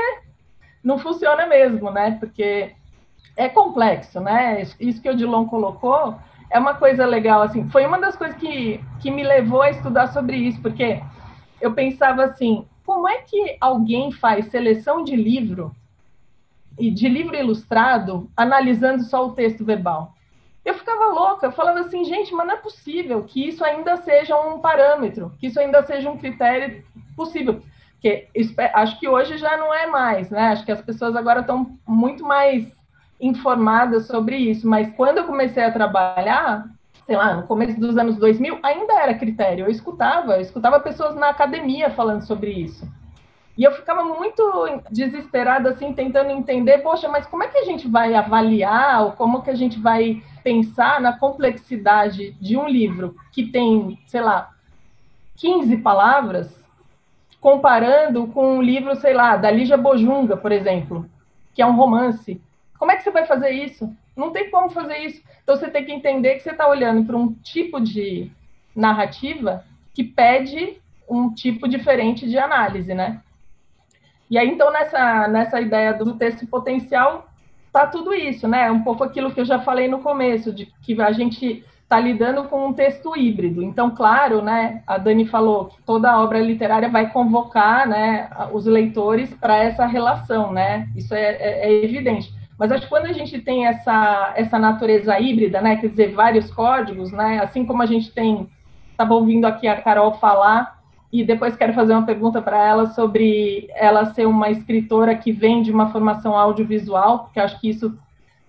não 0.83 0.97
funciona 0.97 1.45
mesmo, 1.45 1.89
né? 1.89 2.17
Porque 2.19 2.73
é 3.37 3.47
complexo, 3.47 4.19
né? 4.19 4.61
Isso 4.79 5.01
que 5.01 5.09
o 5.09 5.15
Dilon 5.15 5.45
colocou 5.45 6.15
é 6.49 6.59
uma 6.59 6.73
coisa 6.73 7.05
legal, 7.05 7.41
assim. 7.41 7.67
Foi 7.69 7.85
uma 7.85 7.99
das 7.99 8.15
coisas 8.15 8.37
que, 8.37 8.83
que 9.01 9.09
me 9.09 9.23
levou 9.23 9.61
a 9.61 9.69
estudar 9.69 10.07
sobre 10.07 10.35
isso, 10.35 10.61
porque 10.61 11.01
eu 11.61 11.73
pensava 11.73 12.25
assim, 12.25 12.67
como 12.85 13.07
é 13.07 13.19
que 13.19 13.57
alguém 13.61 14.11
faz 14.11 14.47
seleção 14.47 15.03
de 15.03 15.15
livro 15.15 15.73
e 16.77 16.91
de 16.91 17.07
livro 17.07 17.35
ilustrado 17.35 18.29
analisando 18.35 19.03
só 19.03 19.25
o 19.25 19.33
texto 19.33 19.63
verbal? 19.63 20.13
Eu 20.65 20.73
ficava 20.75 21.05
louca, 21.07 21.47
eu 21.47 21.51
falava 21.51 21.79
assim, 21.81 22.05
gente, 22.05 22.33
mas 22.33 22.47
não 22.47 22.53
é 22.53 22.57
possível 22.57 23.23
que 23.23 23.47
isso 23.47 23.63
ainda 23.65 23.97
seja 23.97 24.39
um 24.39 24.59
parâmetro, 24.59 25.33
que 25.39 25.47
isso 25.47 25.59
ainda 25.59 25.81
seja 25.83 26.09
um 26.09 26.17
critério 26.17 26.83
possível. 27.15 27.61
Porque 27.93 28.27
acho 28.73 28.99
que 28.99 29.07
hoje 29.07 29.37
já 29.37 29.57
não 29.57 29.73
é 29.73 29.87
mais, 29.87 30.29
né? 30.29 30.49
Acho 30.49 30.65
que 30.65 30.71
as 30.71 30.81
pessoas 30.81 31.15
agora 31.15 31.41
estão 31.41 31.77
muito 31.87 32.23
mais 32.23 32.69
informadas 33.19 34.07
sobre 34.07 34.35
isso. 34.35 34.67
Mas 34.67 34.93
quando 34.95 35.19
eu 35.19 35.23
comecei 35.25 35.63
a 35.63 35.71
trabalhar, 35.71 36.65
sei 37.05 37.15
lá, 37.15 37.33
no 37.33 37.43
começo 37.43 37.79
dos 37.79 37.97
anos 37.97 38.17
2000, 38.17 38.59
ainda 38.61 38.93
era 39.01 39.13
critério. 39.13 39.65
Eu 39.65 39.71
escutava, 39.71 40.35
eu 40.35 40.41
escutava 40.41 40.79
pessoas 40.79 41.15
na 41.15 41.29
academia 41.29 41.89
falando 41.89 42.21
sobre 42.21 42.51
isso. 42.51 42.85
E 43.57 43.63
eu 43.63 43.71
ficava 43.71 44.03
muito 44.03 44.43
desesperada, 44.89 45.69
assim, 45.69 45.93
tentando 45.93 46.31
entender, 46.31 46.79
poxa, 46.79 47.07
mas 47.07 47.27
como 47.27 47.43
é 47.43 47.47
que 47.47 47.57
a 47.59 47.63
gente 47.63 47.87
vai 47.87 48.15
avaliar, 48.15 49.03
ou 49.03 49.11
como 49.11 49.43
que 49.43 49.49
a 49.49 49.55
gente 49.55 49.79
vai 49.79 50.23
pensar 50.43 50.99
na 50.99 51.17
complexidade 51.17 52.31
de 52.41 52.57
um 52.57 52.67
livro 52.67 53.15
que 53.31 53.45
tem, 53.45 53.99
sei 54.07 54.21
lá, 54.21 54.51
15 55.37 55.77
palavras, 55.77 56.63
comparando 57.39 58.27
com 58.27 58.57
um 58.57 58.61
livro, 58.61 58.95
sei 58.95 59.13
lá, 59.13 59.37
da 59.37 59.51
Lígia 59.51 59.77
Bojunga, 59.77 60.35
por 60.35 60.51
exemplo, 60.51 61.05
que 61.53 61.61
é 61.61 61.65
um 61.65 61.75
romance. 61.75 62.41
Como 62.79 62.91
é 62.91 62.95
que 62.95 63.03
você 63.03 63.11
vai 63.11 63.25
fazer 63.25 63.51
isso? 63.51 63.93
Não 64.15 64.31
tem 64.31 64.49
como 64.49 64.69
fazer 64.69 64.97
isso. 64.99 65.21
Então 65.43 65.55
você 65.55 65.69
tem 65.69 65.85
que 65.85 65.91
entender 65.91 66.35
que 66.35 66.39
você 66.39 66.51
está 66.51 66.67
olhando 66.67 67.05
para 67.05 67.17
um 67.17 67.33
tipo 67.33 67.79
de 67.79 68.31
narrativa 68.75 69.63
que 69.93 70.03
pede 70.03 70.77
um 71.07 71.33
tipo 71.33 71.67
diferente 71.67 72.27
de 72.27 72.37
análise, 72.37 72.93
né? 72.93 73.21
E 74.33 74.37
aí, 74.39 74.49
então, 74.49 74.71
nessa, 74.71 75.27
nessa 75.27 75.61
ideia 75.61 75.93
do 75.93 76.15
texto 76.15 76.47
potencial, 76.47 77.27
tá 77.71 77.85
tudo 77.85 78.15
isso, 78.15 78.47
né? 78.47 78.71
Um 78.71 78.81
pouco 78.81 79.03
aquilo 79.03 79.31
que 79.31 79.39
eu 79.39 79.45
já 79.45 79.59
falei 79.59 79.87
no 79.87 79.99
começo, 79.99 80.51
de 80.51 80.65
que 80.81 80.99
a 80.99 81.11
gente 81.11 81.63
está 81.83 81.99
lidando 81.99 82.45
com 82.45 82.65
um 82.65 82.73
texto 82.73 83.15
híbrido. 83.15 83.61
Então, 83.61 83.91
claro, 83.91 84.41
né, 84.41 84.81
a 84.87 84.97
Dani 84.97 85.27
falou 85.27 85.65
que 85.65 85.79
toda 85.83 86.19
obra 86.19 86.39
literária 86.39 86.89
vai 86.89 87.11
convocar 87.11 87.87
né, 87.87 88.27
os 88.51 88.65
leitores 88.65 89.31
para 89.35 89.55
essa 89.55 89.85
relação, 89.85 90.51
né? 90.51 90.89
Isso 90.95 91.13
é, 91.13 91.35
é, 91.35 91.67
é, 91.67 91.83
evidente. 91.85 92.33
Mas 92.57 92.71
acho 92.71 92.85
que 92.85 92.89
quando 92.89 93.05
a 93.05 93.13
gente 93.13 93.39
tem 93.39 93.67
essa, 93.67 94.33
essa 94.35 94.57
natureza 94.57 95.19
híbrida, 95.19 95.61
né, 95.61 95.75
quer 95.75 95.89
dizer, 95.89 96.11
vários 96.11 96.49
códigos, 96.49 97.11
né, 97.11 97.39
assim 97.43 97.67
como 97.67 97.83
a 97.83 97.85
gente 97.85 98.11
tem, 98.11 98.49
estava 98.89 99.13
ouvindo 99.13 99.45
aqui 99.45 99.67
a 99.67 99.79
Carol 99.79 100.13
falar 100.13 100.72
e 101.13 101.23
depois 101.23 101.55
quero 101.55 101.73
fazer 101.73 101.93
uma 101.93 102.07
pergunta 102.07 102.41
para 102.41 102.57
ela 102.57 102.87
sobre 102.87 103.67
ela 103.75 104.03
ser 104.05 104.25
uma 104.25 104.49
escritora 104.49 105.15
que 105.15 105.31
vem 105.31 105.61
de 105.61 105.71
uma 105.71 105.91
formação 105.91 106.35
audiovisual, 106.35 107.19
porque 107.19 107.39
acho 107.39 107.61
que 107.61 107.69
isso 107.69 107.95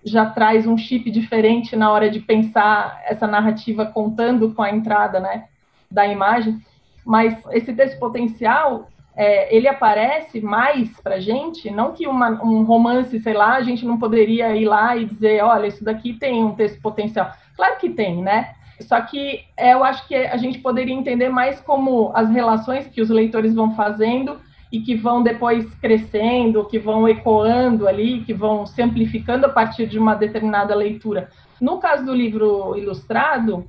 já 0.03 0.25
traz 0.25 0.67
um 0.67 0.75
chip 0.75 1.11
diferente 1.11 1.77
na 1.77 1.93
hora 1.93 2.09
de 2.09 2.21
pensar 2.21 3.03
essa 3.05 3.27
narrativa 3.27 3.85
contando 3.85 4.55
com 4.55 4.63
a 4.63 4.71
entrada 4.71 5.21
né, 5.21 5.45
da 5.91 6.07
imagem. 6.07 6.59
Mas 7.05 7.37
esse 7.51 7.71
texto 7.75 7.99
potencial, 7.99 8.89
é, 9.15 9.55
ele 9.55 9.69
aparece 9.69 10.41
mais 10.41 10.89
para 11.03 11.21
gente, 11.21 11.71
não 11.71 11.93
que 11.93 12.07
uma, 12.07 12.43
um 12.43 12.63
romance, 12.65 13.21
sei 13.21 13.35
lá, 13.35 13.57
a 13.57 13.63
gente 13.63 13.85
não 13.85 13.99
poderia 13.99 14.57
ir 14.57 14.65
lá 14.65 14.97
e 14.97 15.05
dizer, 15.05 15.45
olha, 15.45 15.67
isso 15.67 15.85
daqui 15.85 16.15
tem 16.15 16.43
um 16.43 16.55
texto 16.55 16.81
potencial. 16.81 17.31
Claro 17.55 17.77
que 17.79 17.91
tem, 17.91 18.23
né? 18.23 18.55
Só 18.81 19.01
que 19.01 19.45
é, 19.57 19.73
eu 19.73 19.85
acho 19.85 20.07
que 20.09 20.15
a 20.15 20.37
gente 20.37 20.59
poderia 20.59 20.95
entender 20.95 21.29
mais 21.29 21.61
como 21.61 22.11
as 22.15 22.29
relações 22.31 22.87
que 22.87 23.01
os 23.01 23.09
leitores 23.09 23.55
vão 23.55 23.75
fazendo 23.75 24.39
e 24.73 24.81
que 24.81 24.95
vão 24.97 25.23
depois 25.23 25.73
crescendo, 25.77 26.65
que 26.65 26.79
vão 26.79 27.09
ecoando 27.09 27.87
ali, 27.87 28.25
que 28.25 28.35
vão 28.35 28.67
se 28.67 28.83
amplificando 28.83 29.47
a 29.47 29.49
partir 29.49 29.87
de 29.87 29.99
uma 29.99 30.15
determinada 30.15 30.75
leitura. 30.75 31.31
No 31.61 31.79
caso 31.79 32.05
do 32.05 32.15
livro 32.15 32.77
ilustrado, 32.77 33.65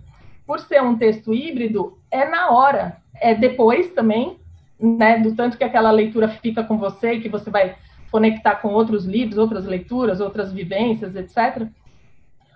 por 0.47 0.59
ser 0.59 0.81
um 0.81 0.97
texto 0.97 1.33
híbrido, 1.33 1.97
é 2.09 2.27
na 2.27 2.49
hora, 2.49 2.97
é 3.21 3.35
depois 3.35 3.93
também, 3.93 4.37
né, 4.79 5.19
do 5.19 5.35
tanto 5.35 5.57
que 5.57 5.63
aquela 5.63 5.91
leitura 5.91 6.27
fica 6.27 6.63
com 6.63 6.77
você, 6.77 7.19
que 7.19 7.29
você 7.29 7.51
vai 7.51 7.75
conectar 8.11 8.55
com 8.55 8.69
outros 8.69 9.05
livros, 9.05 9.37
outras 9.37 9.65
leituras, 9.65 10.19
outras 10.19 10.51
vivências, 10.51 11.15
etc 11.15 11.69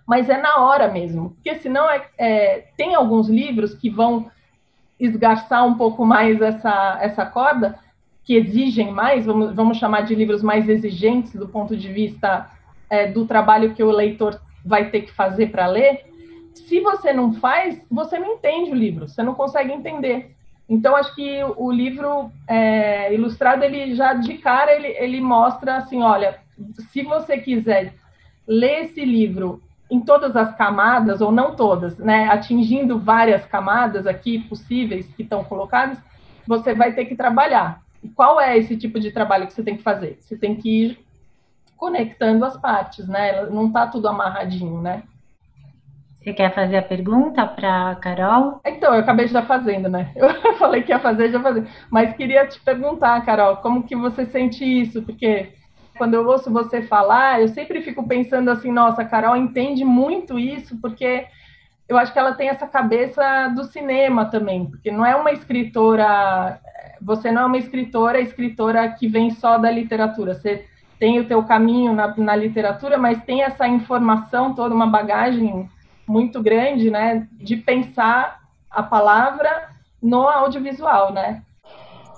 mas 0.09 0.27
é 0.27 0.41
na 0.41 0.57
hora 0.61 0.87
mesmo, 0.87 1.35
porque 1.35 1.53
senão 1.59 1.87
é, 1.87 2.03
é, 2.17 2.65
tem 2.75 2.95
alguns 2.95 3.29
livros 3.29 3.75
que 3.75 3.91
vão 3.91 4.31
esgarçar 4.99 5.63
um 5.67 5.75
pouco 5.75 6.03
mais 6.03 6.41
essa, 6.41 6.97
essa 6.99 7.27
corda, 7.27 7.77
que 8.23 8.33
exigem 8.33 8.91
mais, 8.91 9.27
vamos, 9.27 9.53
vamos 9.53 9.77
chamar 9.77 10.01
de 10.01 10.15
livros 10.15 10.41
mais 10.41 10.67
exigentes 10.67 11.35
do 11.35 11.47
ponto 11.47 11.77
de 11.77 11.93
vista 11.93 12.49
é, 12.89 13.05
do 13.05 13.27
trabalho 13.27 13.75
que 13.75 13.83
o 13.83 13.91
leitor 13.91 14.41
vai 14.65 14.89
ter 14.89 15.01
que 15.01 15.11
fazer 15.11 15.51
para 15.51 15.67
ler. 15.67 16.03
Se 16.55 16.79
você 16.79 17.13
não 17.13 17.33
faz, 17.33 17.85
você 17.87 18.17
não 18.17 18.33
entende 18.33 18.71
o 18.71 18.75
livro, 18.75 19.07
você 19.07 19.21
não 19.21 19.35
consegue 19.35 19.71
entender. 19.71 20.35
Então, 20.67 20.95
acho 20.95 21.13
que 21.13 21.39
o 21.55 21.71
livro 21.71 22.31
é, 22.47 23.13
ilustrado, 23.13 23.63
ele 23.63 23.93
já 23.93 24.15
de 24.15 24.39
cara, 24.39 24.73
ele, 24.73 24.87
ele 24.87 25.21
mostra 25.21 25.75
assim, 25.75 26.01
olha, 26.01 26.39
se 26.91 27.03
você 27.03 27.37
quiser 27.37 27.93
ler 28.47 28.85
esse 28.85 29.05
livro 29.05 29.61
em 29.89 29.99
todas 29.99 30.35
as 30.35 30.55
camadas, 30.55 31.19
ou 31.19 31.31
não 31.31 31.55
todas, 31.55 31.97
né, 31.97 32.29
atingindo 32.29 32.99
várias 32.99 33.45
camadas 33.45 34.05
aqui 34.05 34.39
possíveis 34.39 35.07
que 35.15 35.23
estão 35.23 35.43
colocadas, 35.43 35.97
você 36.45 36.73
vai 36.73 36.93
ter 36.93 37.05
que 37.05 37.15
trabalhar. 37.15 37.81
E 38.03 38.09
qual 38.09 38.39
é 38.39 38.57
esse 38.57 38.77
tipo 38.77 38.99
de 38.99 39.11
trabalho 39.11 39.47
que 39.47 39.53
você 39.53 39.63
tem 39.63 39.75
que 39.75 39.83
fazer? 39.83 40.17
Você 40.21 40.37
tem 40.37 40.55
que 40.55 40.85
ir 40.85 40.99
conectando 41.75 42.45
as 42.45 42.57
partes, 42.57 43.07
né? 43.07 43.45
Não 43.47 43.67
está 43.67 43.87
tudo 43.87 44.07
amarradinho, 44.07 44.81
né? 44.81 45.03
Você 46.19 46.33
quer 46.33 46.53
fazer 46.53 46.77
a 46.77 46.81
pergunta 46.81 47.45
para 47.47 47.95
Carol? 47.95 48.59
Então, 48.65 48.93
eu 48.93 48.99
acabei 48.99 49.25
de 49.25 49.29
estar 49.29 49.45
fazendo, 49.45 49.87
né? 49.87 50.11
Eu 50.15 50.53
falei 50.55 50.83
que 50.83 50.91
ia 50.91 50.99
fazer, 50.99 51.31
já 51.31 51.39
fazer. 51.39 51.65
Mas 51.89 52.13
queria 52.13 52.45
te 52.45 52.59
perguntar, 52.59 53.25
Carol, 53.25 53.57
como 53.57 53.83
que 53.83 53.95
você 53.95 54.25
sente 54.25 54.65
isso? 54.65 55.01
Porque 55.01 55.53
quando 55.99 56.13
eu 56.13 56.25
ouço 56.25 56.49
você 56.49 56.81
falar, 56.81 57.41
eu 57.41 57.49
sempre 57.49 57.81
fico 57.81 58.07
pensando 58.07 58.49
assim, 58.49 58.71
nossa, 58.71 59.01
a 59.01 59.05
Carol 59.05 59.35
entende 59.35 59.83
muito 59.83 60.39
isso, 60.39 60.77
porque 60.81 61.27
eu 61.89 61.97
acho 61.97 62.13
que 62.13 62.17
ela 62.17 62.33
tem 62.33 62.47
essa 62.47 62.65
cabeça 62.65 63.49
do 63.49 63.65
cinema 63.65 64.25
também, 64.25 64.65
porque 64.65 64.89
não 64.89 65.05
é 65.05 65.13
uma 65.13 65.33
escritora, 65.33 66.57
você 67.01 67.29
não 67.31 67.41
é 67.41 67.45
uma 67.45 67.57
escritora, 67.57 68.21
escritora 68.21 68.87
que 68.87 69.09
vem 69.09 69.29
só 69.29 69.57
da 69.57 69.69
literatura, 69.69 70.33
você 70.33 70.65
tem 70.97 71.19
o 71.19 71.27
teu 71.27 71.43
caminho 71.43 71.93
na, 71.93 72.15
na 72.15 72.35
literatura, 72.35 72.97
mas 72.97 73.21
tem 73.25 73.43
essa 73.43 73.67
informação 73.67 74.55
toda, 74.55 74.73
uma 74.73 74.87
bagagem 74.87 75.69
muito 76.07 76.41
grande, 76.41 76.89
né, 76.89 77.27
de 77.33 77.57
pensar 77.57 78.39
a 78.71 78.81
palavra 78.81 79.69
no 80.01 80.29
audiovisual, 80.29 81.11
né? 81.11 81.43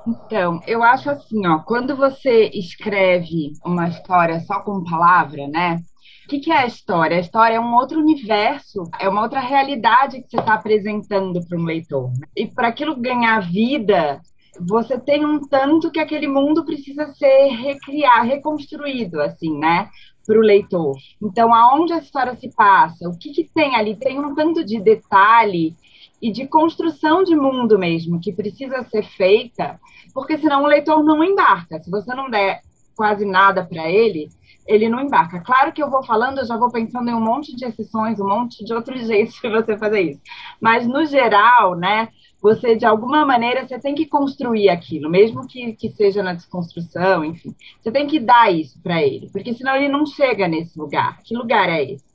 Então, 0.08 0.60
eu 0.66 0.82
acho 0.82 1.10
assim, 1.10 1.46
ó, 1.46 1.60
quando 1.60 1.96
você 1.96 2.50
escreve 2.54 3.52
uma 3.64 3.88
história 3.88 4.40
só 4.42 4.62
com 4.62 4.84
palavra, 4.84 5.48
né? 5.48 5.80
O 6.26 6.30
que, 6.30 6.40
que 6.40 6.52
é 6.52 6.60
a 6.60 6.66
história? 6.66 7.18
A 7.18 7.22
história 7.22 7.56
é 7.56 7.60
um 7.60 7.74
outro 7.76 8.00
universo, 8.00 8.84
é 9.00 9.08
uma 9.08 9.22
outra 9.22 9.40
realidade 9.40 10.22
que 10.22 10.30
você 10.30 10.40
está 10.40 10.54
apresentando 10.54 11.46
para 11.48 11.58
um 11.58 11.64
leitor. 11.64 12.12
E 12.36 12.48
para 12.48 12.70
aquilo 12.70 12.96
ganhar 12.96 13.42
vida, 13.42 14.22
você 14.60 15.00
tem 15.00 15.26
um 15.26 15.40
tanto 15.48 15.92
que 15.92 16.00
aquele 16.00 16.28
mundo 16.28 16.66
precisa 16.66 17.08
ser 17.14 17.50
recriado, 17.50 18.28
reconstruído, 18.28 19.22
assim, 19.22 19.58
né? 19.58 19.90
para 20.26 20.38
o 20.38 20.42
leitor. 20.42 20.96
Então, 21.22 21.54
aonde 21.54 21.94
a 21.94 21.98
história 21.98 22.36
se 22.36 22.50
passa, 22.56 23.10
o 23.10 23.18
que, 23.18 23.32
que 23.32 23.50
tem 23.54 23.76
ali? 23.76 23.96
Tem 23.96 24.20
um 24.20 24.36
tanto 24.36 24.64
de 24.64 24.80
detalhe 24.80 25.76
e 26.22 26.32
de 26.32 26.48
construção 26.48 27.24
de 27.24 27.36
mundo 27.36 27.80
mesmo 27.80 28.20
que 28.20 28.32
precisa 28.32 28.84
ser 28.84 29.04
feita, 29.04 29.80
porque 30.14 30.38
senão 30.38 30.64
o 30.64 30.68
leitor 30.68 31.04
não 31.04 31.24
embarca. 31.24 31.82
Se 31.82 31.90
você 31.90 32.14
não 32.14 32.30
der 32.30 32.62
quase 32.96 33.26
nada 33.26 33.66
para 33.66 33.90
ele, 33.90 34.30
ele 34.68 34.88
não 34.88 35.02
embarca. 35.02 35.42
Claro 35.42 35.72
que 35.74 35.82
eu 35.82 35.90
vou 35.90 36.04
falando, 36.04 36.40
eu 36.40 36.46
já 36.46 36.58
vou 36.58 36.72
pensando 36.72 37.10
em 37.10 37.14
um 37.14 37.20
monte 37.20 37.56
de 37.56 37.66
exceções, 37.66 38.20
um 38.20 38.28
monte 38.28 38.64
de 38.64 38.74
outros 38.74 39.02
jeitos 39.08 39.36
de 39.42 39.50
você 39.50 39.78
fazer 39.78 40.02
isso. 40.02 40.22
Mas, 40.60 40.86
no 40.88 41.06
geral, 41.06 41.76
né, 41.76 42.10
você, 42.42 42.76
de 42.76 42.86
alguma 42.86 43.26
maneira, 43.26 43.68
você 43.68 43.80
tem 43.80 43.96
que 43.96 44.06
construir 44.06 44.70
aquilo, 44.70 45.10
mesmo 45.10 45.48
que, 45.48 45.74
que 45.74 45.92
seja 45.92 46.24
na 46.24 46.34
desconstrução, 46.34 47.24
enfim. 47.24 47.56
Você 47.82 47.92
tem 47.92 48.08
que 48.08 48.20
dar 48.20 48.52
isso 48.52 48.82
para 48.82 49.02
ele, 49.02 49.30
porque 49.32 49.54
senão 49.54 49.76
ele 49.76 49.90
não 49.90 50.06
chega 50.06 50.48
nesse 50.48 50.78
lugar. 50.78 51.20
Que 51.24 51.36
lugar 51.36 51.70
é 51.70 51.84
esse? 51.84 52.11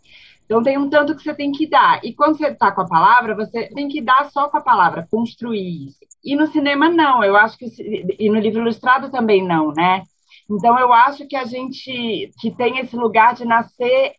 Então, 0.47 0.63
tem 0.63 0.79
um 0.79 0.89
tanto 0.89 1.15
que 1.15 1.23
você 1.23 1.35
tem 1.35 1.53
que 1.53 1.69
dar. 1.69 2.01
E 2.05 2.15
quando 2.15 2.39
você 2.39 2.47
está 2.47 2.73
com 2.73 2.81
a 2.81 2.89
palavra, 2.89 3.35
você 3.35 3.69
tem 3.69 3.89
que 3.89 4.01
dar 4.01 4.31
só 4.31 4.49
com 4.49 4.57
a 4.57 4.63
palavra, 4.63 5.07
construir 5.11 5.89
isso. 5.89 5.99
E 6.25 6.35
no 6.35 6.47
cinema, 6.47 6.89
não. 6.89 7.23
Eu 7.23 7.37
acho 7.37 7.59
que. 7.59 7.67
E 8.19 8.31
no 8.31 8.39
livro 8.39 8.61
ilustrado 8.61 9.11
também 9.11 9.45
não, 9.45 9.73
né? 9.73 10.03
Então, 10.49 10.79
eu 10.79 10.93
acho 10.93 11.27
que 11.27 11.37
a 11.37 11.45
gente 11.45 12.31
que 12.41 12.51
tem 12.51 12.79
esse 12.79 12.97
lugar 12.97 13.35
de 13.35 13.45
nascer 13.45 14.15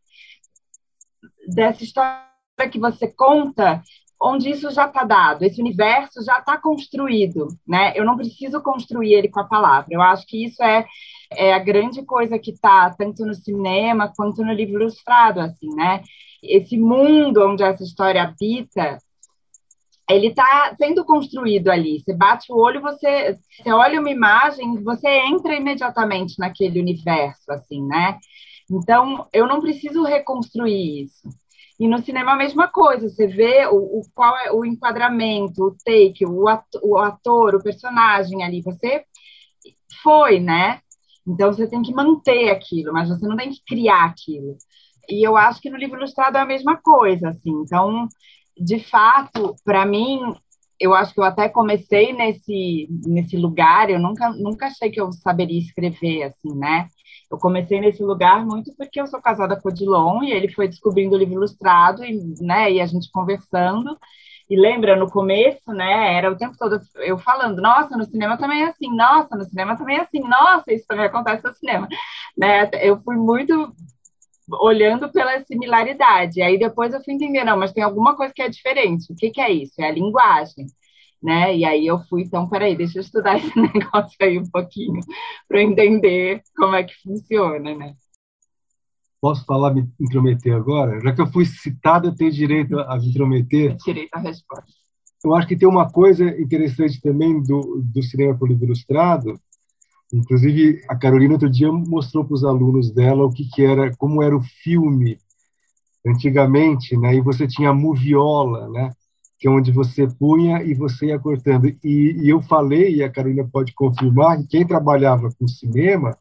dessa 1.48 1.84
história 1.84 2.28
que 2.70 2.80
você 2.80 3.08
conta 3.08 3.82
onde 4.20 4.50
isso 4.50 4.70
já 4.72 4.86
está 4.88 5.04
dado, 5.04 5.44
esse 5.44 5.62
universo 5.62 6.24
já 6.24 6.40
está 6.40 6.58
construído, 6.58 7.48
né? 7.68 7.94
Eu 7.96 8.04
não 8.04 8.18
preciso 8.18 8.62
construir 8.62 9.14
ele 9.14 9.30
com 9.30 9.40
a 9.40 9.48
palavra. 9.48 9.88
Eu 9.92 10.02
acho 10.02 10.26
que 10.26 10.46
isso 10.46 10.62
é, 10.64 10.86
é 11.32 11.54
a 11.54 11.60
grande 11.60 12.04
coisa 12.04 12.40
que 12.40 12.52
está 12.52 12.90
tanto 12.92 13.26
no 13.26 13.34
cinema 13.34 14.12
quanto 14.16 14.44
no 14.44 14.54
livro 14.54 14.82
ilustrado, 14.82 15.40
assim, 15.40 15.74
né? 15.76 16.02
Esse 16.42 16.78
mundo 16.78 17.46
onde 17.46 17.64
essa 17.64 17.84
história 17.84 18.24
habita, 18.24 18.98
ele 20.10 20.28
está 20.28 20.76
sendo 20.78 21.04
construído 21.04 21.70
ali. 21.70 22.00
Você 22.00 22.14
bate 22.14 22.52
o 22.52 22.58
olho, 22.58 22.82
você, 22.82 23.38
você 23.52 23.72
olha 23.72 24.00
uma 24.00 24.10
imagem, 24.10 24.82
você 24.84 25.10
entra 25.10 25.56
imediatamente 25.56 26.40
naquele 26.40 26.80
universo, 26.80 27.52
assim, 27.52 27.86
né? 27.86 28.18
Então, 28.70 29.28
eu 29.34 29.48
não 29.48 29.62
preciso 29.62 30.04
reconstruir 30.04 31.04
isso. 31.04 31.28
E 31.80 31.88
no 31.88 32.00
cinema 32.00 32.34
a 32.34 32.38
mesma 32.38 32.68
coisa, 32.68 33.08
você 33.08 33.28
vê 33.28 33.68
o, 33.68 34.00
o 34.00 34.02
qual 34.14 34.36
é 34.38 34.52
o 34.52 34.66
enquadramento, 34.66 35.64
o 35.64 35.76
take, 35.86 36.26
o 36.26 36.48
ator, 36.48 36.82
o 36.84 36.98
ator, 36.98 37.56
o 37.56 37.64
personagem 37.64 38.44
ali, 38.44 38.62
você 38.62 39.06
foi, 40.02 40.40
né? 40.40 40.82
Então 41.28 41.52
você 41.52 41.68
tem 41.68 41.82
que 41.82 41.94
manter 41.94 42.50
aquilo, 42.50 42.94
mas 42.94 43.10
você 43.10 43.28
não 43.28 43.36
tem 43.38 43.50
que 43.52 43.62
criar 43.68 44.06
aquilo. 44.06 44.58
E 45.10 45.26
eu 45.28 45.38
acho 45.38 45.62
que 45.62 45.70
no 45.70 45.78
livro 45.78 45.98
ilustrado 45.98 46.38
é 46.38 46.42
a 46.42 46.46
mesma 46.46 46.78
coisa, 46.78 47.30
assim. 47.30 47.52
Então, 47.64 48.08
de 48.58 48.80
fato, 48.80 49.56
para 49.64 49.86
mim, 49.86 50.20
eu 50.80 50.94
acho 50.94 51.14
que 51.14 51.20
eu 51.20 51.24
até 51.24 51.50
comecei 51.50 52.14
nesse 52.14 52.88
nesse 53.06 53.38
lugar, 53.38 53.90
eu 53.90 54.00
nunca 54.00 54.30
nunca 54.32 54.68
achei 54.68 54.90
que 54.92 55.02
eu 55.02 55.12
saberia 55.12 55.60
escrever 55.60 56.24
assim, 56.24 56.56
né? 56.56 56.88
Eu 57.32 57.38
comecei 57.38 57.80
nesse 57.82 58.04
lugar 58.04 58.46
muito 58.46 58.74
porque 58.78 59.02
eu 59.02 59.08
sou 59.08 59.22
casada 59.22 59.60
com 59.60 59.70
o 59.70 59.74
Dilon 59.74 60.24
e 60.24 60.32
ele 60.32 60.50
foi 60.50 60.68
descobrindo 60.68 61.16
o 61.16 61.20
livro 61.20 61.36
ilustrado 61.36 62.04
e, 62.06 62.18
né, 62.42 62.72
e 62.72 62.82
a 62.82 62.86
gente 62.86 63.10
conversando. 63.12 63.98
E 64.50 64.56
lembra, 64.56 64.96
no 64.96 65.10
começo, 65.10 65.74
né, 65.74 66.16
era 66.16 66.32
o 66.32 66.38
tempo 66.38 66.56
todo 66.58 66.80
eu 66.96 67.18
falando, 67.18 67.62
nossa, 67.62 67.98
no 67.98 68.06
cinema 68.06 68.38
também 68.38 68.64
é 68.64 68.68
assim, 68.70 68.90
nossa, 68.96 69.36
no 69.36 69.44
cinema 69.44 69.78
também 69.78 69.98
é 69.98 70.02
assim, 70.02 70.20
nossa, 70.22 70.72
isso 70.74 70.86
também 70.88 71.06
acontece 71.06 71.44
no 71.44 71.54
cinema. 71.54 71.88
Né? 72.38 72.70
Eu 72.82 73.02
fui 73.02 73.18
muito 73.18 73.74
olhando 74.62 75.12
pela 75.12 75.44
similaridade. 75.44 76.42
Aí 76.42 76.58
depois 76.58 76.94
eu 76.94 77.04
fui 77.04 77.14
entender, 77.14 77.44
não, 77.44 77.58
mas 77.58 77.74
tem 77.74 77.84
alguma 77.84 78.16
coisa 78.16 78.34
que 78.34 78.42
é 78.42 78.50
diferente. 78.50 79.12
O 79.12 79.16
que, 79.16 79.32
que 79.32 79.42
é 79.42 79.52
isso? 79.52 79.74
É 79.82 79.88
a 79.90 79.92
linguagem 79.92 80.68
né? 81.22 81.56
E 81.56 81.66
aí 81.66 81.86
eu 81.88 82.00
fui, 82.08 82.24
então, 82.24 82.48
peraí, 82.48 82.76
deixa 82.76 83.00
eu 83.00 83.02
estudar 83.02 83.38
esse 83.38 83.54
negócio 83.60 84.16
aí 84.22 84.38
um 84.38 84.50
pouquinho 84.50 85.02
para 85.48 85.62
entender 85.62 86.42
como 86.56 86.76
é 86.76 86.84
que 86.84 86.94
funciona, 87.02 87.76
né? 87.76 87.96
Posso 89.20 89.46
falar, 89.46 89.74
me 89.74 89.90
intrometer 90.00 90.54
agora? 90.54 91.00
Já 91.02 91.14
que 91.14 91.22
eu 91.22 91.28
fui 91.28 91.46
citado, 91.46 92.08
eu 92.08 92.16
tenho 92.16 92.32
direito 92.32 92.80
a 92.80 92.98
me 92.98 93.10
intrometer. 93.10 93.76
Direito 93.78 94.14
à 94.14 94.20
resposta. 94.20 94.66
Eu 95.24 95.34
acho 95.34 95.48
que 95.48 95.58
tem 95.58 95.68
uma 95.68 95.90
coisa 95.92 96.24
interessante 96.40 97.02
também 97.02 97.42
do, 97.42 97.82
do 97.84 98.04
cinema 98.04 98.38
por 98.38 98.48
livro 98.48 98.66
ilustrado. 98.66 99.40
Inclusive, 100.14 100.82
a 100.88 100.96
Carolina 100.96 101.34
outro 101.34 101.50
dia 101.50 101.72
mostrou 101.72 102.24
para 102.24 102.36
os 102.36 102.46
alunos 102.46 102.92
dela 102.92 103.26
o 103.26 103.32
que, 103.32 103.50
que 103.50 103.64
era, 103.64 103.94
como 103.98 104.22
era 104.22 104.38
o 104.38 104.44
filme 104.64 105.18
antigamente, 106.06 106.96
né? 106.96 107.16
E 107.16 107.22
você 107.22 107.48
tinha 107.48 107.72
a 107.72 107.74
moviola, 107.74 108.70
né? 108.70 108.92
que 109.40 109.48
é 109.48 109.52
onde 109.52 109.72
você 109.72 110.08
punha 110.08 110.64
e 110.64 110.74
você 110.74 111.08
ia 111.08 111.20
cortando. 111.20 111.68
E, 111.68 111.78
e, 111.84 112.30
eu 112.30 112.42
falei, 112.42 112.96
e 112.96 113.04
a 113.04 113.12
Carolina 113.12 113.48
pode 113.52 113.74
confirmar, 113.74 114.38
que 114.40 114.48
quem 114.48 114.68
trabalhava 114.68 115.30
com 115.38 115.48
cinema, 115.48 116.18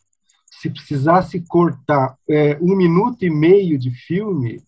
se 0.61 0.71
precisasse 0.71 1.45
cortar 1.47 2.17
é, 2.29 2.59
um 2.61 2.75
minuto 2.75 3.25
e 3.25 3.31
meio 3.31 3.79
de 3.79 3.91
filme, 3.91 4.61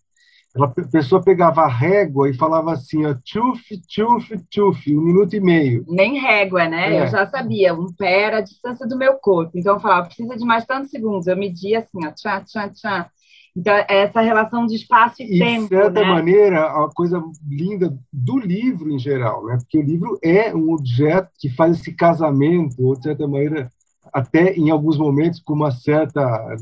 ela, 0.54 0.66
a 0.66 0.88
pessoa 0.88 1.22
pegava 1.22 1.62
a 1.62 1.68
régua 1.68 2.28
e 2.28 2.34
falava 2.34 2.72
assim, 2.72 3.06
ó, 3.06 3.14
tchuf, 3.24 3.80
tchuf, 3.86 4.36
tchuf, 4.50 4.96
um 4.96 5.00
minuto 5.00 5.34
e 5.34 5.40
meio. 5.40 5.84
Nem 5.88 6.18
régua, 6.18 6.68
né? 6.68 6.96
É. 6.96 7.02
Eu 7.02 7.06
já 7.08 7.26
sabia, 7.26 7.74
um 7.74 7.92
pé 7.92 8.22
era 8.22 8.38
a 8.38 8.42
distância 8.42 8.86
do 8.86 8.98
meu 8.98 9.14
corpo. 9.14 9.52
Então 9.56 9.74
eu 9.74 9.80
falava, 9.80 10.06
precisa 10.06 10.36
de 10.36 10.44
mais 10.44 10.64
tantos 10.66 10.90
segundos. 10.90 11.26
Eu 11.26 11.36
media 11.36 11.80
assim, 11.80 12.06
ó, 12.06 12.10
tchá, 12.12 12.40
tchá, 12.42 12.68
tchá. 12.68 13.10
Então, 13.56 13.74
essa 13.88 14.20
relação 14.20 14.66
de 14.66 14.76
espaço 14.76 15.22
e, 15.22 15.36
e 15.36 15.38
tempo. 15.38 15.62
De 15.62 15.68
certa 15.68 16.00
né? 16.00 16.06
maneira, 16.06 16.64
a 16.66 16.88
coisa 16.94 17.20
linda 17.48 17.96
do 18.12 18.38
livro 18.38 18.90
em 18.90 18.98
geral, 18.98 19.46
né? 19.46 19.56
porque 19.58 19.78
o 19.78 19.82
livro 19.82 20.18
é 20.22 20.54
um 20.54 20.72
objeto 20.72 21.30
que 21.38 21.48
faz 21.50 21.80
esse 21.80 21.92
casamento, 21.92 22.76
ou 22.78 22.94
de 22.94 23.02
certa 23.02 23.26
maneira, 23.26 23.68
até 24.12 24.54
em 24.54 24.70
alguns 24.70 24.96
momentos 24.96 25.40
com 25.40 25.54
uma 25.54 25.70
certa 25.70 26.56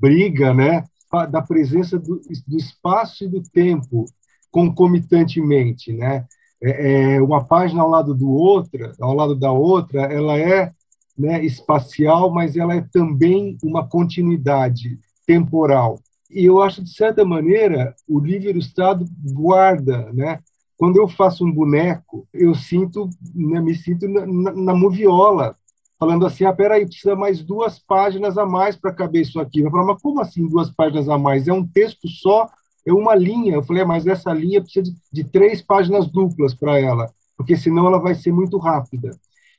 briga, 0.00 0.54
né? 0.54 0.84
da 1.30 1.42
presença 1.42 1.98
do, 1.98 2.20
do 2.46 2.56
espaço 2.56 3.24
e 3.24 3.28
do 3.28 3.42
tempo 3.42 4.06
concomitantemente, 4.50 5.92
né? 5.92 6.26
É, 6.62 7.14
é, 7.14 7.22
uma 7.22 7.44
página 7.44 7.82
ao 7.82 7.88
lado 7.88 8.14
do 8.14 8.30
outra, 8.30 8.92
ao 9.00 9.14
lado 9.14 9.34
da 9.34 9.50
outra, 9.50 10.02
ela 10.02 10.38
é 10.38 10.72
né, 11.16 11.42
espacial, 11.44 12.30
mas 12.30 12.56
ela 12.56 12.74
é 12.74 12.86
também 12.92 13.56
uma 13.62 13.86
continuidade 13.88 14.98
temporal. 15.26 15.98
E 16.30 16.44
eu 16.44 16.62
acho, 16.62 16.82
de 16.82 16.94
certa 16.94 17.24
maneira, 17.24 17.94
o 18.06 18.20
livro 18.20 18.50
ilustrado 18.50 19.04
guarda, 19.32 20.12
né? 20.12 20.40
Quando 20.76 20.98
eu 20.98 21.08
faço 21.08 21.44
um 21.44 21.52
boneco, 21.52 22.26
eu 22.32 22.54
sinto, 22.54 23.08
né, 23.34 23.60
me 23.60 23.74
sinto 23.74 24.08
na, 24.08 24.26
na, 24.26 24.52
na 24.52 24.74
moviola, 24.74 25.56
falando 26.00 26.24
assim, 26.24 26.44
ah, 26.44 26.52
peraí, 26.52 26.86
precisa 26.86 27.14
mais 27.14 27.42
duas 27.42 27.78
páginas 27.78 28.38
a 28.38 28.46
mais 28.46 28.74
para 28.74 28.94
caber 28.94 29.20
isso 29.20 29.38
aqui. 29.38 29.60
Eu 29.60 29.70
falo, 29.70 29.86
mas 29.86 30.00
como 30.00 30.18
assim 30.22 30.46
duas 30.46 30.70
páginas 30.70 31.10
a 31.10 31.18
mais? 31.18 31.46
É 31.46 31.52
um 31.52 31.66
texto 31.66 32.08
só, 32.08 32.48
é 32.86 32.92
uma 32.92 33.14
linha. 33.14 33.56
Eu 33.56 33.62
falei, 33.62 33.82
ah, 33.82 33.86
mas 33.86 34.06
essa 34.06 34.32
linha 34.32 34.62
precisa 34.62 34.84
de, 34.84 34.96
de 35.12 35.24
três 35.24 35.60
páginas 35.60 36.08
duplas 36.08 36.54
para 36.54 36.80
ela, 36.80 37.06
porque 37.36 37.54
senão 37.54 37.86
ela 37.86 37.98
vai 37.98 38.14
ser 38.14 38.32
muito 38.32 38.56
rápida. 38.56 39.10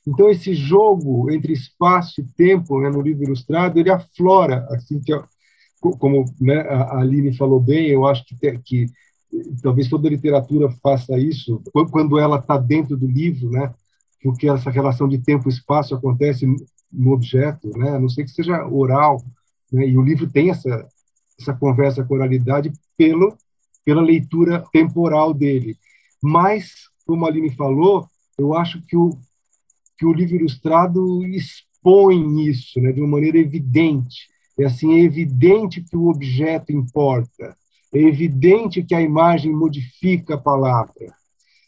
Então, 0.06 0.32
esse 0.32 0.56
jogo 0.56 1.32
entre 1.32 1.54
espaço 1.54 2.20
e 2.20 2.24
tempo 2.24 2.82
né, 2.82 2.90
no 2.90 3.02
livro 3.02 3.24
ilustrado, 3.24 3.80
ele 3.80 3.92
aflora, 3.92 4.66
assim 4.72 5.00
que, 5.00 5.14
como 5.80 6.26
né, 6.42 6.60
a 6.62 6.98
Aline 6.98 7.38
falou 7.38 7.60
bem, 7.60 7.90
eu 7.90 8.04
acho 8.08 8.26
que, 8.26 8.58
que 8.66 8.88
talvez 9.62 9.88
toda 9.88 10.10
literatura 10.10 10.72
faça 10.82 11.20
isso, 11.20 11.62
quando 11.92 12.18
ela 12.18 12.38
está 12.38 12.58
dentro 12.58 12.98
do 12.98 13.06
livro, 13.06 13.52
né, 13.52 13.72
porque 14.22 14.50
essa 14.50 14.70
relação 14.70 15.08
de 15.08 15.18
tempo 15.18 15.50
e 15.50 15.52
espaço 15.52 15.96
acontece 15.96 16.46
no 16.92 17.12
objeto, 17.12 17.70
né? 17.78 17.92
a 17.92 18.00
não 18.00 18.10
ser 18.10 18.24
que 18.24 18.32
seja 18.32 18.66
oral, 18.68 19.24
né? 19.72 19.88
e 19.88 19.98
o 19.98 20.02
livro 20.02 20.30
tem 20.30 20.50
essa, 20.50 20.88
essa 21.40 21.54
conversa 21.54 22.04
com 22.04 22.16
oralidade 22.16 22.72
pelo, 22.98 23.36
pela 23.84 24.02
leitura 24.02 24.64
temporal 24.72 25.34
dele. 25.34 25.78
Mas, 26.22 26.90
como 27.06 27.26
a 27.26 27.30
Aline 27.30 27.50
falou, 27.56 28.08
eu 28.38 28.54
acho 28.54 28.82
que 28.82 28.96
o, 28.96 29.18
que 29.98 30.06
o 30.06 30.14
livro 30.14 30.36
ilustrado 30.36 31.26
expõe 31.26 32.48
isso 32.48 32.80
né? 32.80 32.92
de 32.92 33.00
uma 33.00 33.10
maneira 33.10 33.38
evidente. 33.38 34.30
É 34.60 34.66
assim, 34.66 34.94
é 34.94 35.00
evidente 35.00 35.82
que 35.82 35.98
o 35.98 36.10
objeto 36.10 36.72
importa, 36.72 37.56
é 37.94 38.00
evidente 38.00 38.84
que 38.84 38.94
a 38.94 39.02
imagem 39.02 39.52
modifica 39.52 40.36
a 40.36 40.38
palavra, 40.38 41.14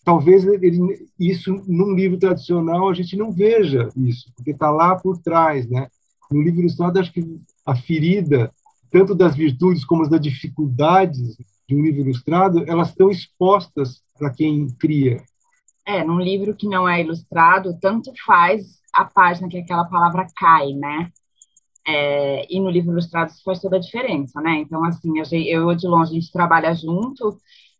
talvez 0.04 0.46
ele, 0.46 1.08
isso 1.20 1.64
num 1.68 1.94
livro 1.94 2.18
tradicional 2.18 2.90
a 2.90 2.94
gente 2.94 3.16
não 3.16 3.32
veja 3.32 3.90
isso, 3.96 4.32
porque 4.36 4.52
está 4.52 4.70
lá 4.70 4.96
por 4.96 5.18
trás, 5.18 5.68
né? 5.70 5.88
No 6.32 6.42
livro 6.42 6.62
ilustrado 6.62 7.00
acho 7.00 7.14
que 7.14 7.40
a 7.66 7.76
ferida 7.76 8.52
tanto 8.94 9.16
das 9.16 9.36
virtudes 9.36 9.84
como 9.84 10.08
das 10.08 10.22
dificuldades 10.22 11.36
de 11.68 11.76
um 11.76 11.82
livro 11.82 12.02
ilustrado, 12.02 12.64
elas 12.68 12.90
estão 12.90 13.10
expostas 13.10 14.04
para 14.16 14.30
quem 14.30 14.68
cria. 14.80 15.18
É, 15.84 16.04
num 16.04 16.20
livro 16.20 16.56
que 16.56 16.68
não 16.68 16.88
é 16.88 17.02
ilustrado, 17.02 17.76
tanto 17.82 18.14
faz 18.24 18.80
a 18.94 19.04
página 19.04 19.50
que 19.50 19.58
aquela 19.58 19.86
palavra 19.86 20.28
cai, 20.38 20.74
né? 20.74 21.12
É, 21.86 22.46
e 22.54 22.60
no 22.60 22.70
livro 22.70 22.92
ilustrado 22.92 23.32
isso 23.32 23.42
faz 23.44 23.60
toda 23.60 23.78
a 23.78 23.80
diferença, 23.80 24.40
né? 24.40 24.58
Então, 24.58 24.86
assim, 24.86 25.12
eu 25.18 25.72
e 25.72 25.76
de 25.76 25.88
longe 25.88 26.12
a 26.12 26.14
gente 26.14 26.32
trabalha 26.32 26.74
junto 26.76 27.36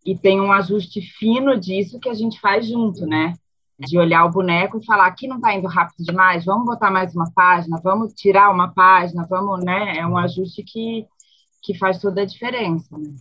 e 0.06 0.18
tem 0.18 0.42
um 0.42 0.52
ajuste 0.52 1.02
fino 1.02 1.60
disso 1.60 2.00
que 2.00 2.10
a 2.10 2.14
gente 2.14 2.40
faz 2.40 2.68
junto, 2.68 3.06
né? 3.06 3.34
De 3.80 3.98
olhar 3.98 4.26
o 4.26 4.32
boneco 4.32 4.78
e 4.78 4.86
falar, 4.86 5.08
aqui 5.08 5.28
não 5.28 5.38
está 5.38 5.54
indo 5.54 5.68
rápido 5.68 6.06
demais, 6.06 6.46
vamos 6.46 6.66
botar 6.66 6.92
mais 6.92 7.16
uma 7.16 7.32
página, 7.34 7.80
vamos 7.84 8.14
tirar 8.14 8.52
uma 8.52 8.74
página, 8.74 9.26
vamos, 9.30 9.64
né? 9.64 9.98
É 9.98 10.06
um 10.06 10.18
ajuste 10.18 10.64
que, 10.64 11.06
que 11.62 11.78
faz 11.78 12.00
toda 12.00 12.22
a 12.22 12.26
diferença. 12.26 12.98
Né? 12.98 13.14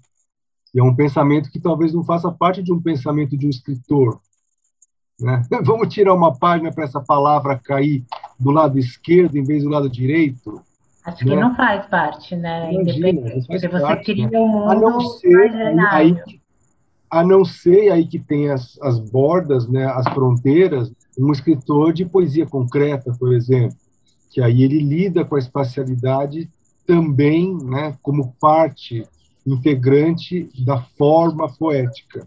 E 0.74 0.80
é 0.80 0.82
um 0.82 0.94
pensamento 0.94 1.50
que 1.50 1.60
talvez 1.60 1.92
não 1.92 2.02
faça 2.02 2.30
parte 2.32 2.62
de 2.62 2.72
um 2.72 2.80
pensamento 2.80 3.36
de 3.36 3.46
um 3.46 3.50
escritor. 3.50 4.20
Né? 5.20 5.42
Vamos 5.64 5.92
tirar 5.92 6.14
uma 6.14 6.36
página 6.36 6.72
para 6.72 6.84
essa 6.84 7.00
palavra 7.00 7.58
cair 7.58 8.04
do 8.38 8.50
lado 8.50 8.78
esquerdo 8.78 9.36
em 9.36 9.44
vez 9.44 9.62
do 9.62 9.68
lado 9.68 9.88
direito. 9.88 10.62
Acho 11.04 11.26
né? 11.26 11.34
que 11.34 11.40
não 11.40 11.54
faz 11.54 11.86
parte, 11.86 12.36
né? 12.36 12.72
Imagina, 12.72 13.08
Independente, 13.08 13.46
porque 13.46 13.68
você 13.68 13.80
parte, 13.80 14.04
cria 14.04 14.30
né? 14.30 14.38
um 14.38 14.48
mundo 14.48 14.70
a 14.70 14.74
não 14.74 15.00
ser, 15.00 15.78
aí, 15.90 16.16
a 17.12 17.22
não 17.22 17.44
ser 17.44 17.92
aí 17.92 18.06
que 18.06 18.18
tem 18.18 18.50
as, 18.50 18.78
as 18.80 18.98
bordas, 18.98 19.68
né, 19.68 19.84
as 19.84 20.08
fronteiras, 20.14 20.90
um 21.18 21.30
escritor 21.30 21.92
de 21.92 22.06
poesia 22.06 22.46
concreta, 22.46 23.12
por 23.18 23.34
exemplo, 23.34 23.76
que 24.30 24.40
aí 24.40 24.62
ele 24.62 24.78
lida 24.78 25.22
com 25.22 25.36
a 25.36 25.38
espacialidade 25.38 26.50
também, 26.86 27.54
né, 27.64 27.94
como 28.00 28.34
parte 28.40 29.06
integrante 29.46 30.48
da 30.64 30.80
forma 30.96 31.52
poética. 31.52 32.26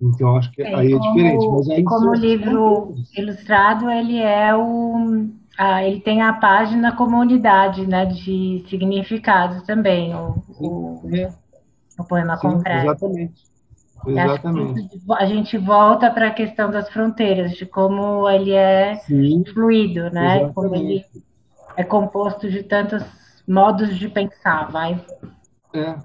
Então 0.00 0.36
acho 0.36 0.52
que 0.52 0.60
é, 0.60 0.74
aí 0.74 0.92
como, 0.92 1.04
é 1.04 1.08
diferente. 1.08 1.48
Mas 1.48 1.70
aí 1.70 1.84
como 1.84 2.10
o 2.10 2.14
livro 2.14 2.94
ilustrado 3.16 3.90
ele 3.90 4.18
é 4.18 4.54
o 4.54 5.26
ah, 5.56 5.82
ele 5.82 6.00
tem 6.00 6.20
a 6.20 6.34
página 6.34 6.94
como 6.94 7.18
unidade, 7.18 7.86
né, 7.86 8.04
de 8.04 8.62
significado 8.68 9.64
também 9.64 10.14
o, 10.14 10.44
o, 10.60 11.00
é. 11.14 11.32
o 11.98 12.04
poema 12.04 12.36
Sim, 12.36 12.42
concreto. 12.42 12.84
Exatamente. 12.84 13.47
Exatamente. 14.10 14.88
A 15.12 15.26
gente 15.26 15.58
volta 15.58 16.10
para 16.10 16.28
a 16.28 16.32
questão 16.32 16.70
das 16.70 16.88
fronteiras, 16.88 17.52
de 17.52 17.66
como 17.66 18.28
ele 18.28 18.52
é 18.52 18.96
Sim, 18.96 19.44
fluido, 19.52 20.10
né? 20.10 20.42
Exatamente. 20.42 20.54
Como 20.54 20.74
ele 20.74 21.04
é 21.76 21.84
composto 21.84 22.50
de 22.50 22.62
tantos 22.62 23.02
modos 23.46 23.96
de 23.98 24.08
pensar, 24.08 24.70
vai. 24.70 25.04
É. 25.72 25.96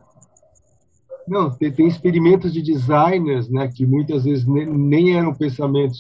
Não, 1.28 1.50
tem, 1.50 1.72
tem 1.72 1.88
experimentos 1.88 2.54
de 2.54 2.62
designers, 2.62 3.50
né, 3.50 3.70
que 3.74 3.86
muitas 3.86 4.26
vezes 4.26 4.46
nem, 4.46 4.66
nem 4.66 5.18
eram 5.18 5.34
pensamentos 5.34 6.00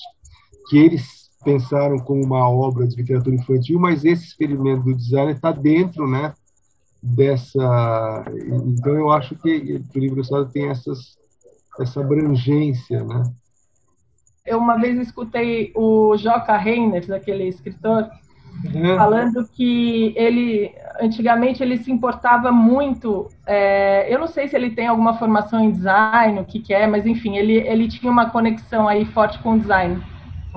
que 0.69 0.77
eles 0.77 1.29
pensaram 1.43 1.97
como 1.99 2.23
uma 2.23 2.49
obra 2.49 2.87
de 2.87 2.95
literatura 2.95 3.35
infantil, 3.35 3.79
mas 3.79 4.05
esse 4.05 4.25
experimento 4.25 4.83
do 4.83 4.95
designer 4.95 5.35
está 5.35 5.51
dentro, 5.51 6.07
né, 6.07 6.33
dessa. 7.01 8.23
Então 8.65 8.93
eu 8.93 9.11
acho 9.11 9.35
que, 9.35 9.81
o 9.93 9.99
livro 9.99 10.21
Estado 10.21 10.49
tem 10.51 10.69
essas 10.69 11.17
essa 11.79 12.01
abrangência, 12.01 13.03
né? 13.03 13.23
Eu 14.45 14.59
uma 14.59 14.77
vez 14.77 14.97
escutei 14.99 15.71
o 15.75 16.15
Joca 16.17 16.57
Reiners, 16.57 17.09
aquele 17.09 17.47
escritor, 17.47 18.09
uhum. 18.65 18.97
falando 18.97 19.47
que 19.47 20.13
ele 20.17 20.73
antigamente 20.99 21.63
ele 21.63 21.77
se 21.77 21.91
importava 21.91 22.51
muito. 22.51 23.29
É, 23.47 24.13
eu 24.13 24.19
não 24.19 24.27
sei 24.27 24.47
se 24.47 24.55
ele 24.55 24.71
tem 24.71 24.87
alguma 24.87 25.13
formação 25.13 25.59
em 25.61 25.71
design, 25.71 26.39
o 26.39 26.45
que, 26.45 26.59
que 26.59 26.73
é, 26.73 26.85
mas 26.85 27.05
enfim, 27.05 27.37
ele 27.37 27.53
ele 27.53 27.87
tinha 27.87 28.11
uma 28.11 28.29
conexão 28.29 28.87
aí 28.87 29.05
forte 29.05 29.39
com 29.39 29.53
o 29.53 29.59
design 29.59 30.03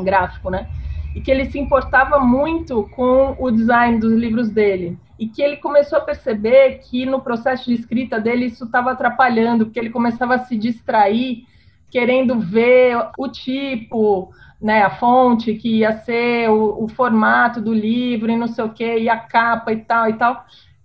gráfico, 0.03 0.51
né? 0.51 0.69
E 1.15 1.21
que 1.21 1.31
ele 1.31 1.47
se 1.47 1.59
importava 1.59 2.19
muito 2.19 2.89
com 2.95 3.37
o 3.39 3.51
design 3.51 3.99
dos 3.99 4.13
livros 4.13 4.51
dele 4.51 4.99
e 5.19 5.27
que 5.27 5.43
ele 5.43 5.57
começou 5.57 5.99
a 5.99 6.03
perceber 6.03 6.81
que 6.81 7.07
no 7.07 7.21
processo 7.21 7.67
de 7.67 7.75
escrita 7.75 8.21
dele 8.21 8.47
isso 8.47 8.65
estava 8.65 8.93
atrapalhando, 8.93 9.67
porque 9.67 9.79
ele 9.79 9.91
começava 9.91 10.35
a 10.35 10.39
se 10.41 10.57
distrair, 10.57 11.45
querendo 11.91 12.39
ver 12.39 12.97
o 13.19 13.29
tipo, 13.29 14.31
né, 14.61 14.83
a 14.83 14.91
fonte 14.91 15.55
que 15.55 15.79
ia 15.79 15.93
ser, 15.93 16.51
o, 16.51 16.85
o 16.85 16.89
formato 16.89 17.61
do 17.61 17.73
livro 17.73 18.31
e 18.31 18.37
não 18.37 18.47
sei 18.47 18.65
o 18.65 18.73
que, 18.73 18.99
e 18.99 19.09
a 19.09 19.17
capa 19.17 19.73
e 19.73 19.79
tal 19.79 20.09
e 20.09 20.13
tal, 20.15 20.45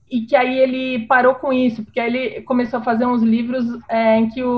e 0.10 0.22
que 0.22 0.36
aí 0.36 0.60
ele 0.60 1.06
parou 1.08 1.36
com 1.36 1.54
isso, 1.54 1.84
porque 1.84 2.00
aí 2.00 2.16
ele 2.16 2.42
começou 2.42 2.80
a 2.80 2.84
fazer 2.84 3.06
uns 3.06 3.24
livros 3.24 3.66
é, 3.88 4.18
em 4.18 4.30
que 4.30 4.44
o, 4.44 4.50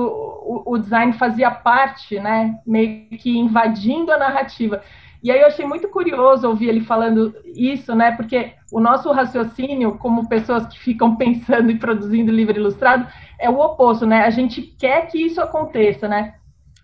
o, 0.66 0.74
o 0.74 0.78
design 0.78 1.12
fazia 1.12 1.50
parte, 1.50 2.18
né, 2.18 2.58
meio 2.66 3.08
que 3.10 3.38
invadindo 3.38 4.12
a 4.12 4.18
narrativa. 4.18 4.82
E 5.24 5.30
aí 5.30 5.40
eu 5.40 5.46
achei 5.46 5.64
muito 5.64 5.88
curioso 5.88 6.46
ouvir 6.46 6.68
ele 6.68 6.82
falando 6.82 7.34
isso, 7.46 7.94
né? 7.94 8.12
Porque 8.12 8.52
o 8.70 8.78
nosso 8.78 9.10
raciocínio, 9.10 9.96
como 9.96 10.28
pessoas 10.28 10.66
que 10.66 10.78
ficam 10.78 11.16
pensando 11.16 11.70
e 11.70 11.78
produzindo 11.78 12.30
livro 12.30 12.58
ilustrado, 12.58 13.06
é 13.40 13.48
o 13.48 13.58
oposto, 13.58 14.04
né? 14.04 14.24
A 14.24 14.28
gente 14.28 14.60
quer 14.60 15.06
que 15.06 15.18
isso 15.18 15.40
aconteça, 15.40 16.06
né? 16.06 16.34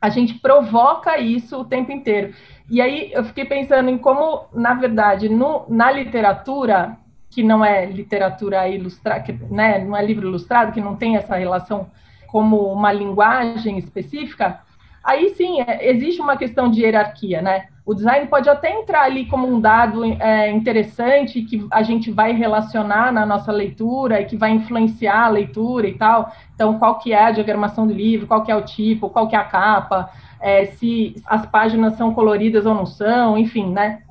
A 0.00 0.08
gente 0.08 0.38
provoca 0.38 1.18
isso 1.18 1.60
o 1.60 1.66
tempo 1.66 1.92
inteiro. 1.92 2.32
E 2.70 2.80
aí 2.80 3.12
eu 3.12 3.22
fiquei 3.24 3.44
pensando 3.44 3.90
em 3.90 3.98
como, 3.98 4.46
na 4.54 4.72
verdade, 4.72 5.28
no, 5.28 5.66
na 5.68 5.92
literatura, 5.92 6.96
que 7.28 7.42
não 7.42 7.62
é 7.62 7.84
literatura 7.84 8.66
ilustrada, 8.68 9.38
né? 9.50 9.84
Não 9.84 9.94
é 9.94 10.02
livro 10.02 10.26
ilustrado, 10.26 10.72
que 10.72 10.80
não 10.80 10.96
tem 10.96 11.18
essa 11.18 11.36
relação 11.36 11.90
como 12.28 12.72
uma 12.72 12.90
linguagem 12.90 13.76
específica, 13.76 14.60
aí 15.10 15.30
sim 15.30 15.60
é, 15.60 15.90
existe 15.90 16.20
uma 16.20 16.36
questão 16.36 16.70
de 16.70 16.82
hierarquia, 16.82 17.42
né? 17.42 17.66
O 17.84 17.94
design 17.94 18.26
pode 18.28 18.48
até 18.48 18.70
entrar 18.70 19.02
ali 19.02 19.26
como 19.26 19.48
um 19.48 19.60
dado 19.60 20.04
é, 20.04 20.50
interessante 20.50 21.42
que 21.42 21.66
a 21.70 21.82
gente 21.82 22.10
vai 22.10 22.32
relacionar 22.32 23.12
na 23.12 23.26
nossa 23.26 23.50
leitura 23.50 24.20
e 24.20 24.26
que 24.26 24.36
vai 24.36 24.52
influenciar 24.52 25.24
a 25.24 25.28
leitura 25.28 25.88
e 25.88 25.94
tal. 25.94 26.32
Então, 26.54 26.78
qual 26.78 26.98
que 26.98 27.12
é 27.12 27.24
a 27.24 27.30
diagramação 27.32 27.86
do 27.86 27.92
livro, 27.92 28.28
qual 28.28 28.44
que 28.44 28.52
é 28.52 28.54
o 28.54 28.62
tipo, 28.62 29.10
qual 29.10 29.26
que 29.26 29.34
é 29.34 29.38
a 29.38 29.44
capa, 29.44 30.10
é, 30.40 30.66
se 30.66 31.16
as 31.26 31.44
páginas 31.46 31.94
são 31.94 32.14
coloridas 32.14 32.64
ou 32.64 32.74
não 32.74 32.86
são, 32.86 33.36
enfim, 33.36 33.72
né? 33.72 34.02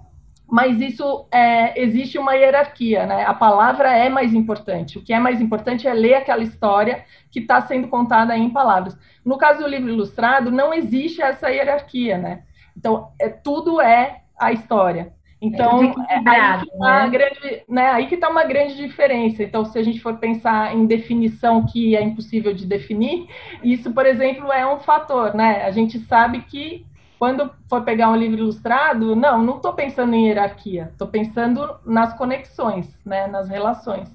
Mas 0.49 0.81
isso 0.81 1.27
é, 1.31 1.79
existe 1.79 2.17
uma 2.17 2.33
hierarquia, 2.33 3.05
né? 3.05 3.23
A 3.25 3.33
palavra 3.33 3.95
é 3.95 4.09
mais 4.09 4.33
importante. 4.33 4.97
O 4.97 5.03
que 5.03 5.13
é 5.13 5.19
mais 5.19 5.39
importante 5.39 5.87
é 5.87 5.93
ler 5.93 6.15
aquela 6.15 6.41
história 6.41 7.05
que 7.29 7.39
está 7.39 7.61
sendo 7.61 7.87
contada 7.87 8.35
em 8.35 8.49
palavras. 8.49 8.97
No 9.23 9.37
caso 9.37 9.59
do 9.59 9.67
livro 9.67 9.89
ilustrado, 9.89 10.51
não 10.51 10.73
existe 10.73 11.21
essa 11.21 11.49
hierarquia, 11.49 12.17
né? 12.17 12.43
Então, 12.75 13.11
é, 13.19 13.29
tudo 13.29 13.79
é 13.79 14.21
a 14.39 14.51
história. 14.51 15.13
Então, 15.41 15.93
é, 16.09 16.15
é 16.15 16.39
aí, 16.39 16.59
que 16.59 16.77
tá 16.77 17.03
né? 17.03 17.09
grande, 17.09 17.63
né, 17.69 17.89
aí 17.91 18.07
que 18.07 18.15
está 18.15 18.29
uma 18.29 18.43
grande 18.43 18.75
diferença. 18.75 19.41
Então, 19.41 19.63
se 19.63 19.77
a 19.77 19.83
gente 19.83 20.01
for 20.01 20.17
pensar 20.17 20.75
em 20.75 20.85
definição 20.85 21.65
que 21.65 21.95
é 21.95 22.01
impossível 22.01 22.53
de 22.53 22.65
definir, 22.65 23.27
isso, 23.63 23.93
por 23.93 24.05
exemplo, 24.05 24.51
é 24.51 24.67
um 24.67 24.79
fator, 24.79 25.33
né? 25.33 25.63
A 25.63 25.71
gente 25.71 25.99
sabe 25.99 26.41
que 26.41 26.85
quando 27.19 27.51
for 27.69 27.83
pegar 27.83 28.09
um 28.09 28.15
livro 28.15 28.39
ilustrado, 28.39 29.13
não, 29.13 29.43
não 29.43 29.57
estou 29.57 29.73
pensando 29.73 30.15
em 30.15 30.27
hierarquia, 30.27 30.89
estou 30.93 31.09
pensando 31.09 31.75
nas 31.85 32.13
conexões, 32.13 32.87
né, 33.05 33.27
nas 33.27 33.49
relações. 33.49 34.09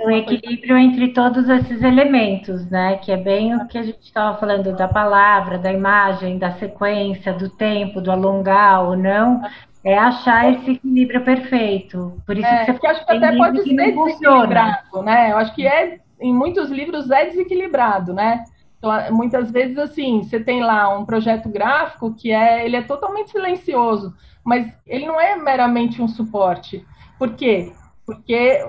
O 0.00 0.10
equilíbrio 0.10 0.76
entre 0.76 1.14
todos 1.14 1.48
esses 1.48 1.82
elementos, 1.82 2.68
né? 2.68 2.96
Que 2.98 3.10
é 3.10 3.16
bem 3.16 3.56
o 3.56 3.66
que 3.66 3.78
a 3.78 3.82
gente 3.82 4.02
estava 4.02 4.36
falando 4.36 4.76
da 4.76 4.86
palavra, 4.86 5.56
da 5.56 5.72
imagem, 5.72 6.36
da 6.36 6.50
sequência, 6.50 7.32
do 7.32 7.48
tempo, 7.48 7.98
do 7.98 8.12
alongar 8.12 8.84
ou 8.84 8.94
não. 8.94 9.40
É 9.82 9.96
achar 9.96 10.52
esse 10.52 10.72
equilíbrio 10.72 11.24
perfeito. 11.24 12.20
Por 12.26 12.36
isso 12.36 12.46
é, 12.46 12.66
que 12.66 12.72
você 12.72 12.78
que 12.78 12.86
acho 12.86 13.06
que 13.06 13.12
até 13.12 13.34
pode 13.34 13.62
ser 13.62 13.74
desequilibrado, 13.74 15.02
né? 15.02 15.32
Eu 15.32 15.38
acho 15.38 15.54
que 15.54 15.66
é 15.66 16.00
em 16.20 16.34
muitos 16.34 16.68
livros 16.68 17.10
é 17.10 17.24
desequilibrado, 17.24 18.12
né? 18.12 18.44
Então, 18.78 18.92
muitas 19.14 19.50
vezes, 19.50 19.76
assim, 19.76 20.22
você 20.22 20.38
tem 20.38 20.62
lá 20.62 20.96
um 20.96 21.04
projeto 21.04 21.48
gráfico 21.48 22.14
que 22.14 22.30
é, 22.30 22.64
ele 22.64 22.76
é 22.76 22.82
totalmente 22.82 23.32
silencioso, 23.32 24.14
mas 24.44 24.72
ele 24.86 25.04
não 25.04 25.20
é 25.20 25.36
meramente 25.36 26.00
um 26.00 26.08
suporte. 26.08 26.86
Por 27.18 27.34
quê? 27.34 27.72
Porque, 28.06 28.64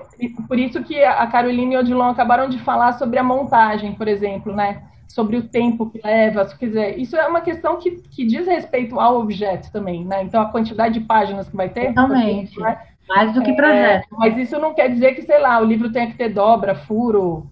por 0.46 0.58
isso 0.58 0.82
que 0.82 1.02
a 1.02 1.26
Caroline 1.28 1.74
e 1.74 1.76
o 1.76 1.80
Odilon 1.80 2.10
acabaram 2.10 2.48
de 2.48 2.58
falar 2.58 2.92
sobre 2.94 3.18
a 3.18 3.22
montagem, 3.22 3.94
por 3.94 4.06
exemplo, 4.06 4.54
né? 4.54 4.82
Sobre 5.08 5.36
o 5.36 5.48
tempo 5.48 5.88
que 5.88 6.00
leva, 6.04 6.44
quer 6.44 6.66
dizer, 6.66 6.98
isso 6.98 7.16
é 7.16 7.26
uma 7.26 7.40
questão 7.40 7.78
que, 7.78 7.92
que 7.92 8.26
diz 8.26 8.46
respeito 8.46 9.00
ao 9.00 9.18
objeto 9.20 9.72
também, 9.72 10.04
né? 10.04 10.22
Então, 10.22 10.42
a 10.42 10.50
quantidade 10.50 10.98
de 10.98 11.06
páginas 11.06 11.48
que 11.48 11.56
vai 11.56 11.68
ter... 11.68 11.86
Totalmente. 11.94 12.58
Né? 12.60 12.78
Mais 13.08 13.32
do 13.32 13.42
que 13.42 13.52
projeto. 13.54 14.04
É, 14.04 14.16
mas 14.16 14.36
isso 14.36 14.58
não 14.58 14.74
quer 14.74 14.88
dizer 14.88 15.14
que, 15.14 15.22
sei 15.22 15.38
lá, 15.38 15.58
o 15.60 15.64
livro 15.64 15.90
tenha 15.90 16.06
que 16.06 16.16
ter 16.16 16.28
dobra, 16.28 16.74
furo, 16.74 17.46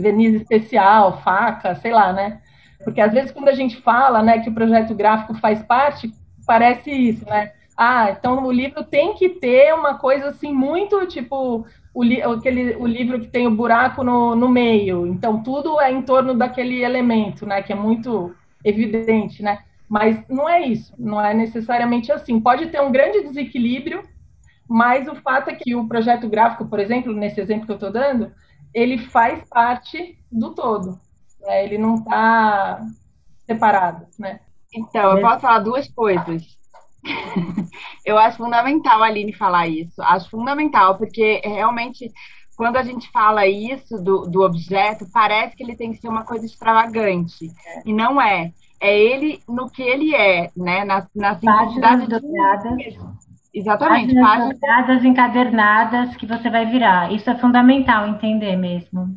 verniz 0.00 0.34
especial, 0.34 1.20
faca, 1.22 1.74
sei 1.74 1.92
lá, 1.92 2.12
né? 2.12 2.40
Porque 2.84 3.00
às 3.00 3.12
vezes 3.12 3.32
quando 3.32 3.48
a 3.48 3.54
gente 3.54 3.76
fala, 3.76 4.22
né, 4.22 4.38
que 4.38 4.48
o 4.48 4.54
projeto 4.54 4.94
gráfico 4.94 5.34
faz 5.34 5.62
parte, 5.62 6.12
parece 6.46 6.90
isso, 6.90 7.24
né? 7.26 7.52
Ah, 7.76 8.10
então 8.10 8.44
o 8.44 8.50
livro 8.52 8.82
tem 8.82 9.14
que 9.14 9.28
ter 9.28 9.72
uma 9.72 9.94
coisa 9.98 10.28
assim 10.28 10.52
muito 10.52 11.06
tipo 11.06 11.64
o, 11.94 12.02
li 12.02 12.20
aquele, 12.22 12.74
o 12.76 12.86
livro 12.86 13.20
que 13.20 13.28
tem 13.28 13.46
o 13.46 13.54
buraco 13.54 14.02
no, 14.02 14.34
no 14.34 14.48
meio. 14.48 15.06
Então 15.06 15.42
tudo 15.42 15.80
é 15.80 15.90
em 15.90 16.02
torno 16.02 16.34
daquele 16.34 16.82
elemento, 16.82 17.46
né? 17.46 17.62
Que 17.62 17.72
é 17.72 17.76
muito 17.76 18.34
evidente, 18.64 19.42
né? 19.42 19.60
Mas 19.88 20.22
não 20.28 20.48
é 20.48 20.60
isso, 20.62 20.92
não 20.98 21.24
é 21.24 21.32
necessariamente 21.32 22.12
assim. 22.12 22.40
Pode 22.40 22.66
ter 22.66 22.80
um 22.80 22.92
grande 22.92 23.22
desequilíbrio, 23.22 24.02
mas 24.68 25.08
o 25.08 25.14
fato 25.14 25.50
é 25.50 25.54
que 25.54 25.74
o 25.74 25.88
projeto 25.88 26.28
gráfico, 26.28 26.66
por 26.66 26.78
exemplo, 26.78 27.12
nesse 27.12 27.40
exemplo 27.40 27.64
que 27.64 27.72
eu 27.72 27.76
estou 27.76 27.90
dando, 27.90 28.30
ele 28.74 28.98
faz 28.98 29.42
parte 29.48 30.18
do 30.30 30.54
todo. 30.54 30.98
Né? 31.40 31.64
Ele 31.64 31.78
não 31.78 31.96
está 31.96 32.80
separado, 33.46 34.06
né? 34.18 34.40
Então, 34.74 35.16
eu 35.16 35.22
posso 35.22 35.40
falar 35.40 35.60
duas 35.60 35.88
coisas. 35.88 36.42
eu 38.04 38.18
acho 38.18 38.36
fundamental 38.36 39.02
a 39.02 39.06
Aline 39.06 39.32
falar 39.32 39.66
isso. 39.66 40.00
Acho 40.02 40.28
fundamental, 40.28 40.96
porque 40.98 41.40
realmente, 41.42 42.12
quando 42.56 42.76
a 42.76 42.82
gente 42.82 43.10
fala 43.10 43.46
isso 43.46 43.96
do, 44.02 44.22
do 44.26 44.42
objeto, 44.42 45.06
parece 45.12 45.56
que 45.56 45.62
ele 45.62 45.76
tem 45.76 45.92
que 45.92 45.98
ser 45.98 46.08
uma 46.08 46.24
coisa 46.24 46.44
extravagante. 46.44 47.50
E 47.84 47.92
não 47.92 48.20
é. 48.20 48.52
É 48.80 48.96
ele 48.96 49.42
no 49.48 49.68
que 49.68 49.82
ele 49.82 50.14
é, 50.14 50.50
né? 50.56 50.84
Na, 50.84 51.06
na 51.14 51.38
simplicidade 51.38 52.06
do 52.06 52.20
Exatamente. 53.58 54.14
Páginas 54.14 54.58
páginas 54.60 55.04
encadernadas 55.04 56.16
que 56.16 56.26
você 56.26 56.48
vai 56.48 56.66
virar. 56.66 57.12
Isso 57.12 57.28
é 57.28 57.36
fundamental 57.36 58.06
entender 58.06 58.56
mesmo. 58.56 59.08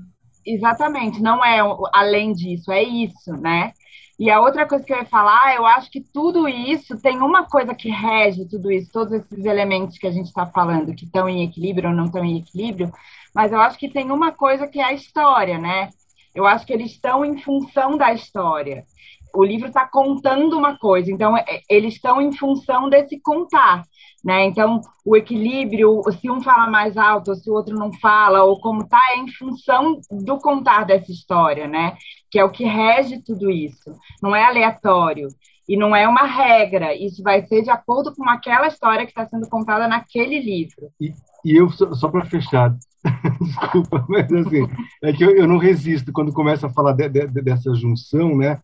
Exatamente, 0.46 1.22
não 1.22 1.46
é 1.46 1.60
além 1.94 2.34
disso, 2.34 2.72
é 2.72 2.82
isso, 2.82 3.32
né? 3.34 3.74
E 4.20 4.30
a 4.30 4.40
outra 4.40 4.68
coisa 4.68 4.84
que 4.84 4.94
eu 4.94 4.98
ia 4.98 5.06
falar, 5.06 5.56
eu 5.56 5.66
acho 5.66 5.90
que 5.92 6.02
tudo 6.02 6.48
isso 6.48 7.00
tem 7.00 7.18
uma 7.20 7.46
coisa 7.46 7.74
que 7.76 7.90
rege 7.90 8.48
tudo 8.48 8.72
isso, 8.72 8.92
todos 8.92 9.14
esses 9.14 9.46
elementos 9.46 9.98
que 9.98 10.08
a 10.08 10.12
gente 10.12 10.28
está 10.28 10.46
falando, 10.46 10.96
que 10.96 11.06
estão 11.06 11.30
em 11.30 11.44
equilíbrio 11.44 11.90
ou 11.90 11.96
não 11.96 12.06
estão 12.06 12.24
em 12.26 12.40
equilíbrio, 12.40 12.92
mas 13.34 13.52
eu 13.52 13.62
acho 13.62 13.78
que 13.78 13.90
tem 13.90 14.12
uma 14.12 14.32
coisa 14.32 14.68
que 14.68 14.80
é 14.80 14.84
a 14.84 14.94
história, 14.94 15.58
né? 15.58 15.90
Eu 16.34 16.46
acho 16.46 16.66
que 16.66 16.74
eles 16.74 16.92
estão 16.92 17.24
em 17.24 17.38
função 17.40 17.98
da 17.98 18.14
história. 18.14 18.86
O 19.34 19.44
livro 19.44 19.68
está 19.68 19.88
contando 19.88 20.58
uma 20.58 20.78
coisa, 20.78 21.12
então 21.12 21.38
é, 21.38 21.62
eles 21.70 21.96
estão 21.96 22.22
em 22.22 22.32
função 22.32 22.90
desse 22.90 23.20
contar. 23.20 23.84
Né? 24.24 24.46
Então, 24.46 24.82
o 25.04 25.16
equilíbrio, 25.16 26.04
se 26.20 26.30
um 26.30 26.42
fala 26.42 26.70
mais 26.70 26.96
alto, 26.96 27.32
ou 27.32 27.36
se 27.36 27.50
o 27.50 27.54
outro 27.54 27.76
não 27.76 27.92
fala, 27.94 28.44
ou 28.44 28.60
como 28.60 28.84
está, 28.84 29.00
é 29.16 29.18
em 29.18 29.28
função 29.28 30.00
do 30.12 30.38
contar 30.38 30.86
dessa 30.86 31.12
história, 31.12 31.68
né? 31.68 31.98
que 32.30 32.40
é 32.40 32.44
o 32.46 32.52
que 32.52 32.64
rege 32.64 33.22
tudo 33.22 33.50
isso. 33.50 33.94
Não 34.22 34.36
é 34.36 34.44
aleatório 34.44 35.28
e 35.68 35.76
não 35.76 35.96
é 35.96 36.08
uma 36.08 36.26
regra. 36.26 36.96
Isso 36.96 37.24
vai 37.24 37.46
ser 37.46 37.62
de 37.62 37.70
acordo 37.70 38.14
com 38.16 38.28
aquela 38.30 38.68
história 38.68 39.06
que 39.06 39.12
está 39.12 39.26
sendo 39.28 39.50
contada 39.50 39.88
naquele 39.88 40.40
livro. 40.40 40.90
E, 41.00 41.14
e 41.44 41.56
eu, 41.56 41.70
só, 41.70 41.94
só 41.94 42.08
para 42.10 42.26
fechar, 42.26 42.76
desculpa, 43.42 44.06
mas 44.08 44.32
assim, 44.32 44.68
é 45.04 45.14
que 45.14 45.24
eu, 45.24 45.32
eu, 45.32 45.48
não 45.48 45.58
resisto 45.58 46.12
quando 46.14 46.34
começa 46.34 46.68
a 46.68 46.74
falar 46.74 46.94
de, 46.94 47.10
de, 47.10 47.28
dessa 47.28 47.74
junção, 47.74 48.38
né? 48.38 48.60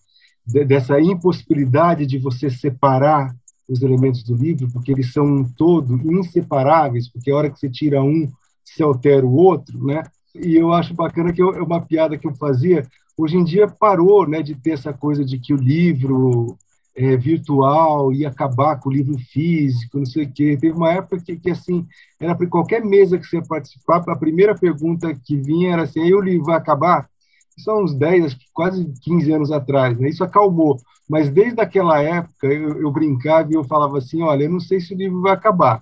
De, 0.46 0.64
dessa 0.64 1.00
impossibilidade 1.00 2.06
de 2.06 2.18
você 2.18 2.50
separar 2.50 3.36
os 3.68 3.82
elementos 3.82 4.24
do 4.24 4.36
livro, 4.36 4.68
porque 4.72 4.92
eles 4.92 5.12
são 5.12 5.26
um 5.26 5.44
todo 5.44 5.96
inseparáveis, 6.12 7.10
porque 7.10 7.32
a 7.32 7.36
hora 7.36 7.50
que 7.50 7.60
você 7.60 7.70
tira 7.70 8.02
um, 8.02 8.28
se 8.64 8.82
altera 8.82 9.26
o 9.26 9.36
outro, 9.36 9.86
né? 9.86 10.04
E 10.36 10.56
eu 10.56 10.72
acho 10.72 10.94
bacana 10.94 11.34
que 11.34 11.42
é 11.42 11.46
uma 11.46 11.82
piada 11.82 12.18
que 12.18 12.28
eu 12.28 12.36
fazia. 12.36 12.86
Hoje 13.18 13.38
em 13.38 13.44
dia 13.44 13.68
parou, 13.68 14.28
né, 14.28 14.42
de 14.42 14.56
ter 14.56 14.72
essa 14.72 14.94
coisa 14.94 15.26
de 15.26 15.40
que 15.40 15.54
o 15.54 15.58
livro 15.58 16.56
é, 16.96 17.18
virtual 17.18 18.14
ia 18.14 18.30
acabar 18.30 18.80
com 18.80 18.90
o 18.90 18.94
livro 18.94 19.18
físico, 19.18 19.98
não 19.98 20.06
sei 20.06 20.26
o 20.26 20.32
quê. 20.32 20.58
Teve 20.60 20.76
uma 20.76 20.94
época 20.94 21.20
que, 21.24 21.36
que 21.38 21.50
assim, 21.50 21.86
era 22.20 22.36
para 22.36 22.48
qualquer 22.48 22.86
mesa 22.86 23.18
que 23.18 23.26
você 23.26 23.42
participar, 23.42 24.04
a 24.08 24.16
primeira 24.16 24.56
pergunta 24.56 25.14
que 25.14 25.38
vinha 25.38 25.74
era 25.74 25.84
assim: 25.84 26.02
aí 26.02 26.14
o 26.14 26.22
livro 26.22 26.46
vai 26.46 26.56
acabar? 26.56 27.10
são 27.58 27.84
uns 27.84 27.94
10, 27.94 28.38
quase 28.54 28.86
15 29.02 29.32
anos 29.32 29.52
atrás, 29.52 29.98
né? 29.98 30.10
Isso 30.10 30.24
acalmou. 30.24 30.78
Mas 31.08 31.30
desde 31.30 31.62
aquela 31.62 32.02
época 32.02 32.48
eu, 32.48 32.82
eu 32.82 32.92
brincava 32.92 33.52
e 33.52 33.56
eu 33.56 33.64
falava 33.64 33.98
assim, 33.98 34.22
olha, 34.22 34.44
eu 34.44 34.52
não 34.52 34.60
sei 34.60 34.80
se 34.80 34.94
o 34.94 34.98
livro 34.98 35.22
vai 35.22 35.34
acabar, 35.34 35.82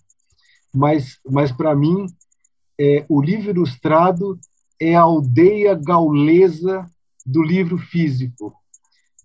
mas, 0.74 1.20
mas 1.28 1.52
para 1.52 1.76
mim 1.76 2.06
é, 2.80 3.06
o 3.10 3.22
livro 3.22 3.50
ilustrado 3.50 4.38
é 4.80 4.96
a 4.96 5.02
aldeia 5.02 5.74
gaulesa 5.74 6.90
do 7.26 7.42
livro 7.42 7.78
físico. 7.78 8.54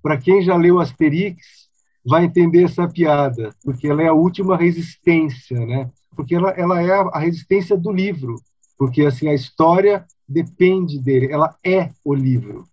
Para 0.03 0.17
quem 0.17 0.41
já 0.43 0.57
leu 0.57 0.79
Asterix, 0.79 1.69
vai 2.05 2.25
entender 2.25 2.65
essa 2.65 2.89
piada, 2.89 3.55
porque 3.63 3.87
ela 3.87 4.03
é 4.03 4.07
a 4.07 4.15
última 4.15 4.57
resistência, 4.57 5.59
né? 5.67 5.91
Porque 6.17 6.35
ela, 6.35 6.51
ela 6.51 6.81
é 6.81 6.91
a 6.91 7.19
resistência 7.19 7.77
do 7.77 7.93
livro, 7.93 8.41
porque 8.79 9.03
assim 9.03 9.29
a 9.29 9.35
história 9.35 10.07
depende 10.27 10.99
dele, 10.99 11.31
ela 11.31 11.55
é 11.65 11.91
o 12.05 12.15
livro. 12.15 12.67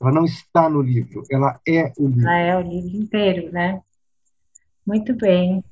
Ela 0.00 0.12
não 0.12 0.24
está 0.24 0.68
no 0.68 0.82
livro, 0.82 1.22
ela 1.30 1.60
é 1.66 1.92
o 1.96 2.06
livro. 2.06 2.28
Ela 2.28 2.38
é 2.38 2.56
o 2.56 2.60
livro 2.62 2.96
inteiro, 2.96 3.52
né? 3.52 3.80
Muito 4.86 5.14
bem. 5.14 5.64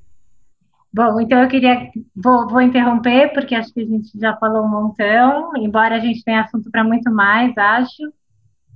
Bom, 0.93 1.19
então 1.19 1.41
eu 1.41 1.49
queria. 1.49 1.89
Vou, 2.15 2.47
vou 2.47 2.61
interromper, 2.61 3.33
porque 3.33 3.55
acho 3.55 3.73
que 3.73 3.81
a 3.81 3.85
gente 3.85 4.17
já 4.19 4.35
falou 4.37 4.63
um 4.63 4.69
montão, 4.69 5.51
embora 5.57 5.95
a 5.95 5.99
gente 5.99 6.23
tenha 6.23 6.41
assunto 6.41 6.69
para 6.69 6.83
muito 6.83 7.11
mais, 7.11 7.57
acho. 7.57 8.13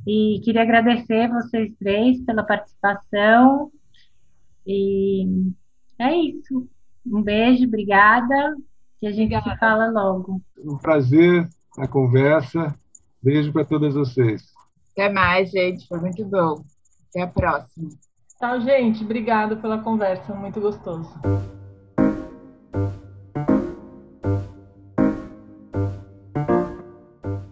E 0.05 0.41
queria 0.43 0.63
agradecer 0.63 1.27
vocês 1.29 1.73
três 1.77 2.21
pela 2.23 2.43
participação. 2.43 3.71
E 4.65 5.27
é 5.99 6.15
isso. 6.15 6.67
Um 7.05 7.21
beijo, 7.21 7.65
obrigada. 7.65 8.55
Que 8.99 9.07
a 9.07 9.11
gente 9.11 9.35
obrigada. 9.35 9.51
se 9.51 9.59
fala 9.59 9.91
logo. 9.91 10.41
Um 10.57 10.77
prazer 10.77 11.47
a 11.77 11.87
conversa. 11.87 12.73
Beijo 13.21 13.53
para 13.53 13.65
todas 13.65 13.93
vocês. 13.93 14.56
Até 14.97 15.09
mais, 15.09 15.51
gente. 15.51 15.87
Foi 15.87 15.99
muito 15.99 16.25
bom. 16.25 16.63
Até 17.09 17.21
a 17.21 17.27
próxima. 17.27 17.89
Tchau, 18.39 18.59
gente. 18.61 19.03
Obrigado 19.03 19.57
pela 19.57 19.77
conversa. 19.77 20.33
Muito 20.33 20.59
gostoso. 20.59 21.07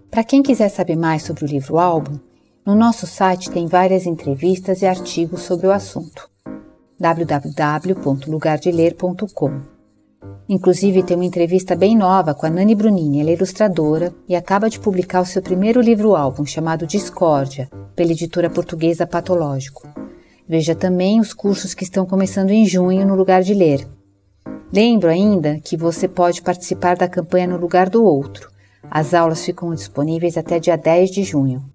Para 0.09 0.23
quem 0.23 0.41
quiser 0.41 0.69
saber 0.69 0.95
mais 0.95 1.21
sobre 1.21 1.45
o 1.45 1.47
livro 1.47 1.77
álbum, 1.77 2.17
no 2.65 2.73
nosso 2.73 3.05
site 3.05 3.51
tem 3.51 3.67
várias 3.67 4.07
entrevistas 4.07 4.81
e 4.81 4.87
artigos 4.87 5.41
sobre 5.41 5.67
o 5.67 5.71
assunto. 5.71 6.27
www.lugardeler.com 6.99 9.74
Inclusive, 10.47 11.01
tem 11.01 11.17
uma 11.17 11.25
entrevista 11.25 11.75
bem 11.75 11.97
nova 11.97 12.35
com 12.35 12.45
a 12.45 12.49
Nani 12.49 12.75
Brunini, 12.75 13.19
ela 13.19 13.31
é 13.31 13.33
ilustradora 13.33 14.13
e 14.29 14.35
acaba 14.35 14.69
de 14.69 14.79
publicar 14.79 15.21
o 15.21 15.25
seu 15.25 15.41
primeiro 15.41 15.81
livro-álbum 15.81 16.45
chamado 16.45 16.85
Discórdia, 16.85 17.67
pela 17.95 18.11
editora 18.11 18.49
portuguesa 18.49 19.07
Patológico. 19.07 19.87
Veja 20.47 20.75
também 20.75 21.19
os 21.19 21.33
cursos 21.33 21.73
que 21.73 21.83
estão 21.83 22.05
começando 22.05 22.51
em 22.51 22.65
junho 22.65 23.07
no 23.07 23.15
Lugar 23.15 23.41
de 23.41 23.55
Ler. 23.55 23.87
Lembro 24.71 25.09
ainda 25.09 25.59
que 25.59 25.75
você 25.75 26.07
pode 26.07 26.43
participar 26.43 26.95
da 26.95 27.07
campanha 27.07 27.47
No 27.47 27.57
Lugar 27.57 27.89
do 27.89 28.03
Outro. 28.03 28.51
As 28.91 29.15
aulas 29.15 29.43
ficam 29.43 29.73
disponíveis 29.73 30.37
até 30.37 30.59
dia 30.59 30.77
10 30.77 31.09
de 31.09 31.23
junho. 31.23 31.65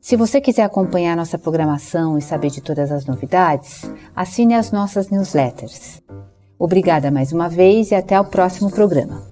Se 0.00 0.14
você 0.16 0.40
quiser 0.40 0.62
acompanhar 0.62 1.16
nossa 1.16 1.38
programação 1.38 2.16
e 2.16 2.22
saber 2.22 2.50
de 2.50 2.60
todas 2.60 2.92
as 2.92 3.06
novidades, 3.06 3.82
assine 4.14 4.54
as 4.54 4.70
nossas 4.70 5.10
newsletters. 5.10 6.02
Obrigada 6.64 7.10
mais 7.10 7.32
uma 7.32 7.48
vez 7.48 7.90
e 7.90 7.96
até 7.96 8.20
o 8.20 8.24
próximo 8.24 8.70
programa. 8.70 9.31